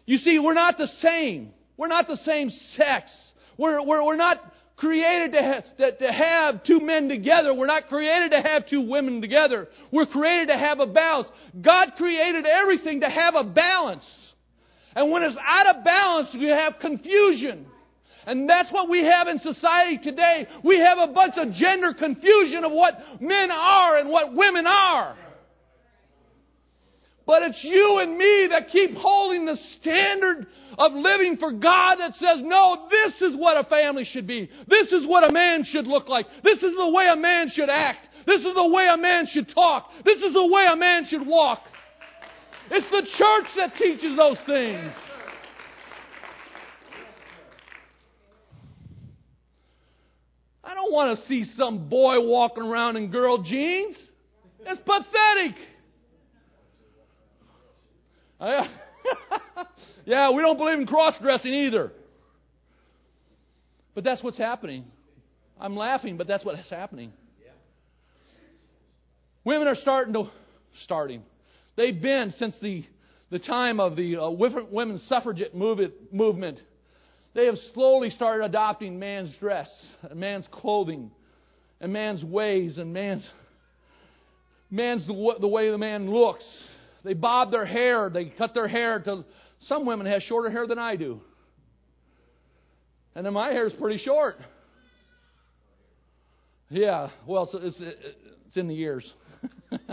You 0.07 0.19
see, 0.19 0.39
we're 0.39 0.55
not 0.55 0.77
the 0.77 0.87
same. 1.01 1.53
We're 1.77 1.89
not 1.89 2.07
the 2.07 2.17
same 2.19 2.51
sex. 2.77 3.11
We're, 3.59 3.85
we're, 3.85 4.05
we're 4.05 4.17
not 4.17 4.39
created 4.77 5.33
to, 5.33 5.43
ha- 5.43 5.63
to, 5.79 5.97
to 5.99 6.13
have 6.13 6.65
two 6.65 6.81
men 6.81 7.09
together. 7.09 7.55
We're 7.55 7.67
not 7.67 7.87
created 7.87 8.31
to 8.33 8.43
have 8.43 8.69
two 8.69 8.89
women 8.89 9.21
together. 9.21 9.69
We're 9.93 10.07
created 10.07 10.49
to 10.49 10.59
have 10.59 10.81
a 10.81 10.87
balance. 10.87 11.29
God 11.61 11.93
created 11.97 12.47
everything 12.47 13.01
to 13.01 13.09
have 13.09 13.35
a 13.35 13.45
balance. 13.45 14.07
And 14.95 15.11
when 15.11 15.23
it's 15.23 15.39
out 15.43 15.75
of 15.75 15.85
balance, 15.85 16.29
we 16.39 16.47
have 16.47 16.75
confusion. 16.81 17.67
And 18.27 18.49
that's 18.49 18.73
what 18.73 18.89
we 18.89 19.05
have 19.05 19.29
in 19.29 19.39
society 19.39 19.99
today. 20.03 20.47
We 20.65 20.79
have 20.79 20.99
a 20.99 21.13
bunch 21.13 21.35
of 21.37 21.53
gender 21.53 21.93
confusion 21.93 22.65
of 22.65 22.73
what 22.73 22.95
men 23.21 23.51
are 23.51 23.99
and 23.99 24.11
what 24.11 24.35
women 24.35 24.67
are. 24.67 25.17
But 27.27 27.43
it's 27.43 27.65
you 27.65 28.01
and 28.01 28.19
me 28.19 28.49
that 28.51 28.69
keep 28.71 28.95
holding 28.95 29.47
the 29.47 29.57
standard 29.81 30.47
of 30.77 30.93
living 30.93 31.39
for 31.39 31.53
God 31.53 31.97
that 31.97 32.15
says, 32.15 32.41
no, 32.43 32.87
this 32.91 33.23
is 33.23 33.37
what 33.37 33.57
a 33.57 33.65
family 33.69 34.05
should 34.05 34.27
be. 34.27 34.51
This 34.69 34.93
is 34.93 35.07
what 35.07 35.29
a 35.29 35.33
man 35.33 35.65
should 35.65 35.87
look 35.87 36.09
like. 36.09 36.27
This 36.43 36.63
is 36.63 36.77
the 36.77 36.89
way 36.91 37.09
a 37.11 37.17
man 37.17 37.49
should 37.49 37.71
act. 37.71 38.09
This 38.27 38.41
is 38.41 38.55
the 38.55 38.67
way 38.67 38.89
a 38.93 38.99
man 38.99 39.27
should 39.27 39.49
talk. 39.55 39.89
This 40.05 40.19
is 40.19 40.35
the 40.35 40.47
way 40.47 40.67
a 40.71 40.77
man 40.77 41.07
should 41.09 41.27
walk. 41.27 41.63
It's 42.71 42.91
the 42.91 43.03
church 43.17 43.47
that 43.57 43.75
teaches 43.79 44.17
those 44.17 44.39
things. 44.47 44.93
I 50.63 50.75
don't 50.75 50.93
want 50.93 51.19
to 51.19 51.25
see 51.27 51.45
some 51.57 51.89
boy 51.89 52.21
walking 52.21 52.65
around 52.65 52.97
in 52.97 53.11
girl 53.11 53.43
jeans. 53.43 53.97
It's 54.61 54.81
pathetic. 54.81 55.57
yeah, 60.05 60.31
we 60.31 60.43
don't 60.43 60.57
believe 60.57 60.79
in 60.79 60.87
cross 60.87 61.15
dressing 61.23 61.53
either. 61.53 61.93
But 63.95 64.05
that's 64.05 64.23
what's 64.23 64.39
happening. 64.39 64.85
I'm 65.59 65.77
laughing, 65.77 66.17
but 66.17 66.27
that's 66.27 66.45
what's 66.45 66.69
happening. 66.69 67.13
Women 69.45 69.69
are 69.69 69.77
starting 69.77 70.15
to 70.15 70.31
starting. 70.83 71.23
They've 71.77 72.01
been 72.01 72.33
since 72.39 72.57
the 72.61 72.85
the 73.31 73.39
time 73.39 73.81
of 73.81 73.97
the 73.97 74.17
uh, 74.17 74.31
women's 74.31 75.03
suffragette 75.09 75.55
movement. 75.55 76.59
They 77.35 77.47
have 77.47 77.57
slowly 77.73 78.11
started 78.11 78.45
adopting 78.45 78.99
man's 78.99 79.37
dress, 79.39 79.69
man's 80.15 80.47
clothing, 80.53 81.11
and 81.81 81.93
man's 81.93 82.25
ways, 82.25 82.79
and 82.79 82.93
man's 82.93 83.29
man's 84.71 85.07
the, 85.07 85.35
the 85.41 85.49
way 85.49 85.71
the 85.71 85.79
man 85.79 86.09
looks. 86.09 86.45
They 87.05 87.13
bob 87.13 87.51
their 87.51 87.67
hair. 87.67 88.11
They 88.11 88.33
cut 88.37 88.55
their 88.55 88.67
hair 88.67 89.01
to. 89.01 89.25
Some 89.61 89.87
women 89.87 90.07
have 90.07 90.23
shorter 90.23 90.51
hair 90.51 90.67
than 90.67 90.79
I 90.79 90.97
do. 90.97 91.21
And 93.15 93.25
then 93.25 93.35
my 93.35 93.51
hair 93.51 93.67
is 93.67 93.73
pretty 93.75 93.99
short. 93.99 94.37
Yeah, 96.71 97.11
well, 97.29 97.45
it's, 97.53 97.79
it's, 97.81 97.95
it's 98.47 98.57
in 98.57 98.67
the 98.67 98.75
years. 98.75 99.09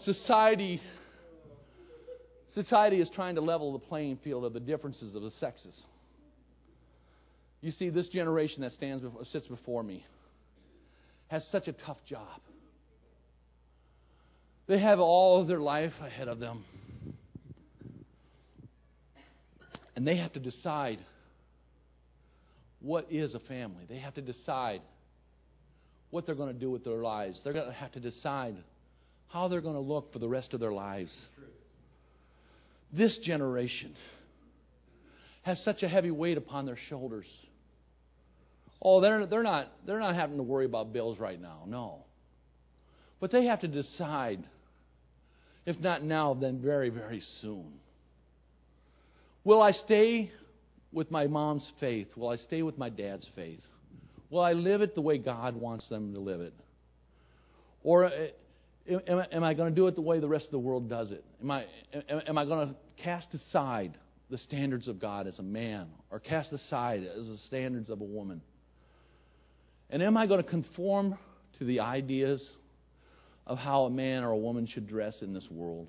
society 0.00 0.80
society 2.52 3.00
is 3.00 3.08
trying 3.14 3.36
to 3.36 3.40
level 3.40 3.72
the 3.72 3.78
playing 3.78 4.18
field 4.22 4.44
of 4.44 4.52
the 4.52 4.60
differences 4.60 5.14
of 5.14 5.22
the 5.22 5.30
sexes. 5.32 5.80
You 7.62 7.70
see, 7.70 7.88
this 7.90 8.08
generation 8.08 8.62
that 8.62 8.72
stands 8.72 9.02
before, 9.02 9.24
sits 9.24 9.46
before 9.46 9.82
me 9.82 10.04
has 11.28 11.46
such 11.50 11.66
a 11.68 11.72
tough 11.72 11.96
job. 12.06 12.40
They 14.66 14.78
have 14.78 14.98
all 14.98 15.40
of 15.40 15.48
their 15.48 15.60
life 15.60 15.92
ahead 16.00 16.28
of 16.28 16.38
them. 16.38 16.64
And 19.96 20.06
they 20.06 20.18
have 20.18 20.32
to 20.34 20.40
decide 20.40 20.98
what 22.80 23.06
is 23.10 23.34
a 23.34 23.40
family. 23.40 23.84
They 23.88 23.98
have 23.98 24.14
to 24.14 24.20
decide 24.20 24.82
what 26.10 26.26
they're 26.26 26.34
going 26.34 26.52
to 26.52 26.58
do 26.58 26.70
with 26.70 26.84
their 26.84 26.96
lives. 26.96 27.40
They're 27.42 27.52
going 27.52 27.66
to 27.66 27.72
have 27.72 27.92
to 27.92 28.00
decide 28.00 28.56
how 29.28 29.48
they're 29.48 29.60
going 29.62 29.74
to 29.74 29.80
look 29.80 30.12
for 30.12 30.18
the 30.18 30.28
rest 30.28 30.52
of 30.52 30.60
their 30.60 30.72
lives. 30.72 31.16
This 32.92 33.18
generation 33.24 33.94
has 35.42 35.62
such 35.64 35.82
a 35.82 35.88
heavy 35.88 36.10
weight 36.10 36.36
upon 36.36 36.66
their 36.66 36.78
shoulders. 36.88 37.26
Oh, 38.84 39.00
they're, 39.00 39.26
they're, 39.26 39.44
not, 39.44 39.68
they're 39.86 40.00
not 40.00 40.16
having 40.16 40.38
to 40.38 40.42
worry 40.42 40.64
about 40.64 40.92
bills 40.92 41.20
right 41.20 41.40
now. 41.40 41.62
No. 41.66 42.04
But 43.20 43.30
they 43.30 43.44
have 43.46 43.60
to 43.60 43.68
decide, 43.68 44.42
if 45.64 45.78
not 45.78 46.02
now, 46.02 46.34
then 46.34 46.60
very, 46.60 46.88
very 46.88 47.22
soon. 47.40 47.74
Will 49.44 49.62
I 49.62 49.70
stay 49.70 50.32
with 50.92 51.12
my 51.12 51.28
mom's 51.28 51.70
faith? 51.78 52.08
Will 52.16 52.28
I 52.28 52.36
stay 52.36 52.62
with 52.62 52.76
my 52.76 52.88
dad's 52.88 53.28
faith? 53.36 53.60
Will 54.30 54.40
I 54.40 54.52
live 54.52 54.80
it 54.80 54.96
the 54.96 55.00
way 55.00 55.18
God 55.18 55.54
wants 55.54 55.88
them 55.88 56.14
to 56.14 56.20
live 56.20 56.40
it? 56.40 56.54
Or 57.84 58.06
uh, 58.06 58.10
am, 59.06 59.22
am 59.30 59.44
I 59.44 59.54
going 59.54 59.70
to 59.70 59.74
do 59.74 59.86
it 59.86 59.94
the 59.94 60.02
way 60.02 60.18
the 60.18 60.28
rest 60.28 60.46
of 60.46 60.52
the 60.52 60.58
world 60.58 60.88
does 60.88 61.12
it? 61.12 61.24
Am 61.40 61.50
I, 61.52 61.66
am 62.26 62.36
I 62.36 62.44
going 62.44 62.68
to 62.68 62.74
cast 63.02 63.32
aside 63.34 63.96
the 64.30 64.38
standards 64.38 64.88
of 64.88 65.00
God 65.00 65.28
as 65.28 65.38
a 65.38 65.42
man 65.42 65.88
or 66.10 66.18
cast 66.18 66.52
aside 66.52 67.02
as 67.02 67.28
the 67.28 67.38
standards 67.46 67.88
of 67.88 68.00
a 68.00 68.04
woman? 68.04 68.40
And 69.92 70.02
am 70.02 70.16
I 70.16 70.26
going 70.26 70.42
to 70.42 70.48
conform 70.48 71.18
to 71.58 71.64
the 71.66 71.80
ideas 71.80 72.42
of 73.46 73.58
how 73.58 73.82
a 73.82 73.90
man 73.90 74.24
or 74.24 74.30
a 74.30 74.36
woman 74.38 74.66
should 74.66 74.88
dress 74.88 75.20
in 75.20 75.34
this 75.34 75.46
world? 75.50 75.86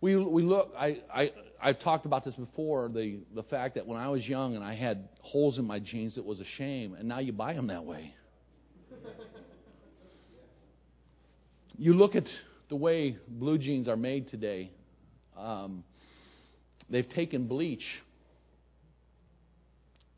We, 0.00 0.16
we 0.16 0.42
look, 0.42 0.72
I, 0.76 0.98
I, 1.14 1.30
I've 1.62 1.78
talked 1.78 2.06
about 2.06 2.24
this 2.24 2.34
before 2.34 2.88
the, 2.88 3.20
the 3.36 3.44
fact 3.44 3.76
that 3.76 3.86
when 3.86 4.00
I 4.00 4.08
was 4.08 4.26
young 4.26 4.56
and 4.56 4.64
I 4.64 4.74
had 4.74 5.08
holes 5.20 5.58
in 5.58 5.64
my 5.64 5.78
jeans, 5.78 6.18
it 6.18 6.24
was 6.24 6.40
a 6.40 6.44
shame, 6.56 6.94
and 6.94 7.06
now 7.06 7.20
you 7.20 7.32
buy 7.32 7.54
them 7.54 7.68
that 7.68 7.84
way. 7.84 8.14
you 11.78 11.94
look 11.94 12.16
at 12.16 12.26
the 12.68 12.76
way 12.76 13.16
blue 13.28 13.58
jeans 13.58 13.86
are 13.86 13.96
made 13.96 14.28
today, 14.28 14.72
um, 15.38 15.84
they've 16.88 17.08
taken 17.10 17.46
bleach, 17.46 17.84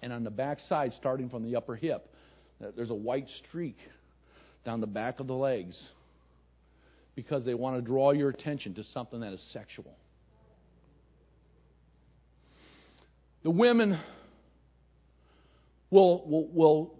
and 0.01 0.14
on 0.14 0.24
the 0.24 0.30
back 0.30 0.61
side, 0.61 0.93
starting 0.95 1.28
from 1.28 1.43
the 1.43 1.57
upper 1.57 1.76
hip, 1.76 2.09
Uh, 2.62 2.66
there's 2.76 2.90
a 2.90 2.94
white 2.94 3.26
streak 3.48 3.76
down 4.64 4.80
the 4.80 4.86
back 4.86 5.18
of 5.18 5.26
the 5.26 5.34
legs 5.34 5.80
because 7.16 7.44
they 7.44 7.54
want 7.54 7.76
to 7.76 7.82
draw 7.82 8.12
your 8.12 8.30
attention 8.30 8.74
to 8.74 8.84
something 8.84 9.20
that 9.20 9.32
is 9.32 9.42
sexual. 9.52 9.96
The 13.42 13.50
women 13.50 14.00
will, 15.90 16.24
will, 16.28 16.48
will 16.48 16.94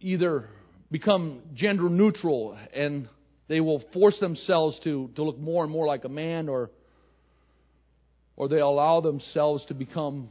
either 0.00 0.48
become 0.90 1.42
gender 1.54 1.90
neutral 1.90 2.58
and 2.72 3.08
they 3.48 3.60
will 3.60 3.82
force 3.92 4.18
themselves 4.18 4.80
to, 4.84 5.10
to 5.14 5.22
look 5.22 5.38
more 5.38 5.62
and 5.62 5.72
more 5.72 5.86
like 5.86 6.04
a 6.04 6.08
man 6.08 6.48
or, 6.48 6.70
or 8.36 8.48
they 8.48 8.60
allow 8.60 9.02
themselves 9.02 9.64
to 9.66 9.74
become 9.74 10.30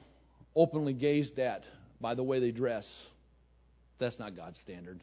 openly 0.56 0.94
gazed 0.94 1.38
at 1.38 1.62
by 2.02 2.16
the 2.16 2.24
way 2.24 2.40
they 2.40 2.52
dress. 2.52 2.86
That's 4.00 4.20
not 4.20 4.36
God's 4.36 4.60
standard. 4.64 5.00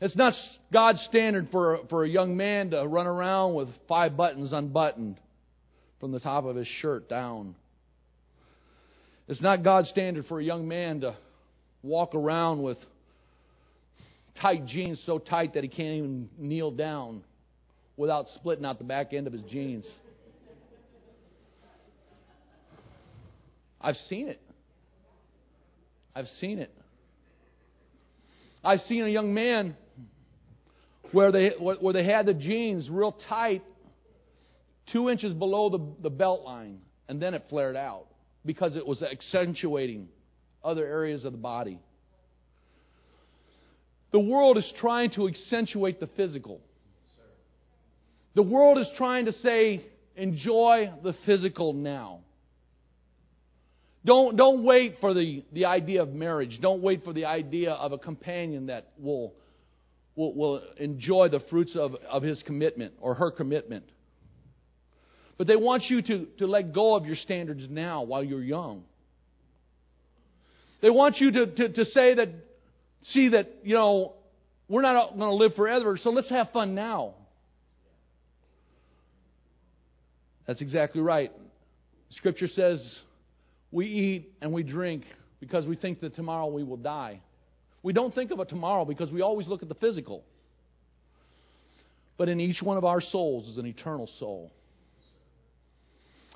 It's 0.00 0.16
not 0.16 0.34
God's 0.72 1.00
standard 1.08 1.48
for, 1.50 1.80
for 1.88 2.04
a 2.04 2.08
young 2.08 2.36
man 2.36 2.70
to 2.70 2.86
run 2.86 3.06
around 3.06 3.54
with 3.54 3.68
five 3.88 4.16
buttons 4.16 4.52
unbuttoned 4.52 5.18
from 6.00 6.12
the 6.12 6.20
top 6.20 6.44
of 6.44 6.56
his 6.56 6.66
shirt 6.66 7.08
down. 7.08 7.54
It's 9.28 9.40
not 9.40 9.62
God's 9.62 9.88
standard 9.88 10.26
for 10.26 10.40
a 10.40 10.44
young 10.44 10.68
man 10.68 11.00
to 11.00 11.16
walk 11.82 12.14
around 12.14 12.62
with 12.62 12.76
tight 14.40 14.66
jeans 14.66 15.02
so 15.06 15.18
tight 15.18 15.54
that 15.54 15.62
he 15.62 15.68
can't 15.68 15.96
even 15.96 16.28
kneel 16.36 16.70
down 16.70 17.22
without 17.96 18.26
splitting 18.28 18.64
out 18.64 18.78
the 18.78 18.84
back 18.84 19.12
end 19.12 19.26
of 19.26 19.32
his 19.32 19.42
jeans. 19.42 19.86
I've 23.80 23.96
seen 23.96 24.28
it. 24.28 24.40
I've 26.14 26.28
seen 26.40 26.58
it. 26.58 26.72
I've 28.62 28.80
seen 28.80 29.04
a 29.04 29.08
young 29.08 29.34
man 29.34 29.76
where 31.12 31.30
they 31.30 31.50
where 31.58 31.92
they 31.92 32.04
had 32.04 32.26
the 32.26 32.34
jeans 32.34 32.88
real 32.90 33.16
tight, 33.28 33.62
two 34.92 35.10
inches 35.10 35.34
below 35.34 35.70
the, 35.70 35.80
the 36.02 36.10
belt 36.10 36.42
line, 36.44 36.80
and 37.08 37.20
then 37.20 37.34
it 37.34 37.44
flared 37.50 37.76
out 37.76 38.06
because 38.46 38.76
it 38.76 38.86
was 38.86 39.02
accentuating 39.02 40.08
other 40.62 40.86
areas 40.86 41.24
of 41.24 41.32
the 41.32 41.38
body. 41.38 41.78
The 44.12 44.20
world 44.20 44.56
is 44.56 44.72
trying 44.78 45.10
to 45.16 45.26
accentuate 45.26 45.98
the 45.98 46.06
physical. 46.16 46.60
The 48.34 48.42
world 48.42 48.78
is 48.78 48.88
trying 48.96 49.26
to 49.26 49.32
say, 49.32 49.84
enjoy 50.16 50.92
the 51.02 51.14
physical 51.26 51.72
now. 51.72 52.20
Don't, 54.04 54.36
don't 54.36 54.64
wait 54.64 54.96
for 55.00 55.14
the, 55.14 55.44
the 55.52 55.64
idea 55.64 56.02
of 56.02 56.10
marriage. 56.10 56.58
Don't 56.60 56.82
wait 56.82 57.04
for 57.04 57.12
the 57.12 57.24
idea 57.24 57.72
of 57.72 57.92
a 57.92 57.98
companion 57.98 58.66
that 58.66 58.88
will 58.98 59.34
will, 60.16 60.34
will 60.34 60.62
enjoy 60.78 61.28
the 61.28 61.40
fruits 61.50 61.76
of, 61.76 61.94
of 62.08 62.22
his 62.22 62.42
commitment 62.44 62.94
or 63.00 63.14
her 63.14 63.30
commitment. 63.30 63.84
But 65.36 65.46
they 65.46 65.56
want 65.56 65.84
you 65.88 66.00
to, 66.02 66.26
to 66.38 66.46
let 66.46 66.72
go 66.72 66.94
of 66.94 67.06
your 67.06 67.16
standards 67.16 67.66
now 67.68 68.04
while 68.04 68.22
you're 68.22 68.42
young. 68.42 68.84
They 70.80 70.90
want 70.90 71.16
you 71.18 71.32
to, 71.32 71.46
to, 71.46 71.68
to 71.72 71.84
say 71.86 72.14
that, 72.14 72.28
see 73.02 73.30
that, 73.30 73.48
you 73.64 73.74
know, 73.74 74.14
we're 74.68 74.82
not 74.82 75.10
going 75.10 75.30
to 75.30 75.34
live 75.34 75.54
forever, 75.54 75.98
so 76.00 76.10
let's 76.10 76.30
have 76.30 76.50
fun 76.52 76.74
now. 76.74 77.14
That's 80.46 80.60
exactly 80.60 81.00
right. 81.00 81.32
Scripture 82.10 82.46
says 82.46 82.98
we 83.74 83.86
eat 83.86 84.32
and 84.40 84.52
we 84.52 84.62
drink 84.62 85.02
because 85.40 85.66
we 85.66 85.74
think 85.74 85.98
that 86.00 86.14
tomorrow 86.14 86.46
we 86.46 86.62
will 86.62 86.76
die. 86.76 87.20
We 87.82 87.92
don't 87.92 88.14
think 88.14 88.30
of 88.30 88.38
a 88.38 88.44
tomorrow 88.44 88.84
because 88.84 89.10
we 89.10 89.20
always 89.20 89.48
look 89.48 89.62
at 89.62 89.68
the 89.68 89.74
physical. 89.74 90.24
But 92.16 92.28
in 92.28 92.38
each 92.38 92.62
one 92.62 92.76
of 92.76 92.84
our 92.84 93.00
souls 93.00 93.48
is 93.48 93.58
an 93.58 93.66
eternal 93.66 94.08
soul. 94.20 94.52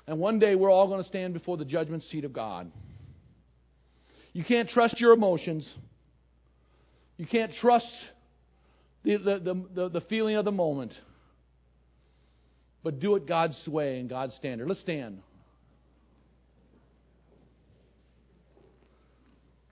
And 0.05 0.19
one 0.19 0.37
day 0.37 0.55
we're 0.55 0.69
all 0.69 0.89
going 0.89 1.01
to 1.01 1.07
stand 1.07 1.33
before 1.33 1.55
the 1.55 1.63
judgment 1.63 2.03
seat 2.03 2.25
of 2.25 2.33
God. 2.33 2.69
You 4.33 4.43
can't 4.43 4.67
trust 4.67 4.99
your 4.99 5.13
emotions. 5.13 5.67
You 7.15 7.25
can't 7.25 7.53
trust 7.61 7.87
the, 9.03 9.15
the, 9.15 9.65
the, 9.73 9.89
the, 9.89 10.01
feeling 10.09 10.35
of 10.35 10.43
the 10.43 10.51
moment. 10.51 10.93
But 12.83 12.99
do 12.99 13.15
it 13.15 13.25
God's 13.25 13.61
way 13.65 13.97
and 13.99 14.09
God's 14.09 14.35
standard. 14.35 14.67
Let's 14.67 14.81
stand. 14.81 15.21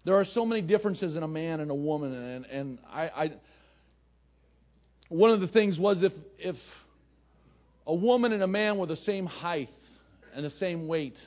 There 0.07 0.15
are 0.15 0.23
so 0.23 0.45
many 0.45 0.61
differences 0.61 1.17
in 1.17 1.23
a 1.23 1.27
man 1.27 1.59
and 1.59 1.69
a 1.69 1.75
woman, 1.75 2.13
and, 2.13 2.45
and 2.45 2.79
I, 2.89 3.01
I 3.09 3.31
one 5.09 5.31
of 5.31 5.41
the 5.41 5.49
things 5.49 5.77
was 5.77 6.01
if 6.01 6.13
if 6.39 6.55
a 7.85 7.93
woman 7.93 8.31
and 8.31 8.41
a 8.41 8.47
man 8.47 8.77
were 8.77 8.85
the 8.85 8.95
same 8.95 9.25
height 9.25 9.67
and 10.33 10.45
the 10.45 10.49
same 10.51 10.87
weight, 10.87 11.17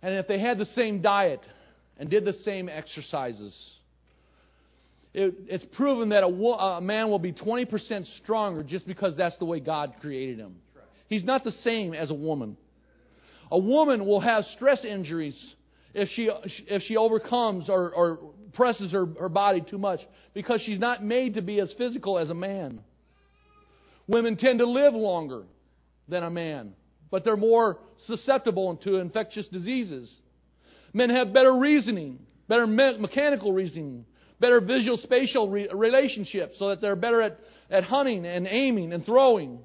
and 0.00 0.14
if 0.14 0.28
they 0.28 0.38
had 0.38 0.58
the 0.58 0.64
same 0.76 1.02
diet 1.02 1.40
and 1.98 2.08
did 2.08 2.24
the 2.24 2.34
same 2.34 2.68
exercises, 2.68 3.52
it, 5.12 5.34
it's 5.48 5.66
proven 5.74 6.10
that 6.10 6.22
a, 6.22 6.28
a 6.28 6.80
man 6.80 7.10
will 7.10 7.18
be 7.18 7.32
20% 7.32 8.06
stronger 8.22 8.62
just 8.62 8.86
because 8.86 9.16
that's 9.16 9.36
the 9.38 9.44
way 9.44 9.58
God 9.58 9.94
created 10.00 10.38
him. 10.38 10.54
He's 11.08 11.24
not 11.24 11.42
the 11.42 11.50
same 11.50 11.94
as 11.94 12.12
a 12.12 12.14
woman. 12.14 12.56
A 13.50 13.58
woman 13.58 14.06
will 14.06 14.20
have 14.20 14.44
stress 14.44 14.84
injuries 14.84 15.36
if 15.94 16.08
she, 16.10 16.28
if 16.66 16.82
she 16.82 16.96
overcomes 16.96 17.68
or, 17.68 17.92
or 17.92 18.34
presses 18.52 18.92
her, 18.92 19.06
her 19.18 19.28
body 19.28 19.60
too 19.68 19.78
much 19.78 20.00
because 20.34 20.60
she's 20.62 20.78
not 20.78 21.02
made 21.02 21.34
to 21.34 21.42
be 21.42 21.60
as 21.60 21.72
physical 21.78 22.18
as 22.18 22.30
a 22.30 22.34
man. 22.34 22.80
Women 24.06 24.36
tend 24.36 24.58
to 24.58 24.66
live 24.66 24.92
longer 24.92 25.44
than 26.08 26.24
a 26.24 26.30
man, 26.30 26.74
but 27.10 27.24
they're 27.24 27.36
more 27.36 27.78
susceptible 28.06 28.76
to 28.78 28.96
infectious 28.96 29.48
diseases. 29.48 30.14
Men 30.92 31.10
have 31.10 31.32
better 31.32 31.54
reasoning, 31.56 32.18
better 32.48 32.66
me- 32.66 32.98
mechanical 32.98 33.52
reasoning, 33.52 34.04
better 34.40 34.60
visual 34.60 34.96
spatial 34.98 35.48
re- 35.48 35.68
relationships 35.72 36.56
so 36.58 36.68
that 36.68 36.80
they're 36.80 36.96
better 36.96 37.22
at, 37.22 37.38
at 37.70 37.84
hunting 37.84 38.26
and 38.26 38.46
aiming 38.46 38.92
and 38.92 39.06
throwing. 39.06 39.60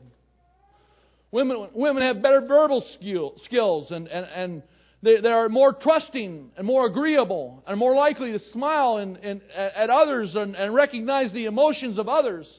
Women, 1.32 1.70
women 1.74 2.02
have 2.02 2.22
better 2.22 2.42
verbal 2.48 2.84
skill, 2.96 3.34
skills 3.46 3.92
and, 3.92 4.08
and, 4.08 4.26
and 4.26 4.64
they, 5.02 5.22
they 5.22 5.30
are 5.30 5.48
more 5.48 5.74
trusting 5.74 6.52
and 6.58 6.68
more 6.68 6.86
agreeable 6.88 7.64
and 7.66 7.80
more 7.80 7.96
likely 7.96 8.32
to 8.34 8.40
smile 8.52 8.98
and, 8.98 9.18
and, 9.18 9.42
at 9.56 9.90
others 9.90 10.36
and, 10.36 10.56
and 10.56 10.74
recognize 10.74 11.32
the 11.32 11.46
emotions 11.46 11.98
of 11.98 12.10
others. 12.10 12.52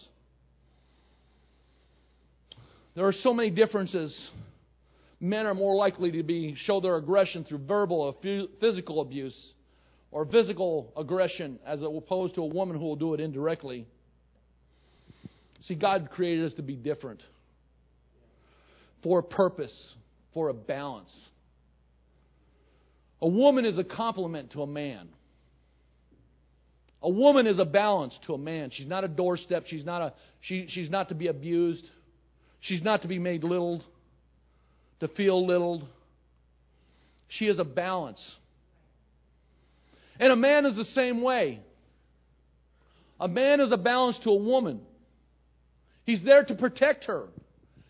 There 2.94 3.06
are 3.06 3.12
so 3.12 3.34
many 3.34 3.50
differences. 3.50 4.18
Men 5.20 5.44
are 5.44 5.54
more 5.54 5.76
likely 5.76 6.12
to 6.12 6.22
be 6.22 6.54
show 6.56 6.80
their 6.80 6.96
aggression 6.96 7.44
through 7.44 7.66
verbal 7.66 8.00
or 8.00 8.46
physical 8.58 9.02
abuse 9.02 9.52
or 10.10 10.24
physical 10.24 10.92
aggression 10.96 11.60
as 11.66 11.82
opposed 11.82 12.34
to 12.36 12.42
a 12.42 12.46
woman 12.46 12.78
who 12.78 12.84
will 12.84 12.96
do 12.96 13.12
it 13.12 13.20
indirectly. 13.20 13.86
See, 15.62 15.74
God 15.74 16.08
created 16.10 16.46
us 16.46 16.54
to 16.54 16.62
be 16.62 16.74
different 16.74 17.22
for 19.02 19.18
a 19.18 19.22
purpose, 19.22 19.94
for 20.32 20.48
a 20.48 20.54
balance. 20.54 21.12
A 23.22 23.28
woman 23.28 23.64
is 23.64 23.78
a 23.78 23.84
complement 23.84 24.52
to 24.52 24.62
a 24.62 24.66
man. 24.66 25.08
A 27.02 27.10
woman 27.10 27.46
is 27.46 27.58
a 27.58 27.64
balance 27.64 28.18
to 28.26 28.34
a 28.34 28.38
man. 28.38 28.70
She's 28.72 28.86
not 28.86 29.04
a 29.04 29.08
doorstep. 29.08 29.64
She's 29.66 29.84
not, 29.84 30.02
a, 30.02 30.12
she, 30.40 30.66
she's 30.68 30.90
not 30.90 31.08
to 31.08 31.14
be 31.14 31.28
abused. 31.28 31.88
She's 32.60 32.82
not 32.82 33.02
to 33.02 33.08
be 33.08 33.18
made 33.18 33.42
little, 33.42 33.82
to 35.00 35.08
feel 35.08 35.46
little. 35.46 35.88
She 37.28 37.46
is 37.46 37.58
a 37.58 37.64
balance. 37.64 38.20
And 40.18 40.30
a 40.32 40.36
man 40.36 40.66
is 40.66 40.76
the 40.76 40.84
same 40.86 41.22
way. 41.22 41.60
A 43.18 43.28
man 43.28 43.60
is 43.60 43.72
a 43.72 43.78
balance 43.78 44.18
to 44.24 44.30
a 44.30 44.36
woman. 44.36 44.80
He's 46.04 46.22
there 46.24 46.44
to 46.44 46.54
protect 46.54 47.04
her. 47.04 47.28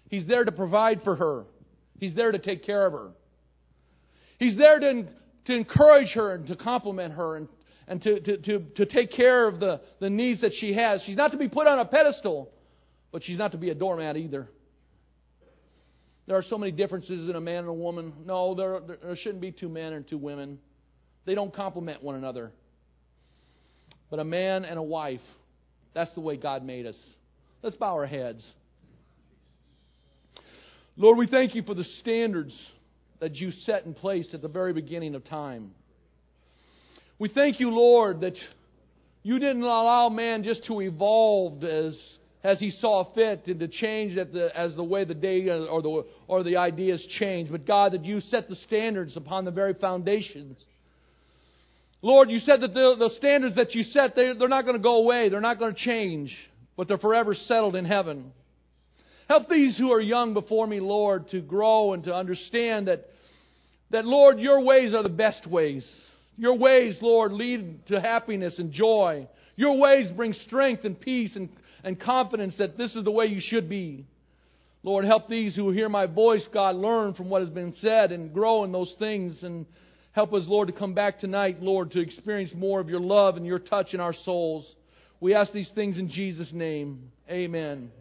He's 0.09 0.27
there 0.27 0.45
to 0.45 0.53
provide 0.53 1.03
for 1.03 1.17
her. 1.17 1.45
He's 1.99 2.15
there 2.15 2.31
to 2.31 2.39
take 2.39 2.65
care 2.65 2.87
of 2.87 2.93
her. 2.93 3.11
He's 4.41 4.57
there 4.57 4.81
to, 4.81 5.05
to 5.45 5.55
encourage 5.55 6.13
her 6.15 6.35
and 6.35 6.47
to 6.49 6.57
compliment 6.57 7.13
her 7.13 7.37
and, 7.37 7.49
and 7.87 8.03
to, 8.03 8.21
to, 8.21 8.39
to, 8.39 8.59
to 8.77 8.87
take 8.87 9.13
care 9.13 9.47
of 9.47 9.61
the, 9.61 9.83
the 10.01 10.09
needs 10.09 10.41
that 10.41 10.53
she 10.59 10.73
has. 10.73 11.03
She's 11.05 11.17
not 11.17 11.31
to 11.33 11.37
be 11.37 11.49
put 11.49 11.67
on 11.67 11.79
a 11.79 11.85
pedestal, 11.85 12.51
but 13.13 13.23
she's 13.23 13.39
not 13.39 13.53
to 13.53 13.59
be 13.59 13.69
a 13.69 13.75
doormat 13.75 14.17
either. 14.17 14.49
There 16.27 16.39
are 16.39 16.43
so 16.43 16.57
many 16.57 16.73
differences 16.73 17.29
in 17.29 17.37
a 17.37 17.41
man 17.41 17.59
and 17.59 17.69
a 17.69 17.75
woman. 17.75 18.15
No, 18.25 18.55
there, 18.55 18.81
there 18.81 19.17
shouldn't 19.17 19.43
be 19.43 19.53
two 19.53 19.69
men 19.69 19.93
and 19.93 20.09
two 20.09 20.19
women. 20.19 20.59
They 21.27 21.35
don't 21.35 21.55
complement 21.55 22.03
one 22.03 22.15
another. 22.15 22.51
But 24.09 24.21
a 24.21 24.25
man 24.25 24.65
and 24.65 24.79
a 24.79 24.83
wife, 24.83 25.21
that's 25.93 26.15
the 26.15 26.21
way 26.21 26.39
God 26.39 26.65
made 26.65 26.87
us. 26.87 26.99
Let's 27.63 27.77
bow 27.77 27.93
our 27.93 28.07
heads. 28.07 28.47
Lord, 30.97 31.19
we 31.19 31.27
thank 31.27 31.55
you 31.55 31.63
for 31.63 31.75
the 31.75 31.85
standards 32.01 32.59
that 33.21 33.37
you 33.37 33.51
set 33.51 33.85
in 33.85 33.95
place 33.95 34.31
at 34.35 34.43
the 34.43 34.49
very 34.49 34.73
beginning 34.73 35.15
of 35.15 35.25
time. 35.25 35.73
We 37.19 37.29
thank 37.29 37.61
you, 37.61 37.71
Lord, 37.71 38.23
that 38.23 38.37
you 39.23 39.39
didn't 39.39 39.63
allow 39.63 40.09
man 40.09 40.43
just 40.43 40.65
to 40.67 40.81
evolve 40.81 41.63
as, 41.63 41.99
as 42.43 42.59
he 42.59 42.71
saw 42.71 43.13
fit 43.13 43.43
and 43.47 43.61
to 43.61 43.69
change 43.69 44.15
the, 44.15 44.51
as 44.55 44.75
the 44.75 44.83
way 44.83 45.05
the 45.05 45.15
day 45.15 45.47
or 45.49 45.83
the, 45.83 46.05
or 46.27 46.43
the 46.43 46.57
ideas 46.57 47.07
change, 47.19 47.51
but 47.51 47.67
God, 47.67 47.93
that 47.93 48.05
you 48.07 48.21
set 48.21 48.49
the 48.49 48.57
standards 48.57 49.17
upon 49.17 49.45
the 49.45 49.51
very 49.51 49.75
foundations. 49.75 50.57
Lord, 52.03 52.31
you 52.31 52.39
said 52.39 52.63
that 52.63 52.73
the, 52.73 52.97
the 52.99 53.11
standards 53.19 53.57
that 53.57 53.75
you 53.75 53.83
set, 53.83 54.17
they, 54.17 54.33
they're 54.33 54.49
not 54.49 54.63
going 54.63 54.77
to 54.77 54.83
go 54.83 54.97
away, 54.97 55.29
they're 55.29 55.43
not 55.43 55.59
going 55.59 55.75
to 55.75 55.79
change, 55.79 56.35
but 56.75 56.89
they're 56.89 56.97
forever 56.97 57.35
settled 57.35 57.77
in 57.77 57.85
heaven. 57.85 58.33
Help 59.31 59.49
these 59.49 59.79
who 59.79 59.93
are 59.93 60.01
young 60.01 60.35
before 60.35 60.67
me, 60.67 60.81
Lord, 60.81 61.29
to 61.29 61.41
grow 61.41 61.93
and 61.93 62.03
to 62.03 62.13
understand 62.13 62.89
that, 62.89 63.05
that, 63.91 64.05
Lord, 64.05 64.41
your 64.41 64.61
ways 64.61 64.93
are 64.93 65.05
the 65.05 65.09
best 65.09 65.47
ways. 65.47 65.89
Your 66.37 66.59
ways, 66.59 66.99
Lord, 67.01 67.31
lead 67.31 67.87
to 67.87 68.01
happiness 68.01 68.59
and 68.59 68.73
joy. 68.73 69.29
Your 69.55 69.79
ways 69.79 70.11
bring 70.17 70.33
strength 70.33 70.85
and 70.85 71.01
peace 71.01 71.37
and, 71.37 71.49
and 71.85 72.01
confidence 72.01 72.57
that 72.59 72.77
this 72.77 72.97
is 72.97 73.05
the 73.05 73.13
way 73.13 73.27
you 73.27 73.41
should 73.41 73.69
be. 73.69 74.05
Lord, 74.83 75.05
help 75.05 75.29
these 75.29 75.55
who 75.55 75.71
hear 75.71 75.89
my 75.89 76.07
voice, 76.07 76.45
God, 76.53 76.75
learn 76.75 77.15
from 77.15 77.31
what 77.31 77.43
has 77.43 77.51
been 77.51 77.73
said 77.75 78.11
and 78.11 78.35
grow 78.35 78.65
in 78.65 78.73
those 78.73 78.97
things. 78.99 79.45
And 79.45 79.65
help 80.11 80.35
us, 80.35 80.43
Lord, 80.49 80.67
to 80.67 80.75
come 80.75 80.93
back 80.93 81.21
tonight, 81.21 81.63
Lord, 81.63 81.93
to 81.93 82.01
experience 82.01 82.53
more 82.53 82.81
of 82.81 82.89
your 82.89 82.99
love 82.99 83.37
and 83.37 83.47
your 83.47 83.61
touch 83.61 83.95
in 83.95 84.01
our 84.01 84.15
souls. 84.25 84.67
We 85.21 85.35
ask 85.35 85.53
these 85.53 85.71
things 85.73 85.99
in 85.99 86.09
Jesus' 86.09 86.53
name. 86.53 87.13
Amen. 87.31 87.93